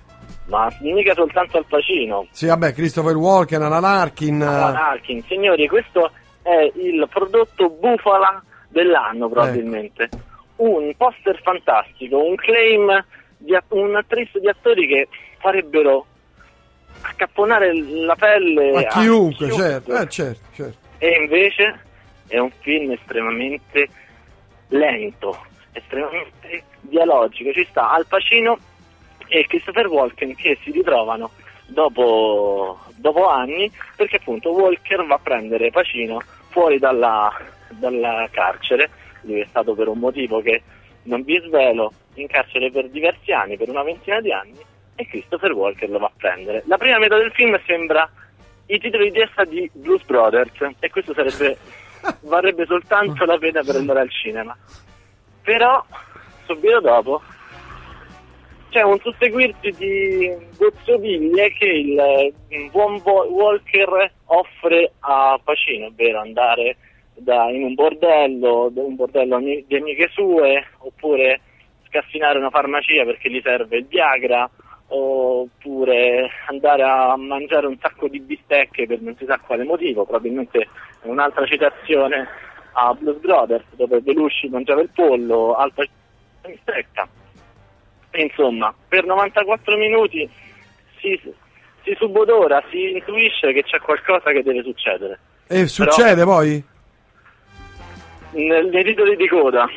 Ma 0.46 0.72
mica 0.80 1.14
soltanto 1.14 1.58
al 1.58 1.66
Pacino. 1.68 2.28
Sì, 2.32 2.46
vabbè, 2.48 2.74
Christopher 2.74 3.18
Walken, 3.18 3.64
Alan 3.64 3.84
Arkin. 3.84 4.42
Alan 4.42 4.76
Arkin. 4.78 5.22
Signori, 5.28 5.68
questo 5.68 6.10
è 6.42 6.72
il 6.76 7.06
prodotto 7.12 7.70
bufala 7.70 8.42
dell'anno 8.70 9.28
probabilmente. 9.28 10.04
Ecco. 10.04 10.18
Un 10.56 10.94
poster 10.96 11.38
fantastico, 11.44 12.24
un 12.26 12.36
claim 12.36 13.04
di 13.44 13.56
att- 13.56 13.72
un'attrice 13.72 14.40
di 14.40 14.48
attori 14.48 14.88
che 14.88 15.08
farebbero 15.40 16.06
accapponare 17.02 17.74
la 17.74 18.16
pelle 18.16 18.86
a 18.86 18.88
chiunque, 18.88 19.52
certo. 19.52 19.96
Eh, 19.96 20.10
certo, 20.10 20.42
certo. 20.54 20.78
E 20.98 21.10
invece 21.20 21.80
è 22.28 22.38
un 22.38 22.52
film 22.62 22.92
estremamente 22.92 23.90
lento, 24.70 25.46
estremamente 25.74 26.64
dialogico. 26.80 27.52
Ci 27.52 27.68
sta 27.70 27.92
Al 27.92 28.06
Pacino 28.08 28.58
e 29.28 29.46
Christopher 29.48 29.88
Walken 29.88 30.36
che 30.36 30.58
si 30.64 30.72
ritrovano 30.72 31.32
dopo, 31.66 32.80
dopo 32.96 33.28
anni 33.28 33.70
perché 33.96 34.18
appunto 34.18 34.52
Walker 34.52 35.06
va 35.06 35.16
a 35.16 35.20
prendere 35.22 35.72
Pacino 35.72 36.22
fuori 36.50 36.80
dalla, 36.80 37.34
dalla 37.70 38.28
carcere. 38.32 38.90
Lui 39.22 39.42
è 39.42 39.46
stato 39.50 39.74
per 39.74 39.90
un 39.90 40.00
motivo 40.00 40.42
che 40.42 40.62
non 41.04 41.24
vi 41.24 41.38
svelo 41.46 41.92
in 42.16 42.28
carcere 42.28 42.72
per 42.72 42.90
diversi 42.90 43.32
anni, 43.32 43.58
per 43.58 43.70
una 43.70 43.84
ventina 43.84 44.22
di 44.22 44.32
anni, 44.32 44.60
e 44.96 45.08
Christopher 45.08 45.52
Walker 45.52 45.90
lo 45.90 46.00
va 46.00 46.08
a 46.08 46.12
prendere. 46.16 46.64
La 46.68 46.78
prima 46.78 47.00
metà 47.00 47.18
del 47.18 47.32
film 47.32 47.60
sembra 47.66 48.10
i 48.68 48.80
titoli 48.80 49.12
di 49.12 49.20
testa 49.20 49.44
di 49.44 49.70
Blues 49.74 50.04
Brothers 50.04 50.52
e 50.80 50.90
questo 50.90 51.14
sarebbe 51.14 51.58
varrebbe 52.22 52.66
soltanto 52.66 53.26
la 53.26 53.38
pena 53.38 53.62
per 53.64 53.76
andare 53.76 54.02
al 54.02 54.12
cinema. 54.12 54.56
Però 55.42 55.84
subito 56.46 56.80
dopo 56.80 57.22
c'è 58.70 58.82
un 58.82 59.00
susseguirsi 59.00 59.72
di 59.78 60.36
gozzoviglie 60.58 61.54
che 61.54 61.66
il 62.48 62.70
buon 62.72 63.02
Bo- 63.04 63.28
Walker 63.30 64.12
offre 64.26 64.94
a 65.00 65.40
Pacino, 65.44 65.88
ovvero 65.88 66.20
andare 66.20 66.78
da- 67.14 67.50
in 67.52 67.64
un 67.64 67.74
bordello, 67.76 68.72
un 68.74 68.96
bordello 68.96 69.40
di 69.40 69.76
amiche 69.76 70.10
sue, 70.12 70.66
oppure 70.80 71.42
scassinare 71.94 72.40
una 72.40 72.50
farmacia 72.50 73.06
perché 73.06 73.30
gli 73.30 73.42
serve 73.44 73.78
il 73.78 73.86
Viagra, 73.86 74.50
oppure 74.88 76.30
andare 76.48 76.84
a 76.84 77.16
mangiare 77.16 77.68
un 77.68 77.78
sacco 77.80 78.08
di 78.08 78.20
bistecche 78.20 78.88
per 78.88 79.02
non 79.02 79.16
si 79.18 79.26
sa 79.26 79.40
quale 79.40 79.64
motivo, 79.64 80.04
probabilmente 80.04 80.60
è 80.60 80.68
un'altra 81.08 81.46
citazione 81.46 82.28
a 82.74 82.94
Blues 82.94 83.20
Brothers 83.20 83.66
dove 83.76 84.02
Belushi 84.02 84.50
mangiava 84.50 84.82
il 84.82 84.90
pollo, 84.94 85.56
Al 85.56 85.72
Pacino 85.74 85.96
la 86.42 86.50
bistecca. 86.50 87.08
Insomma, 88.16 88.74
per 88.88 89.06
94 89.06 89.78
minuti 89.78 90.30
si, 91.00 91.20
si 91.84 91.96
subodora, 91.98 92.64
si 92.70 92.92
intuisce 92.92 93.54
che 93.54 93.64
c'è 93.64 93.80
qualcosa 93.80 94.32
che 94.32 94.44
deve 94.44 94.62
succedere. 94.62 95.20
E 95.48 95.68
succede 95.68 96.24
poi? 96.24 96.64
Nel- 98.32 98.68
nei 98.68 98.84
titoli 98.84 99.16
di 99.16 99.28
coda. 99.28 99.68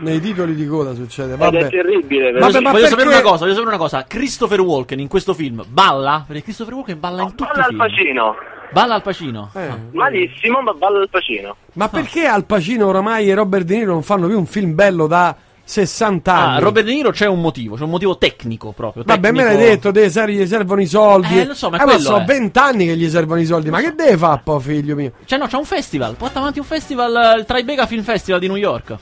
Nei 0.00 0.20
titoli 0.20 0.54
di 0.54 0.66
coda 0.66 0.94
succede, 0.94 1.34
Ed 1.34 1.40
è 1.40 1.42
vabbè. 1.42 1.68
terribile. 1.68 2.32
Vabbè, 2.32 2.40
perché- 2.44 2.60
ma 2.60 2.70
voglio 2.70 2.82
perché- 2.84 2.88
sapere 2.88 3.08
una 3.08 3.20
cosa, 3.22 3.38
voglio 3.38 3.52
sapere 3.54 3.68
una 3.74 3.76
cosa. 3.78 4.04
Christopher 4.06 4.60
Walken 4.60 4.98
in 5.00 5.08
questo 5.08 5.34
film 5.34 5.64
balla? 5.68 6.24
Perché 6.26 6.42
Christopher 6.42 6.74
Walken 6.74 6.98
balla 7.00 7.22
in 7.22 7.28
tutti 7.34 7.44
Balla 7.44 7.58
i 7.58 7.60
al 7.60 7.66
film. 7.68 7.78
Pacino. 7.78 8.34
Balla 8.72 8.94
al 8.94 9.02
Pacino. 9.02 9.50
Eh, 9.54 9.68
Malissimo, 9.92 10.60
ma 10.62 10.72
balla 10.74 11.00
al 11.00 11.08
Pacino. 11.10 11.56
Ma 11.74 11.88
perché 11.88 12.24
Al 12.26 12.44
Pacino 12.44 12.86
oramai 12.86 13.28
e 13.28 13.34
Robert 13.34 13.64
De 13.64 13.76
Niro 13.76 13.92
non 13.92 14.02
fanno 14.02 14.26
più 14.28 14.38
un 14.38 14.46
film 14.46 14.74
bello 14.76 15.06
da 15.08 15.34
60 15.64 16.32
Ah, 16.32 16.50
anni? 16.52 16.60
Robert 16.62 16.86
De 16.86 16.92
Niro 16.92 17.10
c'è 17.10 17.26
un 17.26 17.40
motivo, 17.40 17.74
c'è 17.76 17.82
un 17.82 17.90
motivo 17.90 18.16
tecnico 18.16 18.70
proprio. 18.72 19.02
Vabbè, 19.04 19.32
me 19.32 19.42
l'hai 19.44 19.56
detto, 19.56 19.90
te, 19.92 20.08
ser- 20.08 20.30
gli 20.30 20.46
servono 20.46 20.80
i 20.80 20.86
soldi. 20.86 21.40
Eh, 21.40 21.46
lo 21.46 21.54
so, 21.54 21.68
ma 21.70 21.78
eh, 21.78 21.82
quello 21.82 21.98
sono 21.98 22.18
è. 22.18 22.24
20 22.24 22.58
anni 22.58 22.86
che 22.86 22.96
gli 22.96 23.08
servono 23.08 23.40
i 23.40 23.44
soldi. 23.44 23.70
Ma 23.70 23.80
che 23.80 23.92
deve 23.94 24.16
fare, 24.16 24.40
po' 24.44 24.58
figlio 24.60 24.94
mio? 24.94 25.12
Cioè, 25.24 25.38
no, 25.38 25.46
c'è 25.46 25.56
un 25.56 25.64
festival. 25.64 26.14
Porta 26.14 26.38
avanti 26.38 26.58
un 26.60 26.64
festival, 26.64 27.38
il 27.38 27.44
Tribeca 27.44 27.86
Film 27.86 28.02
Festival 28.02 28.40
di 28.40 28.46
New 28.46 28.56
York. 28.56 28.96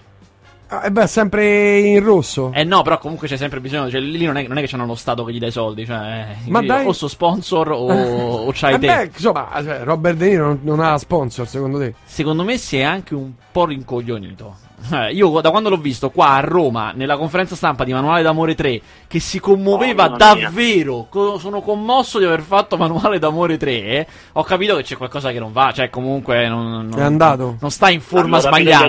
Ah, 0.71 0.85
e 0.85 0.91
beh, 0.91 1.07
sempre 1.07 1.79
in 1.79 2.03
rosso. 2.05 2.51
Eh 2.55 2.63
no, 2.63 2.83
però 2.83 2.99
comunque 2.99 3.27
c'è 3.27 3.39
sempre 3.39 3.59
bisogno. 3.61 3.89
Cioè, 3.91 4.01
lì 4.01 4.25
non 4.27 4.37
è, 4.37 4.47
non 4.47 4.59
è 4.59 4.61
che 4.61 4.67
c'hanno 4.69 4.85
lo 4.85 4.95
Stato 4.95 5.25
che 5.25 5.33
gli 5.33 5.39
dà 5.39 5.47
i 5.47 5.51
soldi. 5.51 5.87
Cioè, 5.87 6.27
Ma 6.49 6.61
lì 6.61 6.67
dai. 6.67 6.85
o 6.87 6.93
so 6.93 7.09
sponsor 7.09 7.71
o, 7.73 7.87
o 8.47 8.51
c'hai 8.53 8.75
Eh 8.75 8.79
te. 8.79 8.87
beh, 8.87 9.05
insomma, 9.15 9.49
cioè, 9.63 9.81
Robert 9.85 10.17
De 10.17 10.29
Niro 10.29 10.47
non, 10.49 10.61
non 10.63 10.81
ha 10.81 10.99
sponsor, 10.99 11.49
secondo 11.49 11.79
te? 11.79 11.95
Secondo 12.05 12.45
me 12.45 12.59
si 12.59 12.77
è 12.79 12.83
anche 12.83 13.15
un 13.15 13.33
po' 13.51 13.65
rincoglionito. 13.65 14.57
Eh, 14.93 15.11
io 15.13 15.41
da 15.41 15.51
quando 15.51 15.71
l'ho 15.71 15.77
visto 15.79 16.11
qua 16.11 16.35
a 16.35 16.41
Roma, 16.41 16.93
nella 16.95 17.17
conferenza 17.17 17.57
stampa 17.57 17.83
di 17.83 17.93
Manuale 17.93 18.23
d'Amore 18.23 18.55
3, 18.55 18.81
che 19.09 19.19
si 19.21 19.41
commuoveva 19.41 20.05
Oh, 20.13 20.17
davvero, 20.17 21.07
co- 21.09 21.39
sono 21.39 21.63
commosso 21.63 22.19
di 22.21 22.27
aver 22.27 22.43
fatto 22.43 22.77
Manuale 22.77 23.19
d'Amore 23.19 23.57
3, 23.57 23.73
eh, 23.73 24.07
ho 24.35 24.43
capito 24.45 24.77
che 24.77 24.83
c'è 24.85 24.97
qualcosa 24.97 25.33
che 25.33 25.41
non 25.41 25.51
va, 25.51 25.73
cioè 25.75 25.91
comunque 25.91 26.47
non, 26.47 26.87
non- 26.89 26.99
È 27.01 27.03
andato? 27.03 27.57
non 27.61 27.71
sta 27.73 27.91
in 27.91 28.01
forma 28.01 28.39
gli 28.39 28.43
sbagliata. 28.43 28.87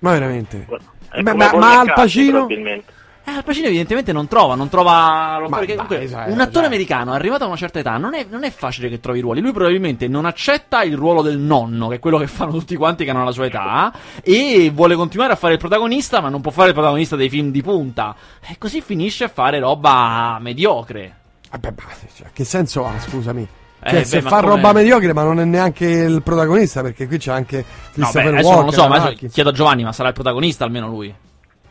Ma 0.00 0.12
veramente? 0.12 0.66
È 1.08 1.22
come 1.22 1.34
ma- 1.34 1.48
Paul 1.50 1.60
ma 1.60 1.78
Al 1.80 1.92
Pacino? 1.94 2.30
probabilmente. 2.30 2.92
Eh, 3.28 3.32
Al 3.32 3.42
Pacino 3.42 3.66
evidentemente 3.66 4.12
non 4.12 4.28
trova, 4.28 4.54
non 4.54 4.68
trova 4.68 5.38
lo- 5.40 5.48
Ma 5.48 5.56
perché 5.58 5.74
comunque 5.74 6.06
sai, 6.06 6.30
un 6.30 6.38
attore 6.38 6.58
dai. 6.60 6.66
americano 6.66 7.12
arrivato 7.12 7.42
a 7.42 7.48
una 7.48 7.56
certa 7.56 7.80
età 7.80 7.96
non 7.96 8.14
è, 8.14 8.24
non 8.30 8.44
è 8.44 8.50
facile 8.52 8.88
che 8.88 9.00
trovi 9.00 9.18
ruoli. 9.18 9.40
Lui 9.40 9.50
probabilmente 9.52 10.06
non 10.06 10.26
accetta 10.26 10.84
il 10.84 10.94
ruolo 10.96 11.22
del 11.22 11.38
nonno, 11.38 11.88
che 11.88 11.96
è 11.96 11.98
quello 11.98 12.18
che 12.18 12.28
fanno 12.28 12.52
tutti 12.52 12.76
quanti 12.76 13.04
che 13.04 13.10
hanno 13.10 13.24
la 13.24 13.32
sua 13.32 13.46
età, 13.46 13.92
e 14.22 14.70
vuole 14.72 14.94
continuare 14.94 15.32
a 15.32 15.36
fare 15.36 15.54
il 15.54 15.58
protagonista, 15.58 16.20
ma 16.20 16.28
non 16.28 16.40
può 16.40 16.52
fare 16.52 16.68
il 16.68 16.74
protagonista 16.74 17.16
dei 17.16 17.28
film 17.28 17.50
di 17.50 17.62
punta. 17.62 18.14
E 18.46 18.58
così 18.58 18.80
finisce 18.80 19.24
a 19.24 19.28
fare 19.28 19.58
roba 19.58 20.38
mediocre. 20.40 21.16
Vabbè, 21.50 21.72
ma 21.76 21.82
cioè, 22.14 22.28
che 22.32 22.44
senso 22.44 22.86
ha, 22.86 22.92
scusami? 23.00 23.48
Eh, 23.86 23.90
Cioè, 23.90 23.98
beh, 24.00 24.04
se 24.04 24.20
ma 24.22 24.28
fa 24.30 24.40
come- 24.40 24.54
roba 24.56 24.72
mediocre, 24.72 25.12
ma 25.12 25.22
non 25.22 25.38
è 25.40 25.44
neanche 25.44 25.86
il 25.86 26.22
protagonista, 26.22 26.82
perché 26.82 27.06
qui 27.06 27.18
c'è 27.18 27.30
anche 27.30 27.56
No, 27.58 27.64
beh, 27.64 27.92
Christopher 27.92 28.32
Walken. 28.34 28.54
non 28.54 28.64
lo 28.64 28.70
so, 28.72 28.88
ma 28.88 29.12
chiedo 29.30 29.48
a 29.50 29.52
Giovanni, 29.52 29.84
ma 29.84 29.92
sarà 29.92 30.08
il 30.08 30.14
protagonista 30.14 30.64
almeno 30.64 30.88
lui. 30.88 31.14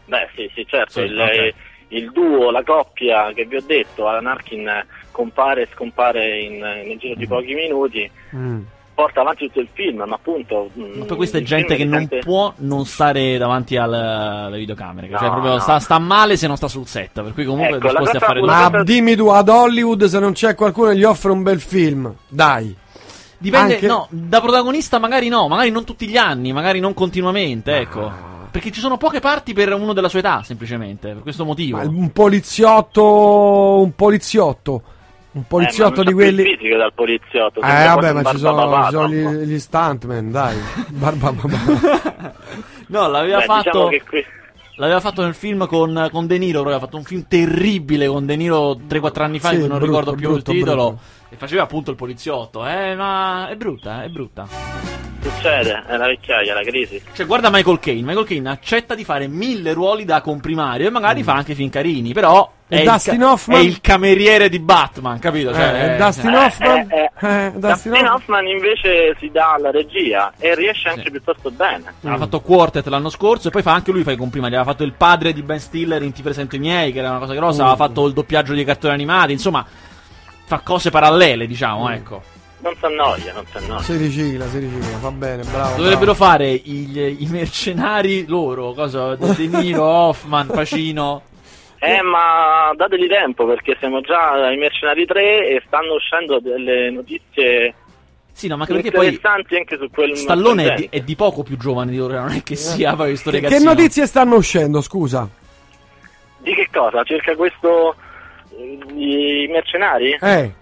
Beh, 0.05 0.29
sì, 0.35 0.49
sì, 0.53 0.65
certo. 0.67 0.91
Sì, 0.93 0.99
il, 1.01 1.19
ok. 1.19 1.53
il 1.89 2.11
duo, 2.11 2.51
la 2.51 2.63
coppia 2.63 3.31
che 3.33 3.45
vi 3.45 3.55
ho 3.57 3.63
detto, 3.65 4.07
Alan 4.07 4.27
Arkin 4.27 4.69
compare 5.11 5.63
e 5.63 5.67
scompare 5.73 6.39
in, 6.41 6.59
nel 6.59 6.97
giro 6.97 7.15
di 7.15 7.27
pochi 7.27 7.53
minuti, 7.53 8.09
Mm. 8.35 8.61
Porta 8.95 9.21
avanti 9.21 9.45
tutto 9.47 9.59
il 9.59 9.67
film, 9.73 9.97
ma 10.07 10.15
appunto. 10.15 10.69
mm, 10.79 10.97
Ma 10.99 11.05
poi 11.05 11.17
questa 11.17 11.37
è 11.37 11.41
gente 11.41 11.75
che 11.75 11.83
non 11.85 12.07
può 12.21 12.53
non 12.57 12.85
stare 12.85 13.37
davanti 13.37 13.75
al- 13.77 13.93
alle 13.93 14.57
videocamere. 14.57 15.07
No, 15.09 15.17
cioè, 15.17 15.29
proprio 15.29 15.51
no. 15.53 15.59
sta, 15.59 15.79
sta 15.79 15.99
male 15.99 16.37
se 16.37 16.47
non 16.47 16.55
sta 16.55 16.67
sul 16.67 16.87
set. 16.87 17.21
Per 17.21 17.33
cui 17.33 17.45
comunque 17.45 17.75
Ecco, 17.77 17.87
è 17.87 17.89
disposti 17.91 18.17
a 18.17 18.19
fare. 18.21 18.41
Ma 18.41 18.69
cosa- 18.71 18.83
dimmi 18.83 19.15
tu, 19.15 19.27
ad 19.27 19.49
Hollywood, 19.49 20.05
se 20.05 20.19
non 20.19 20.31
c'è 20.31 20.55
qualcuno 20.55 20.89
che 20.89 20.97
gli 20.97 21.03
offre 21.03 21.31
un 21.31 21.43
bel 21.43 21.59
film, 21.59 22.11
dai. 22.27 22.75
Dipende, 23.37 23.73
Anche- 23.75 23.87
no, 23.87 24.07
da 24.09 24.39
protagonista 24.39 24.97
magari 24.97 25.27
no, 25.27 25.47
magari 25.49 25.69
non 25.69 25.83
tutti 25.83 26.07
gli 26.07 26.15
anni, 26.17 26.53
magari 26.53 26.79
non 26.79 26.93
continuamente, 26.93 27.77
ecco. 27.77 28.05
Ah. 28.07 28.33
Perché 28.49 28.71
ci 28.71 28.79
sono 28.79 28.95
poche 28.95 29.19
parti 29.19 29.51
per 29.51 29.73
uno 29.73 29.91
della 29.91 30.07
sua 30.07 30.19
età, 30.19 30.41
semplicemente, 30.41 31.09
per 31.11 31.21
questo 31.21 31.43
motivo. 31.43 31.75
Ma 31.77 31.83
un 31.83 32.11
poliziotto, 32.13 33.81
un 33.81 33.93
poliziotto, 33.93 34.81
un 35.35 35.41
Eh, 35.41 35.45
poliziotto 35.47 35.97
ma 35.97 36.03
di 36.03 36.07
più 36.07 36.15
quelli... 36.15 36.41
il 36.41 36.57
fisico 36.57 36.77
dal 36.77 36.93
poliziotto. 36.93 37.59
Eh 37.61 37.85
vabbè, 37.87 38.13
ma 38.13 38.23
ci 38.23 38.37
sono, 38.37 38.83
ci 38.85 38.91
sono 38.91 39.07
no? 39.07 39.13
gli, 39.13 39.45
gli 39.45 39.59
stuntman, 39.59 40.31
dai. 40.31 40.57
Barba, 40.89 41.31
barba. 41.33 42.33
No, 42.87 43.07
l'aveva 43.09 43.39
Beh, 43.39 43.43
fatto 43.45 43.69
diciamo 43.69 43.87
che 43.89 44.03
qui... 44.07 44.25
l'aveva 44.77 44.99
fatto 44.99 45.21
nel 45.23 45.33
film 45.35 45.67
con, 45.67 46.07
con 46.11 46.27
De 46.27 46.37
Niro, 46.37 46.61
aveva 46.61 46.79
fatto 46.79 46.97
un 46.97 47.03
film 47.03 47.25
terribile 47.27 48.07
con 48.07 48.25
De 48.25 48.35
Niro 48.35 48.73
3-4 48.75 49.21
anni 49.21 49.39
fa, 49.39 49.49
Sì, 49.49 49.55
in 49.55 49.59
cui 49.61 49.69
non 49.69 49.77
brutto, 49.79 49.85
ricordo 49.91 50.13
più 50.15 50.29
brutto, 50.31 50.51
il 50.51 50.57
titolo. 50.59 50.85
brutto. 50.87 51.01
E 51.29 51.35
faceva 51.37 51.63
appunto 51.63 51.91
il 51.91 51.97
poliziotto. 51.97 52.65
Eh, 52.67 52.95
ma 52.95 53.47
è 53.49 53.55
brutta, 53.55 54.03
è 54.03 54.07
brutta. 54.09 54.47
Succede, 55.21 55.83
è 55.87 55.97
la 55.97 56.05
vecchiaia, 56.05 56.53
la 56.53 56.61
crisi. 56.61 57.01
Cioè, 57.13 57.25
guarda 57.25 57.49
Michael 57.49 57.79
Caine. 57.79 58.01
Michael 58.05 58.27
Caine 58.27 58.49
accetta 58.49 58.93
di 58.93 59.03
fare 59.03 59.27
mille 59.27 59.73
ruoli 59.73 60.05
da 60.05 60.21
comprimario 60.21 60.87
e 60.87 60.91
magari 60.91 61.21
Mm. 61.21 61.23
fa 61.23 61.33
anche 61.33 61.55
film 61.55 61.69
carini, 61.69 62.13
però 62.13 62.51
E 62.67 62.77
è, 62.77 62.79
il 62.81 62.89
Dustin 62.91 63.23
Hoffman? 63.23 63.59
è 63.59 63.63
il 63.63 63.81
cameriere 63.81 64.49
di 64.49 64.59
Batman, 64.59 65.17
capito? 65.17 65.51
Cioè, 65.51 65.93
Eh, 65.95 65.97
Dustin 65.97 66.29
eh, 66.31 66.37
Hoffman? 66.37 66.77
Eh, 66.91 66.95
eh, 66.95 67.04
Eh, 67.21 67.51
Dustin 67.55 67.91
Dustin 67.91 68.07
Hoffman? 68.07 68.47
Invece 68.47 69.15
si 69.19 69.29
dà 69.31 69.53
alla 69.53 69.71
regia 69.71 70.33
e 70.37 70.53
riesce 70.53 70.89
anche 70.89 71.03
Sì. 71.03 71.11
piuttosto 71.11 71.49
bene. 71.51 71.93
Aveva 72.01 72.17
fatto 72.17 72.41
Quartet 72.41 72.85
l'anno 72.87 73.09
scorso 73.09 73.47
e 73.47 73.51
poi 73.51 73.61
fa 73.61 73.73
anche 73.73 73.91
lui 73.91 74.03
fa 74.03 74.11
i 74.11 74.17
comprimari. 74.17 74.55
Aveva 74.55 74.69
fatto 74.71 74.83
il 74.83 74.93
padre 74.93 75.31
di 75.31 75.41
Ben 75.41 75.59
Stiller 75.59 76.01
in 76.03 76.11
Ti 76.11 76.21
presento 76.21 76.55
i 76.55 76.59
miei, 76.59 76.91
che 76.91 76.99
era 76.99 77.09
una 77.11 77.19
cosa 77.19 77.33
grossa. 77.33 77.63
Mm. 77.63 77.67
Aveva 77.67 77.85
fatto 77.85 78.05
il 78.07 78.13
doppiaggio 78.13 78.53
dei 78.53 78.65
cartoni 78.65 78.93
animati. 78.93 79.31
Insomma, 79.31 79.65
fa 80.45 80.59
cose 80.59 80.89
parallele, 80.89 81.47
diciamo, 81.47 81.89
ecco. 81.89 82.21
Non 82.59 82.73
si 82.79 82.85
annoia, 82.85 83.31
non 83.33 83.45
si 83.49 83.57
annoia. 83.57 83.81
Si 83.81 83.95
ricicla, 83.95 84.47
si 84.47 84.57
ricicla, 84.59 84.97
va 84.97 85.11
bene, 85.11 85.43
bravo. 85.43 85.75
Dovrebbero 85.77 86.13
bravo. 86.13 86.31
fare 86.31 86.49
i, 86.49 87.15
i 87.19 87.27
mercenari 87.27 88.25
loro, 88.27 88.73
cosa? 88.73 89.15
De 89.15 89.47
Niro, 89.47 89.83
Hoffman, 89.83 90.47
Pacino. 90.47 91.21
Eh, 91.85 92.01
ma 92.01 92.71
dategli 92.75 93.07
tempo 93.07 93.45
perché 93.45 93.75
siamo 93.79 94.01
già 94.01 94.31
ai 94.31 94.57
Mercenari 94.57 95.05
3 95.05 95.47
e 95.49 95.63
stanno 95.67 95.93
uscendo 95.93 96.39
delle 96.39 96.89
notizie 96.89 97.73
Sì, 98.31 98.47
no, 98.47 98.55
ma 98.57 98.61
anche 98.63 98.73
perché 98.73 98.91
poi 98.91 99.05
interessanti 99.07 99.55
anche 99.55 99.77
su 99.77 99.89
quel 99.89 100.15
Stallone 100.17 100.73
è 100.73 100.75
di, 100.75 100.87
è 100.91 100.99
di 101.01 101.15
poco 101.15 101.43
più 101.43 101.57
giovane 101.57 101.91
di 101.91 101.97
loro, 101.97 102.13
non 102.19 102.31
è 102.31 102.43
che 102.43 102.55
sia 102.55 102.95
poi 102.95 103.09
questo 103.09 103.29
Che, 103.31 103.37
che 103.39 103.43
ragazzino. 103.45 103.69
notizie 103.71 104.05
stanno 104.07 104.35
uscendo, 104.35 104.81
scusa? 104.81 105.27
Di 106.39 106.53
che 106.53 106.67
cosa? 106.71 107.03
Circa 107.03 107.35
questo 107.35 107.95
eh, 108.57 108.79
i 108.93 109.47
mercenari? 109.49 110.17
Eh, 110.21 110.53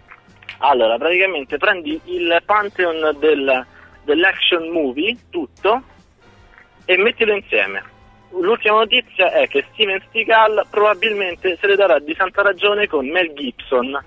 Allora, 0.60 0.98
praticamente 0.98 1.58
prendi 1.58 2.00
il 2.06 2.42
pantheon 2.46 3.18
del- 3.20 3.66
dell'action 4.04 4.70
movie, 4.70 5.16
tutto, 5.30 5.82
e 6.86 6.98
mettilo 6.98 7.34
insieme. 7.34 7.84
L'ultima 8.40 8.78
notizia 8.80 9.32
è 9.32 9.48
che 9.48 9.66
Steven 9.74 10.02
Seagal 10.12 10.66
probabilmente 10.70 11.58
se 11.60 11.68
ne 11.68 11.76
darà 11.76 12.00
di 12.00 12.14
santa 12.18 12.42
ragione 12.42 12.88
con 12.88 13.08
Mel 13.08 13.32
Gibson, 13.34 13.98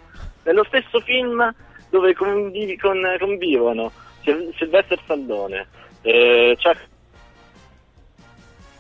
nello 0.43 0.65
stesso 0.65 1.01
film 1.01 1.55
dove 1.91 2.15
convivi- 2.15 2.77
con- 2.77 3.03
convivono 3.19 3.93
Sil- 4.27 4.51
Sylvester 4.59 4.99
Stallone, 5.05 5.67
eh, 6.03 6.57
Chuck 6.61 6.89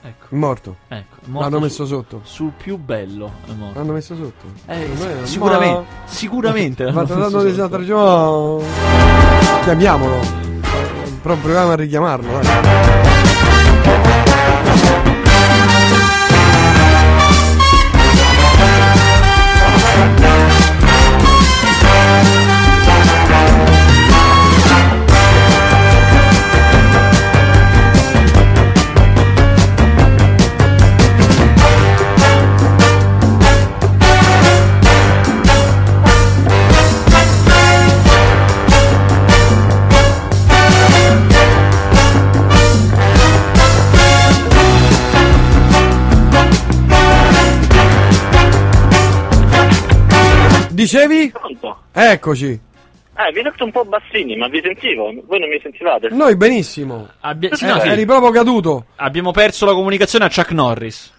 Ecco, 0.03 0.37
morto. 0.37 0.77
ecco. 0.89 1.17
morto 1.27 1.41
L'hanno 1.49 1.57
su- 1.57 1.63
messo 1.65 1.87
sotto. 1.87 2.21
Sul 2.23 2.53
più 2.57 2.77
bello 2.77 3.33
è 3.49 3.53
morto. 3.53 3.79
L'hanno 3.79 3.93
messo 3.93 4.15
sotto. 4.15 4.47
Eh, 4.67 4.87
sic- 4.95 5.25
sicuramente, 5.27 5.75
ma- 5.81 5.85
sicuramente. 6.07 6.85
Ma 6.93 7.01
messo 7.03 7.15
di 7.15 7.31
sotto. 7.31 7.53
santa 7.55 7.77
ragione, 7.77 8.65
chiamiamolo. 9.65 10.21
Però 11.23 11.35
proviamo 11.37 11.71
a 11.73 11.75
richiamarlo. 11.77 12.39
dai. 12.41 13.15
Dicevi? 50.90 51.31
Pronto? 51.33 51.79
Eccoci. 51.92 52.61
Eh, 53.18 53.33
vi 53.33 53.40
sento 53.42 53.64
un 53.64 53.72
po' 53.72 53.85
bassini, 53.85 54.37
ma 54.37 54.46
vi 54.46 54.61
sentivo? 54.62 55.12
Voi 55.27 55.40
non 55.40 55.49
mi 55.49 55.59
sentivate? 55.61 56.09
Noi 56.11 56.37
benissimo. 56.37 57.09
Abbia- 57.20 57.53
sì, 57.57 57.64
Eh, 57.64 57.68
no, 57.68 57.81
sì. 57.81 57.88
Eri 57.88 58.05
proprio 58.07 58.31
caduto. 58.31 58.85
Abbiamo 58.96 59.33
perso 59.33 59.64
la 59.66 59.72
comunicazione 59.72 60.27
a 60.27 60.31
Chuck 60.33 60.53
Norris. 60.53 61.12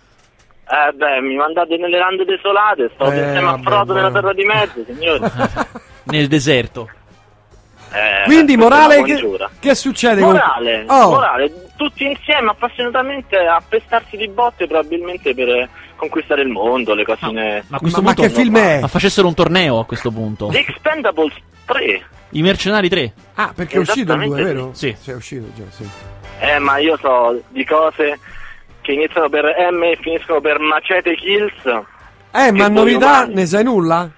Eh 0.69 0.93
beh, 0.93 1.19
mi 1.21 1.35
mandate 1.35 1.75
nelle 1.77 1.97
lande 1.97 2.23
desolate, 2.23 2.91
sto 2.93 3.11
Eh, 3.11 3.17
insieme 3.17 3.49
a 3.49 3.57
Frodo 3.61 3.93
nella 3.93 4.11
terra 4.11 4.33
di 4.33 4.43
mezzo, 4.45 4.83
signori. 4.85 5.19
Nel 6.03 6.27
deserto. 6.27 6.89
Eh, 7.91 8.23
Quindi, 8.25 8.55
morale, 8.57 9.01
che, 9.03 9.21
che 9.59 9.75
succede? 9.75 10.21
con- 10.21 10.31
Morale, 10.33 10.83
Oh, 10.87 11.09
morale, 11.09 11.51
tutti 11.77 12.05
insieme 12.05 12.49
appassionatamente 12.49 13.37
a 13.37 13.63
pestarsi 13.65 14.17
di 14.17 14.27
botte 14.27 14.67
probabilmente 14.67 15.33
per 15.33 15.47
eh, 15.47 15.69
conquistare 15.95 16.41
il 16.41 16.49
mondo, 16.49 16.93
le 16.93 17.05
cosine... 17.05 17.63
Ma 17.67 17.77
a 17.77 17.79
questo 17.79 18.01
ma, 18.01 18.09
ma 18.09 18.13
punto 18.13 18.29
che 18.29 18.41
film 18.41 18.57
è? 18.57 18.79
Ma 18.81 18.87
facessero 18.87 19.27
un 19.27 19.33
torneo 19.33 19.79
a 19.79 19.85
questo 19.85 20.11
punto. 20.11 20.47
The 20.47 20.59
Expendables 20.59 21.33
3. 21.65 22.05
I 22.31 22.41
mercenari 22.41 22.89
3. 22.89 23.13
Ah, 23.35 23.53
perché 23.55 23.77
è 23.77 23.79
uscito 23.79 24.11
il 24.13 24.17
2, 24.19 24.25
Esattamente 24.25 24.53
vero? 24.53 24.73
sì. 24.73 24.93
Sì, 24.99 25.11
è 25.11 25.15
uscito 25.15 25.45
già, 25.55 25.63
sì. 25.69 25.87
Eh, 26.39 26.59
ma 26.59 26.77
io 26.77 26.97
so 26.97 27.41
di 27.49 27.63
cose 27.63 28.19
che 28.81 28.91
iniziano 28.91 29.29
per 29.29 29.45
M 29.71 29.83
e 29.83 29.97
finiscono 30.01 30.41
per 30.41 30.59
Macete 30.59 31.15
Kills. 31.15 31.85
Eh, 32.33 32.51
ma 32.51 32.67
novità, 32.67 33.21
domani- 33.21 33.33
ne 33.33 33.45
sai 33.45 33.63
nulla? 33.63 34.09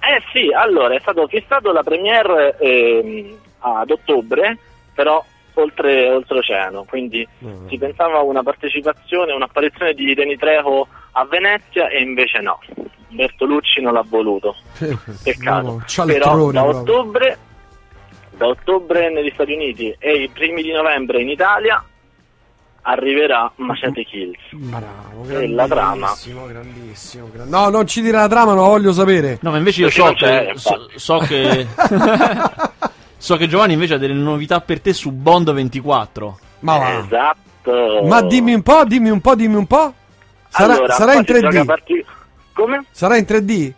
Eh 0.00 0.22
sì, 0.32 0.52
allora 0.52 0.94
è 0.94 0.98
stato 1.00 1.26
fissato 1.28 1.72
la 1.72 1.82
premiere 1.82 2.56
ehm, 2.58 3.36
ad 3.60 3.90
ottobre, 3.90 4.58
però 4.94 5.24
oltre 5.54 6.10
oltreoceano, 6.10 6.84
quindi 6.84 7.26
No. 7.38 7.66
si 7.68 7.76
pensava 7.78 8.18
a 8.18 8.22
una 8.22 8.42
partecipazione, 8.42 9.32
un'apparizione 9.32 9.92
di 9.94 10.14
Reni 10.14 10.36
Trejo 10.36 10.86
a 11.12 11.24
Venezia 11.26 11.88
e 11.88 12.00
invece 12.02 12.40
no. 12.40 12.58
Bertolucci 13.08 13.80
non 13.82 13.92
l'ha 13.92 14.04
voluto. 14.06 14.56
Peccato. 15.22 15.82
No, 15.96 16.04
Però 16.06 16.50
da 16.50 16.64
ottobre, 16.64 17.36
da 18.30 18.46
ottobre 18.46 19.10
negli 19.12 19.30
Stati 19.34 19.52
Uniti 19.52 19.94
e 19.98 20.12
i 20.22 20.28
primi 20.28 20.62
di 20.62 20.72
novembre 20.72 21.20
in 21.20 21.28
Italia 21.28 21.84
arriverà 22.84 23.52
Machete 23.56 24.04
Kills. 24.04 24.38
Bravo, 24.52 25.28
E 25.28 25.46
la 25.48 25.66
trama. 25.68 25.94
grandissimo, 26.06 26.46
grandissimo, 26.46 27.28
gran- 27.32 27.48
No, 27.48 27.68
non 27.68 27.86
ci 27.86 28.00
dirà 28.00 28.22
la 28.22 28.28
trama, 28.28 28.54
non 28.54 28.62
la 28.62 28.68
voglio 28.70 28.92
sapere. 28.92 29.38
No, 29.42 29.50
ma 29.50 29.58
invece 29.58 29.82
io 29.82 29.88
Perché 29.88 30.58
so 30.58 30.74
che, 30.74 30.98
so 30.98 31.18
che 31.18 31.66
so 33.22 33.36
che 33.36 33.46
Giovanni 33.46 33.74
invece 33.74 33.94
ha 33.94 33.98
delle 33.98 34.14
novità 34.14 34.60
per 34.60 34.80
te 34.80 34.92
su 34.92 35.12
Bond 35.12 35.52
24. 35.52 36.38
Ma 36.60 36.78
va. 36.78 36.98
Esatto. 36.98 38.00
Ma 38.04 38.20
dimmi 38.22 38.52
un 38.54 38.62
po', 38.62 38.84
dimmi 38.84 39.10
un 39.10 39.20
po', 39.20 39.34
dimmi 39.36 39.54
un 39.54 39.66
po'. 39.66 39.94
Sarà, 40.48 40.74
Allora, 40.74 40.92
sarà 40.92 41.14
in 41.14 41.24
qua 41.24 41.34
si 41.34 41.40
gioca 41.40 41.60
3D? 41.60 41.64
parti- 41.64 42.06
Come? 42.52 42.84
Sarà 42.90 43.16
in 43.16 43.24
3D? 43.24 43.72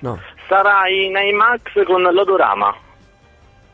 No. 0.00 0.18
Sarà 0.48 0.88
in 0.88 1.14
IMAX 1.14 1.84
con 1.84 2.02
l'odorama. 2.02 2.74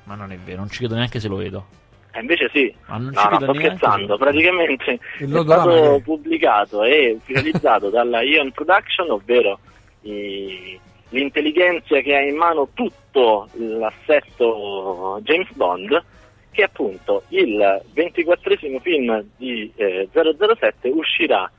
Ma 0.04 0.14
non 0.14 0.32
è 0.32 0.38
vero, 0.38 0.58
non 0.58 0.70
ci 0.70 0.78
credo 0.78 0.94
neanche 0.96 1.20
se 1.20 1.28
lo 1.28 1.36
vedo. 1.36 1.66
E 2.10 2.20
invece 2.20 2.50
sì. 2.52 2.74
Ma 2.86 2.96
non 2.96 3.12
ci 3.12 3.14
no, 3.14 3.22
no, 3.22 3.28
credo 3.28 3.44
sto 3.44 3.52
neanche. 3.52 3.76
scherzando. 3.76 4.18
Praticamente 4.18 4.84
è 4.92 4.98
Il 5.22 5.30
l'odorama 5.30 5.72
stato 5.72 5.94
che- 5.96 6.02
pubblicato 6.02 6.82
e 6.82 7.16
ufficializzato 7.20 7.88
dalla 7.90 8.22
Ion 8.22 8.50
Production, 8.52 9.10
ovvero 9.10 9.58
i- 10.02 10.78
l'intelligenza 11.10 12.00
che 12.00 12.14
ha 12.14 12.20
in 12.20 12.36
mano 12.36 12.68
tutto 12.74 13.48
l'assetto 13.54 15.20
James 15.22 15.50
Bond, 15.52 16.02
che 16.50 16.62
appunto 16.62 17.22
il 17.28 17.82
24 17.92 18.56
film 18.82 19.24
di 19.36 19.70
eh, 19.76 20.08
007 20.12 20.88
uscirà, 20.88 21.50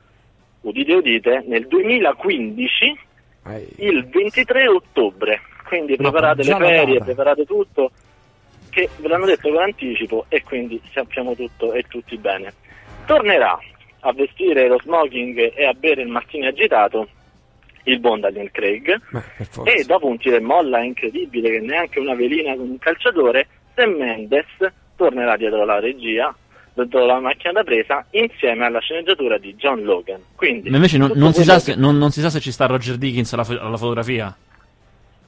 udite 0.62 0.94
udite, 0.94 1.44
nel 1.46 1.66
2015 1.66 3.08
Eh, 3.46 3.68
il 3.78 4.06
23 4.06 4.68
ottobre. 4.68 5.40
Quindi 5.66 5.96
preparate 5.96 6.42
le 6.42 6.56
ferie, 6.56 6.98
preparate 6.98 7.44
tutto, 7.44 7.90
che 8.70 8.88
ve 8.98 9.08
l'hanno 9.08 9.26
detto 9.26 9.48
con 9.48 9.62
anticipo 9.62 10.26
e 10.28 10.42
quindi 10.42 10.80
sappiamo 10.92 11.34
tutto 11.34 11.72
e 11.72 11.84
tutti 11.88 12.16
bene. 12.18 12.52
Tornerà 13.06 13.58
a 14.00 14.12
vestire 14.12 14.68
lo 14.68 14.78
smoking 14.80 15.52
e 15.54 15.64
a 15.64 15.72
bere 15.72 16.02
il 16.02 16.08
martini 16.08 16.46
agitato 16.46 17.08
il 17.84 17.98
buon 17.98 18.20
Daniel 18.20 18.50
Craig 18.50 19.00
forza. 19.50 19.70
e 19.72 19.84
dopo 19.84 20.06
un 20.06 20.18
tiro 20.18 20.36
e 20.36 20.40
molla 20.40 20.82
incredibile 20.82 21.50
che 21.50 21.60
neanche 21.60 21.98
una 21.98 22.14
velina 22.14 22.54
con 22.54 22.68
un 22.70 22.78
calciatore, 22.78 23.46
Sam 23.74 23.92
Mendes 23.96 24.46
tornerà 24.96 25.36
dietro 25.36 25.64
la 25.64 25.78
regia, 25.80 26.34
dietro 26.74 27.06
la 27.06 27.18
macchina 27.20 27.52
da 27.52 27.64
presa, 27.64 28.04
insieme 28.10 28.66
alla 28.66 28.80
sceneggiatura 28.80 29.38
di 29.38 29.54
John 29.54 29.82
Logan. 29.82 30.20
Quindi, 30.36 30.68
Ma 30.70 30.76
invece 30.76 30.98
non, 30.98 31.12
non 31.14 31.32
si 31.32 31.42
che- 31.44 31.58
se, 31.58 31.74
non, 31.74 31.96
non 31.96 32.10
si 32.10 32.20
sa 32.20 32.28
se 32.30 32.40
ci 32.40 32.52
sta 32.52 32.66
Roger 32.66 32.96
Dickens 32.96 33.32
alla, 33.32 33.46
alla 33.60 33.76
fotografia. 33.76 34.36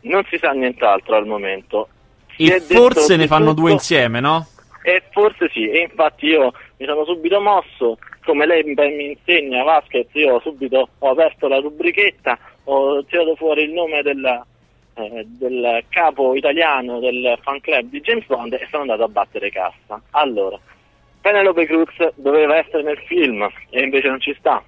Non 0.02 0.24
si 0.28 0.36
sa 0.38 0.50
nient'altro 0.50 1.16
al 1.16 1.26
momento. 1.26 1.88
Si 2.36 2.46
E 2.46 2.60
forse 2.60 3.16
ne 3.16 3.26
fanno 3.26 3.50
tutto, 3.50 3.60
due 3.60 3.72
insieme, 3.72 4.20
no? 4.20 4.46
E 4.82 5.02
forse 5.10 5.48
sì, 5.52 5.68
e 5.70 5.80
infatti 5.88 6.26
io 6.26 6.52
mi 6.78 6.86
sono 6.86 7.04
subito 7.04 7.40
mosso, 7.40 7.98
come 8.24 8.46
lei 8.46 8.62
mi 8.62 9.04
insegna 9.10 9.62
Vasquez, 9.62 10.06
io 10.12 10.40
subito 10.40 10.88
ho 10.98 11.10
aperto 11.10 11.48
la 11.48 11.58
rubrichetta, 11.58 12.38
ho 12.64 13.04
tirato 13.04 13.34
fuori 13.36 13.64
il 13.64 13.72
nome 13.72 14.02
del, 14.02 14.44
eh, 14.94 15.24
del 15.26 15.84
capo 15.88 16.34
italiano 16.34 17.00
del 17.00 17.38
fan 17.42 17.60
club 17.60 17.88
di 17.88 18.00
James 18.00 18.26
Bond 18.26 18.52
e 18.52 18.66
sono 18.70 18.82
andato 18.82 19.04
a 19.04 19.08
battere 19.08 19.50
cassa. 19.50 20.00
Allora, 20.10 20.58
Penelope 21.20 21.66
Cruz 21.66 21.94
doveva 22.14 22.56
essere 22.56 22.82
nel 22.82 22.98
film 23.06 23.48
e 23.70 23.82
invece 23.82 24.08
non 24.08 24.20
ci 24.20 24.34
sta. 24.38 24.62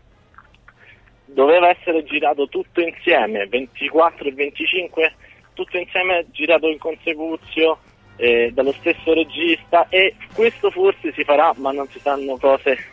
Doveva 1.27 1.69
essere 1.69 2.05
girato 2.05 2.49
tutto 2.49 2.81
insieme, 2.81 3.47
24 3.47 4.29
e 4.29 4.33
25, 4.33 5.15
tutto 5.55 5.79
insieme 5.79 6.27
girato 6.31 6.69
in 6.69 6.79
consecuzio 6.79 7.79
eh, 8.17 8.51
dallo 8.53 8.73
stesso 8.73 9.13
regista 9.15 9.89
e 9.89 10.15
questo 10.35 10.71
forse 10.71 11.13
si 11.13 11.25
farà, 11.25 11.53
ma 11.57 11.73
non 11.73 11.89
si 11.89 11.99
sanno 11.99 12.37
cose 12.37 12.93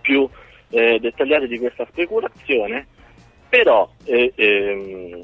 più 0.00 0.28
eh, 0.70 0.98
dettagliate 1.00 1.46
di 1.46 1.58
questa 1.58 1.86
speculazione. 1.90 2.86
Però 3.48 3.90
eh, 4.04 4.32
ehm, 4.34 5.20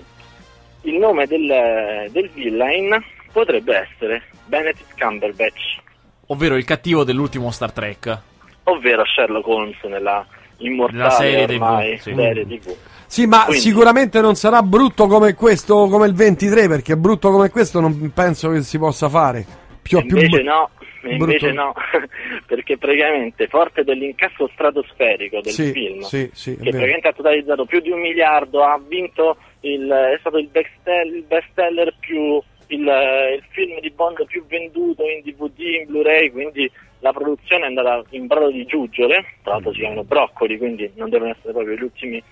il 0.83 0.95
nome 0.95 1.27
del, 1.27 2.09
del 2.11 2.29
villain 2.33 3.03
potrebbe 3.33 3.77
essere 3.77 4.23
Benedict 4.47 4.99
Cumberbatch, 4.99 5.85
Ovvero 6.29 6.57
il 6.57 6.65
cattivo 6.65 7.05
dell'ultimo 7.05 7.51
Star 7.51 7.73
Trek. 7.73 8.19
ovvero 8.65 9.05
Sherlock 9.05 9.47
Holmes 9.47 9.77
nella 9.85 10.27
immortale 10.59 11.11
serie 11.11 11.47
TV, 11.47 11.63
ormai 11.63 11.99
sì. 11.99 12.15
serie 12.15 12.47
TV. 12.47 12.77
Sì, 13.07 13.27
ma 13.27 13.45
Quindi- 13.45 13.63
sicuramente 13.63 14.21
non 14.21 14.35
sarà 14.35 14.63
brutto 14.63 15.07
come 15.07 15.35
questo, 15.35 15.87
come 15.87 16.07
il 16.07 16.15
23, 16.15 16.67
perché 16.67 16.97
brutto 16.97 17.31
come 17.31 17.51
questo 17.51 17.79
non 17.81 18.11
penso 18.13 18.51
che 18.51 18.63
si 18.63 18.79
possa 18.79 19.09
fare. 19.09 19.47
Più, 19.87 20.05
più 20.05 20.17
invece 20.17 20.43
bu- 20.43 20.49
no, 20.49 20.71
invece 21.03 21.53
no, 21.53 21.75
perché 22.47 22.77
praticamente 22.79 23.47
forte 23.49 23.85
dell'incasso 23.85 24.49
stratosferico 24.53 25.41
del 25.41 25.53
Sì, 25.53 25.73
film, 25.73 26.01
sì, 26.01 26.31
sì, 26.33 26.57
che 26.57 26.71
praticamente 26.71 27.09
ha 27.09 27.13
totalizzato 27.13 27.65
più 27.65 27.81
di 27.81 27.91
un 27.91 28.01
miliardo, 28.01 28.63
ha 28.63 28.81
vinto 28.87 29.37
il, 29.61 29.89
è 29.89 30.17
stato 30.21 30.39
il 30.39 30.49
bestseller, 30.49 31.95
più 32.01 32.41
il, 32.69 32.81
il 32.81 33.45
film 33.51 33.81
di 33.81 33.91
Bond 33.91 34.25
più 34.27 34.45
venduto 34.47 35.03
in 35.05 35.21
DVD, 35.23 35.59
in 35.59 35.87
Blu-ray, 35.87 36.31
quindi 36.31 36.71
la 37.01 37.13
produzione 37.13 37.65
è 37.65 37.67
andata 37.67 38.03
in 38.11 38.27
brodo 38.27 38.51
di 38.51 38.65
giuggiole, 38.65 39.25
tra 39.43 39.53
l'altro 39.53 39.73
si 39.73 39.81
chiamano 39.81 40.05
broccoli, 40.05 40.59
quindi 40.59 40.91
non 40.95 41.11
devono 41.11 41.31
essere 41.31 41.53
proprio 41.53 41.77
gli 41.77 41.83
ultimi 41.83 42.23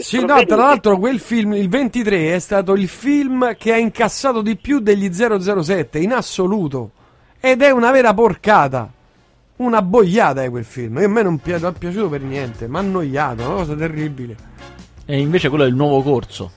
Sì, 0.00 0.24
no, 0.24 0.42
tra 0.44 0.56
l'altro 0.56 0.98
quel 0.98 1.20
film, 1.20 1.52
il 1.52 1.68
23, 1.68 2.34
è 2.34 2.38
stato 2.40 2.72
il 2.72 2.88
film 2.88 3.54
che 3.56 3.72
ha 3.72 3.76
incassato 3.76 4.42
di 4.42 4.56
più 4.56 4.80
degli 4.80 5.12
007 5.12 5.98
in 5.98 6.12
assoluto. 6.12 6.90
Ed 7.46 7.62
è 7.62 7.70
una 7.70 7.92
vera 7.92 8.12
porcata. 8.12 8.90
Una 9.58 9.80
boiata 9.80 10.42
è 10.42 10.50
quel 10.50 10.64
film. 10.64 10.98
E 10.98 11.04
a 11.04 11.08
me 11.08 11.22
non 11.22 11.38
pi- 11.38 11.52
è 11.52 11.72
piaciuto 11.78 12.08
per 12.08 12.20
niente. 12.20 12.66
Mi 12.66 12.74
ha 12.74 12.80
annoiato, 12.80 13.46
una 13.46 13.54
cosa 13.54 13.76
terribile. 13.76 14.34
E 15.04 15.20
invece 15.20 15.48
quello 15.48 15.62
è 15.62 15.68
il 15.68 15.76
nuovo 15.76 16.02
corso. 16.02 16.50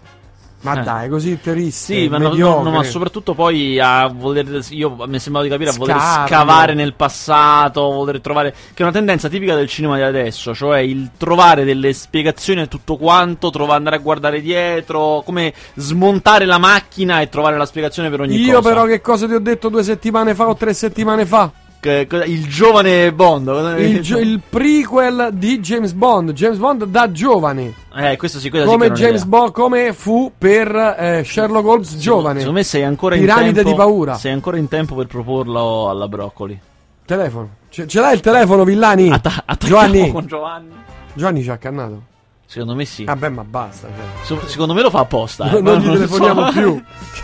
Ma 0.61 0.77
Eh. 0.77 0.83
dai, 0.83 1.07
così 1.07 1.39
triste. 1.41 1.93
Sì, 1.93 2.07
ma, 2.09 2.17
no- 2.17 2.33
no, 2.33 2.69
ma 2.69 2.83
soprattutto 2.83 3.33
poi 3.33 3.79
a 3.79 4.07
voler. 4.13 4.59
Io 4.71 4.93
mi 5.07 5.15
è 5.15 5.17
sembrato 5.19 5.47
di 5.47 5.51
capire 5.53 5.69
a 5.69 5.73
voler 5.77 5.95
Scarno. 5.97 6.27
scavare 6.27 6.73
nel 6.73 6.93
passato, 6.95 7.81
voler 7.81 8.19
trovare. 8.19 8.51
Che 8.51 8.79
è 8.79 8.81
una 8.81 8.91
tendenza 8.91 9.29
tipica 9.29 9.55
del 9.55 9.69
cinema 9.69 9.95
di 9.95 10.01
adesso, 10.01 10.53
cioè 10.53 10.79
il 10.79 11.11
trovare 11.15 11.63
delle 11.63 11.93
spiegazioni 11.93 12.59
a 12.59 12.67
tutto 12.67 12.97
quanto, 12.97 13.49
trovare, 13.51 13.77
andare 13.77 13.95
a 13.95 13.99
guardare 13.99 14.41
dietro, 14.41 15.21
come 15.25 15.53
smontare 15.75 16.43
la 16.45 16.57
macchina 16.57 17.21
e 17.21 17.29
trovare 17.29 17.57
la 17.57 17.65
spiegazione 17.65 18.09
per 18.09 18.19
ogni 18.19 18.35
Io 18.35 18.57
cosa. 18.57 18.67
però 18.69 18.85
che 18.85 18.99
cosa 18.99 19.27
ti 19.27 19.33
ho 19.33 19.39
detto 19.39 19.69
due 19.69 19.83
settimane 19.83 20.35
fa 20.35 20.49
o 20.49 20.55
tre 20.55 20.73
settimane 20.73 21.25
fa? 21.25 21.49
Il 21.81 22.45
giovane 22.47 23.13
Bond. 23.13 23.75
Il, 23.79 24.01
gio- 24.01 24.17
il 24.19 24.41
prequel 24.49 25.29
di 25.33 25.59
James 25.61 25.93
Bond. 25.93 26.33
James 26.33 26.57
Bond 26.57 26.83
da 26.85 27.09
giovane. 27.09 27.73
Eh, 27.95 28.17
questo 28.17 28.37
sì, 28.39 28.49
Come 28.49 28.87
non 28.87 28.95
James. 28.97 29.23
Bond, 29.23 29.51
come 29.53 29.93
fu 29.93 30.31
per 30.37 30.67
eh, 30.75 31.23
Sherlock 31.25 31.65
Holmes 31.65 31.95
giovane. 31.97 32.39
Secondo 32.39 32.59
me 32.59 32.65
sei 32.65 32.83
ancora 32.83 33.15
Piramide 33.15 33.47
in 33.47 33.53
tempo. 33.55 33.69
di 33.69 33.75
paura. 33.75 34.15
Sei 34.15 34.31
ancora 34.33 34.57
in 34.57 34.67
tempo 34.67 34.93
per 34.95 35.07
proporlo 35.07 35.89
alla 35.89 36.07
Broccoli. 36.09 36.59
Telefono. 37.05 37.49
Ce, 37.69 37.87
ce 37.87 37.99
l'hai 38.01 38.13
il 38.15 38.19
telefono, 38.19 38.63
Villani? 38.65 39.09
Atta- 39.11 39.43
Giovanni. 39.59 40.11
con 40.11 40.25
Giovanni. 40.27 40.73
Giovanni 41.13 41.43
ci 41.43 41.49
ha 41.49 41.53
accannato. 41.53 42.01
Secondo 42.45 42.75
me 42.75 42.83
sì. 42.83 43.05
Vabbè, 43.05 43.29
ma 43.29 43.43
basta. 43.45 43.87
cioè. 43.87 44.05
So- 44.25 44.47
secondo 44.47 44.73
me 44.73 44.81
lo 44.81 44.89
fa 44.89 44.99
apposta. 44.99 45.49
eh, 45.49 45.61
non 45.61 45.75
ma 45.75 45.79
gli 45.79 45.91
telefoniamo 45.93 46.45
so. 46.47 46.51
più. 46.51 46.83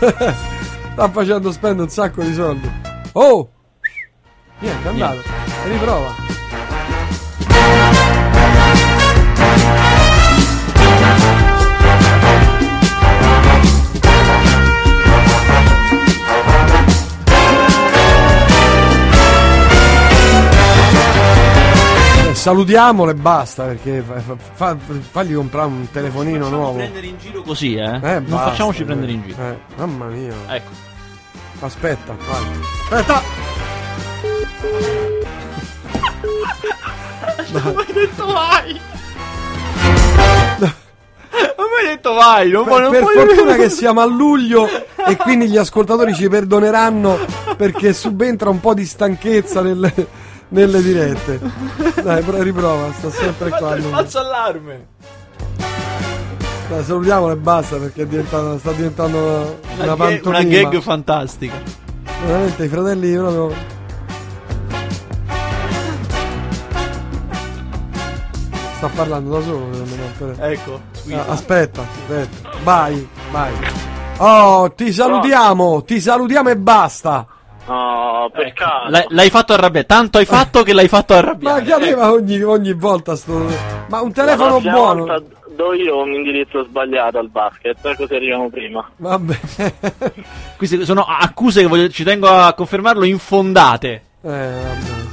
Sta 0.92 1.10
facendo 1.10 1.52
spendere 1.52 1.82
un 1.82 1.88
sacco 1.90 2.22
di 2.22 2.32
soldi. 2.32 2.70
Oh! 3.12 3.50
Niente, 4.60 4.84
è 4.86 4.90
andato. 4.90 5.22
Riprova. 5.64 6.14
Eh, 22.28 22.34
Salutiamolo 22.34 23.10
e 23.10 23.14
basta 23.14 23.64
perché 23.64 24.02
fa- 24.02 24.20
fa- 24.20 24.36
fa- 24.76 24.76
fagli 25.10 25.34
comprare 25.34 25.66
un 25.68 25.88
telefonino 25.90 26.48
nuovo. 26.48 26.74
prendere 26.76 27.06
in 27.06 27.18
giro 27.18 27.42
così, 27.42 27.74
eh. 27.74 27.84
Eh, 27.84 27.98
non 28.00 28.24
basta, 28.28 28.50
facciamoci 28.50 28.82
eh. 28.82 28.84
prendere 28.84 29.12
in 29.12 29.22
giro. 29.22 29.42
Eh, 29.42 29.58
mamma 29.76 30.06
mia. 30.06 30.34
Ecco. 30.48 30.70
Aspetta, 31.60 32.14
vai. 32.14 32.98
Aspetta. 32.98 33.22
Non 37.52 37.74
mi 37.74 37.84
hai 37.86 37.92
detto 37.92 38.26
vai. 38.26 38.80
Non 40.58 41.66
mi 41.68 41.80
hai 41.80 41.86
detto 41.94 42.12
vai. 42.14 42.50
Non 42.50 42.64
Per, 42.64 42.80
non 42.80 42.90
per 42.90 43.02
fortuna 43.04 43.54
che 43.56 43.68
siamo 43.68 44.00
a 44.00 44.04
luglio 44.06 44.68
e 45.06 45.16
quindi 45.16 45.48
gli 45.48 45.56
ascoltatori 45.56 46.14
ci 46.14 46.28
perdoneranno 46.28 47.18
perché 47.56 47.92
subentra 47.92 48.50
un 48.50 48.60
po' 48.60 48.74
di 48.74 48.84
stanchezza 48.86 49.62
nelle, 49.62 49.92
nelle 50.48 50.82
dirette. 50.82 51.40
Dai, 52.02 52.22
pro- 52.22 52.42
riprova, 52.42 52.92
sta 52.92 53.10
sempre 53.10 53.50
qua. 53.50 53.76
Faccio 53.76 54.18
allarme. 54.18 54.86
Dai, 56.68 56.84
salutiamolo 56.84 57.32
e 57.32 57.36
basta 57.36 57.76
perché 57.76 58.02
è 58.02 58.06
diventata- 58.06 58.58
sta 58.58 58.72
diventando 58.72 59.18
una, 59.18 59.84
Una, 59.84 59.94
una 59.94 60.10
gag, 60.10 60.26
una 60.26 60.42
gag 60.42 60.80
fantastica. 60.80 61.54
Veramente 62.24 62.64
i 62.64 62.68
fratelli 62.68 63.14
proprio. 63.16 63.74
Sta 68.86 68.96
parlando 69.02 69.30
da 69.38 69.42
solo, 69.42 69.68
secondo 69.72 69.94
me. 69.96 70.34
per- 70.34 70.50
Ecco. 70.50 70.80
Ah, 71.12 71.24
aspetta, 71.32 71.80
aspetta. 71.82 72.50
Vai, 72.62 73.08
vai. 73.30 73.52
Oh, 74.18 74.72
ti 74.72 74.92
salutiamo, 74.92 75.82
ti 75.84 76.00
salutiamo 76.00 76.48
e 76.50 76.56
basta. 76.56 77.26
No, 77.66 78.30
peccato. 78.32 78.88
L'hai, 78.90 79.04
l'hai 79.08 79.28
fatto 79.30 79.52
arrabbiare. 79.54 79.86
Tanto 79.86 80.18
hai 80.18 80.24
fatto 80.24 80.62
che 80.62 80.72
l'hai 80.72 80.86
fatto 80.88 81.14
Ma 81.14 81.18
arrabbiare. 81.18 81.64
che 81.64 81.72
aveva 81.72 82.12
ogni, 82.12 82.40
ogni 82.42 82.72
volta 82.74 83.16
sto. 83.16 83.44
Ma 83.88 84.00
un 84.02 84.12
telefono 84.12 84.60
buono. 84.60 85.04
volta 85.06 85.22
do 85.56 85.72
io 85.72 86.02
un 86.02 86.12
indirizzo 86.12 86.62
sbagliato 86.64 87.18
al 87.18 87.28
basket, 87.30 87.96
così 87.96 88.14
arriviamo 88.14 88.48
prima. 88.50 88.88
Vabbè. 88.96 89.38
Queste 90.56 90.84
sono 90.84 91.04
accuse 91.08 91.62
che 91.62 91.66
voglio- 91.66 91.88
ci 91.88 92.04
tengo 92.04 92.28
a 92.28 92.52
confermarlo 92.52 93.04
infondate. 93.04 94.02
Eh, 94.22 94.28
vabbè. 94.28 95.04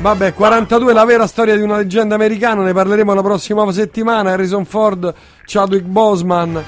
Vabbè, 0.00 0.32
42 0.32 0.92
la 0.92 1.04
vera 1.04 1.26
storia 1.26 1.56
di 1.56 1.62
una 1.62 1.76
leggenda 1.76 2.14
americana, 2.14 2.62
ne 2.62 2.72
parleremo 2.72 3.12
la 3.14 3.22
prossima 3.22 3.70
settimana. 3.72 4.30
Harrison 4.32 4.64
Ford, 4.64 5.12
Chadwick 5.44 5.84
Boseman. 5.84 6.64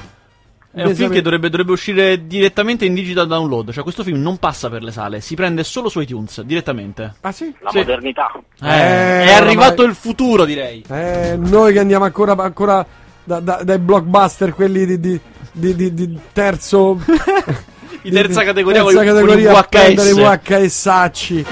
È 0.72 0.84
un 0.84 0.94
film 0.94 1.10
che 1.10 1.22
dovrebbe, 1.22 1.48
dovrebbe 1.48 1.72
uscire 1.72 2.26
direttamente 2.26 2.84
in 2.84 2.94
digital 2.94 3.26
download. 3.26 3.72
Cioè, 3.72 3.82
questo 3.82 4.02
film 4.04 4.20
non 4.20 4.38
passa 4.38 4.68
per 4.68 4.82
le 4.82 4.90
sale, 4.92 5.20
si 5.20 5.34
prende 5.34 5.62
solo 5.64 5.88
su 5.88 6.00
iTunes 6.00 6.42
direttamente. 6.42 7.14
Ah 7.20 7.32
sì? 7.32 7.52
La 7.60 7.70
Sì. 7.70 7.78
modernità. 7.78 8.30
Eh, 8.62 8.68
Eh, 8.68 9.24
è 9.26 9.32
arrivato 9.32 9.72
ormai- 9.82 9.88
il 9.88 9.94
futuro, 9.94 10.44
direi. 10.44 10.84
Eh, 10.88 11.36
noi 11.38 11.72
che 11.72 11.78
andiamo 11.78 12.04
ancora, 12.04 12.36
ancora 12.36 12.84
da- 13.24 13.40
da- 13.40 13.62
dai 13.64 13.78
blockbuster, 13.78 14.54
quelli 14.54 14.86
di, 14.86 14.98
di- 15.00 15.20
di- 15.52 15.74
di- 15.74 15.94
di 15.94 16.18
terzo. 16.32 16.98
Di 18.02 18.10
terza 18.12 18.42
categoria 18.44 18.82
terza 18.82 18.96
con 18.96 19.04
i- 19.04 19.08
con 19.10 19.28
i 19.28 19.34
categoria 19.34 19.50
i 19.50 19.92
VHS. 19.92 20.14
VHS-acci. 20.14 21.44
Se 21.44 21.46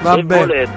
Vabbè, 0.00 0.38
volete, 0.38 0.70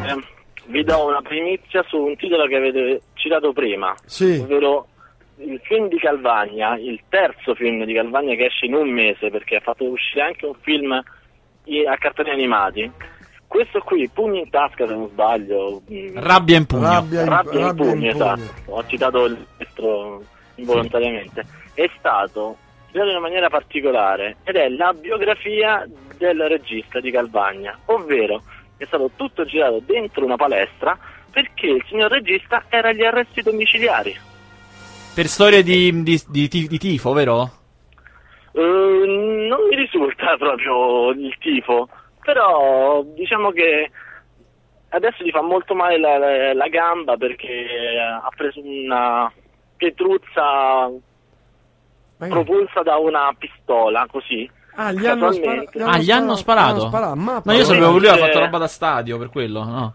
vi 0.66 0.84
do 0.84 1.06
una 1.06 1.22
primizia 1.22 1.84
su 1.88 1.98
un 1.98 2.16
titolo 2.16 2.46
che 2.48 2.56
avete 2.56 3.02
citato 3.14 3.52
prima, 3.54 3.96
sì. 4.06 4.40
ovvero 4.42 4.88
il 5.38 5.60
film 5.64 5.88
di 5.88 5.98
Calvagna, 5.98 6.78
il 6.78 7.02
terzo 7.10 7.56
film 7.56 7.84
di 7.86 7.94
Calvagna 7.94 8.36
che 8.36 8.46
esce 8.46 8.66
in 8.66 8.76
un 8.76 8.90
mese 8.90 9.30
perché 9.30 9.58
ha 9.58 9.62
fatto 9.62 9.86
uscire 9.86 10.22
anche 10.22 10.46
un 10.46 10.56
film 10.62 10.92
a 10.92 11.98
cartoni 11.98 12.30
animati. 12.30 12.92
Questo 13.48 13.80
qui, 13.82 14.10
Pugni 14.10 14.40
in 14.40 14.50
tasca 14.50 14.88
se 14.88 14.94
non 14.94 15.10
sbaglio, 15.10 15.82
mm, 15.92 16.18
Rabbia 16.18 16.58
in 16.58 16.66
pugno. 16.66 16.88
Rabbia 16.88 17.22
in, 17.22 17.30
Rabbia 17.30 17.52
in 17.52 17.60
rabbia 17.60 17.70
in 17.70 17.76
pugno, 17.76 17.92
pugno. 17.92 18.10
esatto. 18.10 18.72
Ho 18.72 18.88
citato 18.88 19.26
il 19.26 19.48
destro 19.58 20.24
involontariamente. 20.56 21.46
È 21.74 21.90
stato 21.98 22.58
girato 22.92 23.10
in 23.10 23.16
una 23.16 23.28
maniera 23.28 23.50
particolare 23.50 24.38
ed 24.44 24.56
è 24.56 24.70
la 24.70 24.94
biografia 24.94 25.88
del 26.18 26.42
regista 26.48 27.00
di 27.00 27.12
Calvagna, 27.12 27.78
ovvero 27.86 28.42
è 28.78 28.86
stato 28.86 29.12
tutto 29.16 29.46
girato 29.46 29.82
dentro 29.86 30.24
una 30.26 30.36
palestra 30.36 30.98
perché 31.32 31.68
il 31.68 31.84
signor 31.88 32.12
regista 32.12 32.66
era 32.70 32.90
agli 32.90 33.04
arresti 33.04 33.42
domiciliari. 33.42 34.16
Per 35.16 35.28
storie 35.28 35.64
di, 35.64 36.04
di, 36.04 36.22
di, 36.28 36.48
di- 36.48 36.78
tifo, 36.78 37.14
vero? 37.14 37.52
Eh, 38.52 38.60
non 38.60 39.68
mi 39.70 39.76
risulta 39.76 40.36
proprio 40.38 41.10
il 41.12 41.36
tifo, 41.40 41.90
però 42.24 43.04
diciamo 43.04 43.52
che 43.52 43.90
adesso 44.90 45.24
gli 45.24 45.32
fa 45.32 45.42
molto 45.42 45.74
male 45.74 45.98
la, 46.00 46.18
la- 46.18 46.54
la 46.54 46.68
gamba 46.68 47.18
perché 47.18 48.00
ha 48.00 48.30
preso 48.36 48.60
una 48.64 49.32
pietruzza 49.78 50.90
propulsa 52.18 52.82
da 52.84 52.98
una 52.98 53.34
pistola, 53.38 54.06
così. 54.10 54.50
Ah, 54.76 54.92
gli 54.92 55.06
hanno, 55.06 55.32
spara- 55.32 55.64
Ah, 55.86 55.98
gli 55.98 56.12
hanno 56.12 56.36
sparato? 56.36 56.90
Ma 56.90 57.42
No, 57.44 57.54
io 57.54 57.64
sapevo 57.64 57.94
che 57.94 58.00
lui 58.00 58.08
aveva 58.08 58.26
fatto 58.28 58.40
roba 58.40 58.58
da 58.58 58.68
stadio 58.68 59.18
per 59.18 59.30
quello, 59.30 59.64
no? 59.64 59.94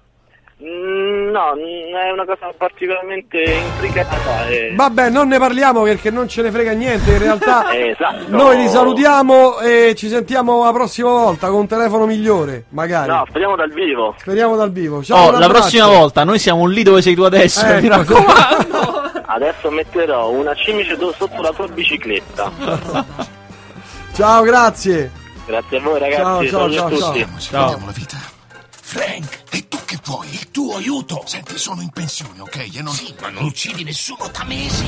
Mm, 0.60 1.30
no, 1.30 1.52
mm, 1.54 1.94
è 1.94 2.10
una 2.10 2.24
cosa 2.24 2.52
particolarmente 2.56 3.40
intricata. 3.42 4.48
E... 4.48 4.72
Vabbè, 4.74 5.08
non 5.08 5.28
ne 5.28 5.38
parliamo 5.38 5.82
perché 5.84 6.10
non 6.10 6.26
ce 6.26 6.42
ne 6.42 6.50
frega 6.50 6.72
niente. 6.72 7.12
In 7.12 7.18
realtà, 7.18 7.70
Esatto. 7.78 8.24
noi 8.28 8.56
li 8.56 8.66
salutiamo 8.68 9.60
e 9.60 9.94
ci 9.96 10.08
sentiamo 10.08 10.64
la 10.64 10.72
prossima 10.72 11.10
volta 11.10 11.46
con 11.48 11.60
un 11.60 11.66
telefono 11.68 12.06
migliore. 12.06 12.64
Magari. 12.70 13.08
No, 13.08 13.24
speriamo 13.28 13.54
dal 13.54 13.70
vivo. 13.70 14.14
Speriamo 14.18 14.56
dal 14.56 14.72
vivo. 14.72 15.00
Ciao, 15.04 15.28
Oh, 15.28 15.38
la 15.38 15.46
prossima 15.48 15.86
volta 15.86 16.24
noi 16.24 16.40
siamo 16.40 16.66
lì 16.66 16.82
dove 16.82 17.02
sei 17.02 17.14
tu 17.14 17.22
adesso, 17.22 17.64
Ecco. 17.64 17.80
mi 17.80 17.88
raccomando. 17.88 18.96
Adesso 19.26 19.70
metterò 19.70 20.30
una 20.30 20.54
cimice 20.54 20.96
sotto 20.96 21.40
la 21.40 21.52
tua 21.52 21.68
bicicletta. 21.68 23.36
Ciao, 24.18 24.42
grazie. 24.42 25.12
Grazie 25.46 25.76
a 25.76 25.80
voi 25.80 26.00
ragazzi, 26.00 26.48
Ciao, 26.48 26.48
ciao, 26.48 26.72
ciao, 26.72 26.98
ciao. 26.98 27.38
Ci 27.38 27.48
Ciao. 27.50 27.80
la 27.86 27.92
vita. 27.92 28.18
Frank, 28.68 29.42
e 29.50 29.68
tu 29.68 29.78
che 29.84 29.96
vuoi? 30.02 30.26
Il 30.32 30.50
tuo 30.50 30.74
aiuto. 30.74 31.22
Senti, 31.24 31.56
sono 31.56 31.82
in 31.82 31.90
pensione, 31.90 32.40
ok? 32.40 32.68
E 32.74 32.82
non... 32.82 32.92
Sì, 32.94 33.14
ma 33.20 33.28
non 33.28 33.44
uccidi 33.44 33.84
nessuno 33.84 34.28
da 34.36 34.42
mesi. 34.42 34.84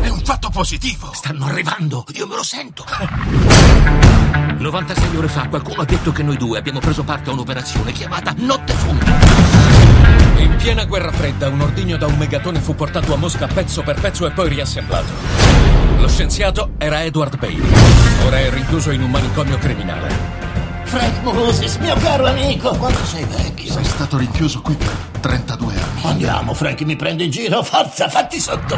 È 0.00 0.08
un 0.08 0.22
fatto 0.24 0.48
positivo. 0.48 1.10
Stanno 1.12 1.44
arrivando, 1.44 2.06
io 2.14 2.26
me 2.26 2.36
lo 2.36 2.42
sento. 2.42 2.86
96 4.56 5.16
ore 5.16 5.28
fa 5.28 5.46
qualcuno 5.48 5.82
ha 5.82 5.84
detto 5.84 6.12
che 6.12 6.22
noi 6.22 6.38
due 6.38 6.56
abbiamo 6.56 6.78
preso 6.78 7.02
parte 7.02 7.28
a 7.28 7.34
un'operazione 7.34 7.92
chiamata 7.92 8.32
Notte 8.38 8.72
Fonda. 8.72 9.49
In 10.40 10.56
piena 10.56 10.84
guerra 10.84 11.12
fredda, 11.12 11.48
un 11.48 11.60
ordigno 11.60 11.96
da 11.96 12.06
un 12.06 12.16
megatone 12.16 12.60
fu 12.60 12.74
portato 12.74 13.12
a 13.12 13.16
Mosca 13.16 13.46
pezzo 13.46 13.82
per 13.82 14.00
pezzo 14.00 14.26
e 14.26 14.30
poi 14.30 14.48
riassemblato. 14.48 15.12
Lo 15.98 16.08
scienziato 16.08 16.70
era 16.78 17.02
Edward 17.02 17.38
Bailey. 17.38 17.70
Ora 18.24 18.38
è 18.38 18.50
rinchiuso 18.50 18.90
in 18.90 19.02
un 19.02 19.10
manicomio 19.10 19.58
criminale. 19.58 20.40
Frank 20.84 21.22
Moses, 21.22 21.76
mio 21.76 21.94
caro 21.96 22.26
amico. 22.26 22.70
Quanto 22.70 23.04
sei 23.04 23.24
vecchio? 23.24 23.72
Sei 23.72 23.84
stato 23.84 24.16
rinchiuso 24.16 24.60
qui 24.60 24.74
per 24.74 24.88
32 25.20 25.74
anni. 25.74 26.00
Andiamo, 26.02 26.54
Frank, 26.54 26.80
mi 26.80 26.96
prendo 26.96 27.22
in 27.22 27.30
giro. 27.30 27.62
Forza, 27.62 28.08
fatti 28.08 28.40
sotto. 28.40 28.76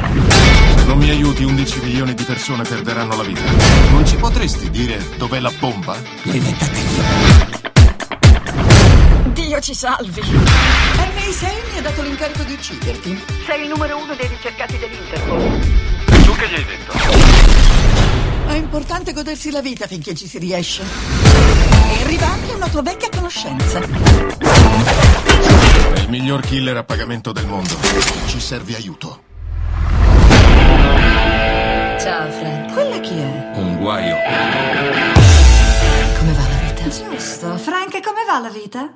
Se 0.76 0.84
non 0.84 0.98
mi 0.98 1.08
aiuti, 1.08 1.44
11 1.44 1.80
milioni 1.84 2.12
di 2.12 2.24
persone 2.24 2.64
perderanno 2.64 3.16
la 3.16 3.22
vita. 3.22 3.40
Non 3.92 4.04
ci 4.04 4.16
potresti 4.16 4.68
dire 4.68 5.02
dov'è 5.16 5.40
la 5.40 5.52
bomba? 5.58 5.96
L'ho 6.24 6.32
inventata 6.32 6.72
io. 6.72 7.41
Dio 9.52 9.60
ci 9.60 9.74
salvi. 9.74 10.22
MI6 10.22 11.72
mi 11.72 11.78
ha 11.78 11.82
dato 11.82 12.00
l'incarico 12.00 12.42
di 12.42 12.54
ucciderti. 12.54 13.22
Sei 13.44 13.64
il 13.64 13.68
numero 13.68 13.98
uno 13.98 14.14
dei 14.14 14.26
ricercati 14.26 14.78
dell'Interpol. 14.78 15.60
Tu 16.24 16.32
che 16.36 16.48
gli 16.48 16.54
hai 16.54 16.64
detto? 16.64 16.92
È 18.46 18.54
importante 18.54 19.12
godersi 19.12 19.50
la 19.50 19.60
vita 19.60 19.86
finché 19.86 20.14
ci 20.14 20.26
si 20.26 20.38
riesce. 20.38 20.82
E 20.82 22.02
arriva 22.02 22.28
anche 22.28 22.54
una 22.54 22.68
tua 22.68 22.80
vecchia 22.80 23.10
conoscenza. 23.10 23.78
È 25.92 25.98
il 25.98 26.08
miglior 26.08 26.40
killer 26.40 26.78
a 26.78 26.84
pagamento 26.84 27.32
del 27.32 27.44
mondo. 27.44 27.76
Ci 28.28 28.40
serve 28.40 28.74
aiuto. 28.74 29.22
Ciao, 32.00 32.30
Frank. 32.30 32.72
Quella 32.72 33.00
chi 33.00 33.18
è? 33.18 33.50
Un 33.56 33.76
guaio. 33.76 35.21
Giusto. 36.92 37.56
Frank, 37.56 38.00
come 38.02 38.24
va 38.28 38.38
la 38.38 38.50
vita? 38.50 38.92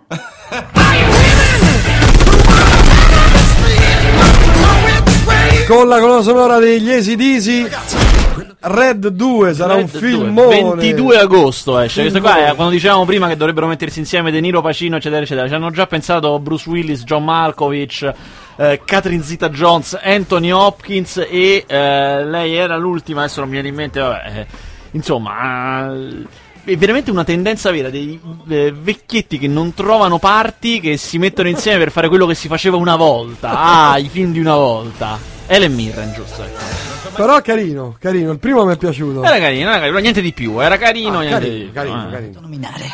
Con 5.66 5.88
la 5.88 5.98
colonna 5.98 6.22
sonora 6.22 6.58
degli 6.58 6.90
ACDC 6.90 8.56
Red 8.60 9.08
2 9.08 9.54
sarà 9.54 9.74
un 9.74 9.80
Red 9.80 9.90
2, 9.90 10.00
filmone 10.00 10.62
22 10.62 11.18
agosto 11.18 11.78
esce. 11.78 12.02
Questo 12.02 12.20
qua 12.20 12.48
è 12.48 12.54
quando 12.54 12.72
dicevamo 12.74 13.06
prima 13.06 13.28
che 13.28 13.36
dovrebbero 13.36 13.66
mettersi 13.66 13.98
insieme 14.00 14.30
De 14.30 14.40
Niro, 14.40 14.60
Pacino, 14.60 14.96
eccetera, 14.96 15.22
eccetera. 15.22 15.48
Ci 15.48 15.54
hanno 15.54 15.70
già 15.70 15.86
pensato 15.86 16.38
Bruce 16.38 16.68
Willis, 16.68 17.02
John 17.04 17.24
Malkovich, 17.24 18.12
eh, 18.56 18.82
Catherine 18.84 19.22
Zeta 19.22 19.48
Jones, 19.48 19.98
Anthony 20.02 20.50
Hopkins 20.50 21.16
e 21.16 21.64
eh, 21.66 22.24
lei 22.24 22.56
era 22.56 22.76
l'ultima, 22.76 23.22
adesso 23.22 23.40
non 23.40 23.48
mi 23.48 23.54
viene 23.54 23.68
in 23.68 23.74
mente, 23.74 24.00
vabbè. 24.00 24.22
eh, 24.34 24.46
insomma, 24.90 25.92
eh, 25.92 26.44
è 26.66 26.76
veramente 26.76 27.10
una 27.12 27.22
tendenza 27.24 27.70
vera 27.70 27.90
dei 27.90 28.20
eh, 28.48 28.72
vecchietti 28.76 29.38
che 29.38 29.46
non 29.46 29.72
trovano 29.72 30.18
parti, 30.18 30.80
che 30.80 30.96
si 30.96 31.16
mettono 31.18 31.48
insieme 31.48 31.78
per 31.78 31.92
fare 31.92 32.08
quello 32.08 32.26
che 32.26 32.34
si 32.34 32.48
faceva 32.48 32.76
una 32.76 32.96
volta. 32.96 33.50
Ah, 33.90 33.98
i 33.98 34.08
film 34.08 34.32
di 34.32 34.40
una 34.40 34.56
volta. 34.56 35.16
Ellen 35.46 35.72
Mirren, 35.74 36.12
giusto? 36.12 36.42
Ecco. 36.42 36.84
Però 37.14 37.40
carino, 37.40 37.96
carino, 37.98 38.32
il 38.32 38.38
primo 38.38 38.66
mi 38.66 38.74
è 38.74 38.76
piaciuto 38.76 39.22
Era 39.24 39.38
carino, 39.38 39.70
era 39.70 39.78
carino, 39.78 39.98
niente 40.00 40.20
di 40.20 40.32
più, 40.34 40.60
era 40.60 40.76
carino, 40.76 41.18
Ah, 41.18 41.22
niente 41.22 41.38
carino, 41.40 41.56
di 41.56 41.62
più. 41.64 41.72
carino, 41.72 42.08
eh. 42.08 42.10
carino. 42.12 42.40
Nominare. 42.40 42.84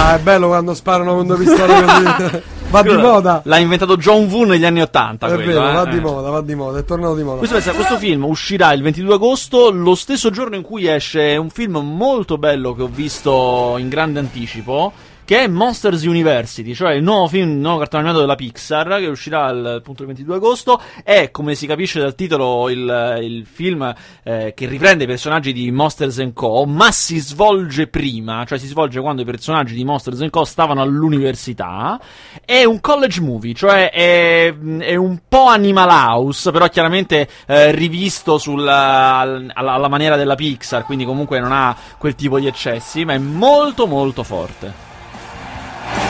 Ah, 0.00 0.14
è 0.16 0.18
bello 0.18 0.46
quando 0.48 0.74
sparano 0.74 1.14
con 1.14 1.26
due 1.26 1.36
pistole 1.36 1.82
così 1.84 2.42
Va 2.70 2.82
di 2.82 2.96
moda 2.96 3.40
L'ha 3.44 3.58
inventato 3.58 3.96
John 3.96 4.24
Woo 4.24 4.44
negli 4.44 4.64
anni 4.64 4.82
80. 4.82 5.26
È 5.26 5.34
quello, 5.34 5.46
vero, 5.46 5.68
eh. 5.70 5.72
va 5.72 5.84
di 5.86 6.00
moda, 6.00 6.28
va 6.28 6.40
di 6.42 6.54
moda, 6.54 6.78
è 6.78 6.84
tornato 6.84 7.14
di 7.14 7.22
moda 7.22 7.38
Questo, 7.38 7.56
pensa, 7.56 7.72
questo 7.72 7.96
film 7.96 8.24
uscirà 8.24 8.72
il 8.72 8.82
22 8.82 9.14
agosto, 9.14 9.70
lo 9.70 9.94
stesso 9.94 10.30
giorno 10.30 10.56
in 10.56 10.62
cui 10.62 10.86
esce 10.86 11.36
un 11.36 11.48
film 11.48 11.78
molto 11.78 12.36
bello 12.36 12.74
che 12.74 12.82
ho 12.82 12.90
visto 12.92 13.76
in 13.78 13.88
grande 13.88 14.18
anticipo, 14.18 14.92
che 15.28 15.40
è 15.40 15.46
Monsters 15.46 16.04
University, 16.04 16.72
cioè 16.72 16.94
il 16.94 17.02
nuovo 17.02 17.28
film, 17.28 17.50
il 17.50 17.56
nuovo 17.58 17.80
cartone 17.80 18.02
animato 18.02 18.22
della 18.22 18.34
Pixar, 18.34 18.96
che 18.98 19.08
uscirà 19.08 19.50
il, 19.50 19.66
appunto 19.76 20.00
il 20.00 20.06
22 20.08 20.36
agosto. 20.36 20.80
È, 21.04 21.30
come 21.30 21.54
si 21.54 21.66
capisce 21.66 22.00
dal 22.00 22.14
titolo, 22.14 22.70
il, 22.70 23.18
il 23.20 23.44
film 23.44 23.94
eh, 24.22 24.54
che 24.56 24.66
riprende 24.66 25.04
i 25.04 25.06
personaggi 25.06 25.52
di 25.52 25.70
Monsters 25.70 26.30
Co., 26.32 26.64
ma 26.64 26.90
si 26.92 27.18
svolge 27.18 27.88
prima, 27.88 28.46
cioè 28.46 28.56
si 28.56 28.68
svolge 28.68 29.02
quando 29.02 29.20
i 29.20 29.26
personaggi 29.26 29.74
di 29.74 29.84
Monsters 29.84 30.26
Co. 30.30 30.46
stavano 30.46 30.80
all'università. 30.80 32.00
È 32.42 32.64
un 32.64 32.80
college 32.80 33.20
movie, 33.20 33.52
cioè 33.52 33.90
è, 33.90 34.50
è 34.78 34.94
un 34.94 35.18
po' 35.28 35.48
Animal 35.48 35.90
House, 35.90 36.50
però 36.50 36.68
chiaramente 36.68 37.28
eh, 37.46 37.70
rivisto 37.72 38.38
sulla, 38.38 39.16
alla, 39.18 39.52
alla 39.54 39.88
maniera 39.88 40.16
della 40.16 40.36
Pixar, 40.36 40.86
quindi 40.86 41.04
comunque 41.04 41.38
non 41.38 41.52
ha 41.52 41.76
quel 41.98 42.14
tipo 42.14 42.40
di 42.40 42.46
eccessi, 42.46 43.04
ma 43.04 43.12
è 43.12 43.18
molto 43.18 43.86
molto 43.86 44.22
forte. 44.22 44.87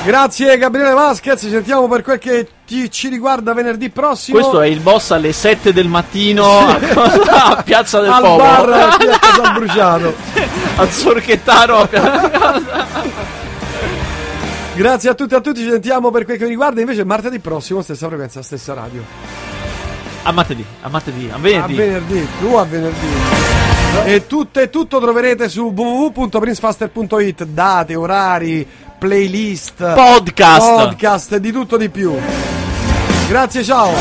Grazie 0.04 0.56
Gabriele 0.56 0.92
Vasquez, 0.94 1.38
ci 1.40 1.50
sentiamo 1.50 1.86
per 1.86 2.02
quel 2.02 2.18
che 2.18 2.48
ti- 2.66 2.90
ci 2.90 3.08
riguarda 3.08 3.52
venerdì 3.52 3.90
prossimo. 3.90 4.38
Questo 4.38 4.60
è 4.62 4.66
il 4.66 4.80
boss 4.80 5.10
alle 5.10 5.32
7 5.32 5.72
del 5.72 5.86
mattino 5.88 6.44
a, 6.60 6.78
a 7.50 7.62
Piazza 7.62 8.00
del 8.00 8.10
al 8.10 8.22
Popolo. 8.22 8.38
bar 8.42 8.96
di 8.96 9.04
Piazza 9.04 9.42
San 9.42 9.52
Bruciato 9.54 10.14
Al 10.76 10.90
Sorchettaro. 10.90 11.76
a 11.78 11.86
Piazza- 11.86 12.86
Grazie 14.74 15.10
a 15.10 15.14
tutti 15.14 15.34
e 15.34 15.36
a 15.36 15.40
tutti, 15.40 15.60
ci 15.60 15.68
sentiamo 15.70 16.10
per 16.10 16.24
quel 16.24 16.38
che 16.38 16.46
riguarda. 16.46 16.80
Invece 16.80 17.04
martedì 17.04 17.40
prossimo, 17.40 17.82
stessa 17.82 18.06
frequenza, 18.06 18.40
stessa 18.42 18.72
radio. 18.74 19.02
A 20.22 20.32
martedì, 20.32 20.64
a 20.82 20.88
martedì, 20.88 21.28
a 21.30 21.34
A 21.34 21.38
venerdì. 21.38 21.74
venerdì, 21.74 22.28
tu 22.40 22.54
a 22.54 22.64
venerdì. 22.64 23.06
E 24.04 24.26
tutto, 24.28 24.60
e 24.60 24.70
tutto 24.70 25.00
troverete 25.00 25.48
su 25.48 25.72
www.princefaster.it 25.74 27.44
date, 27.44 27.94
orari, 27.96 28.66
playlist 28.98 29.74
Podcast. 29.94 30.66
podcast 30.66 31.36
di 31.36 31.52
tutto 31.52 31.76
di 31.76 31.88
più. 31.88 32.16
Grazie 33.28 33.62
ciao. 33.62 33.92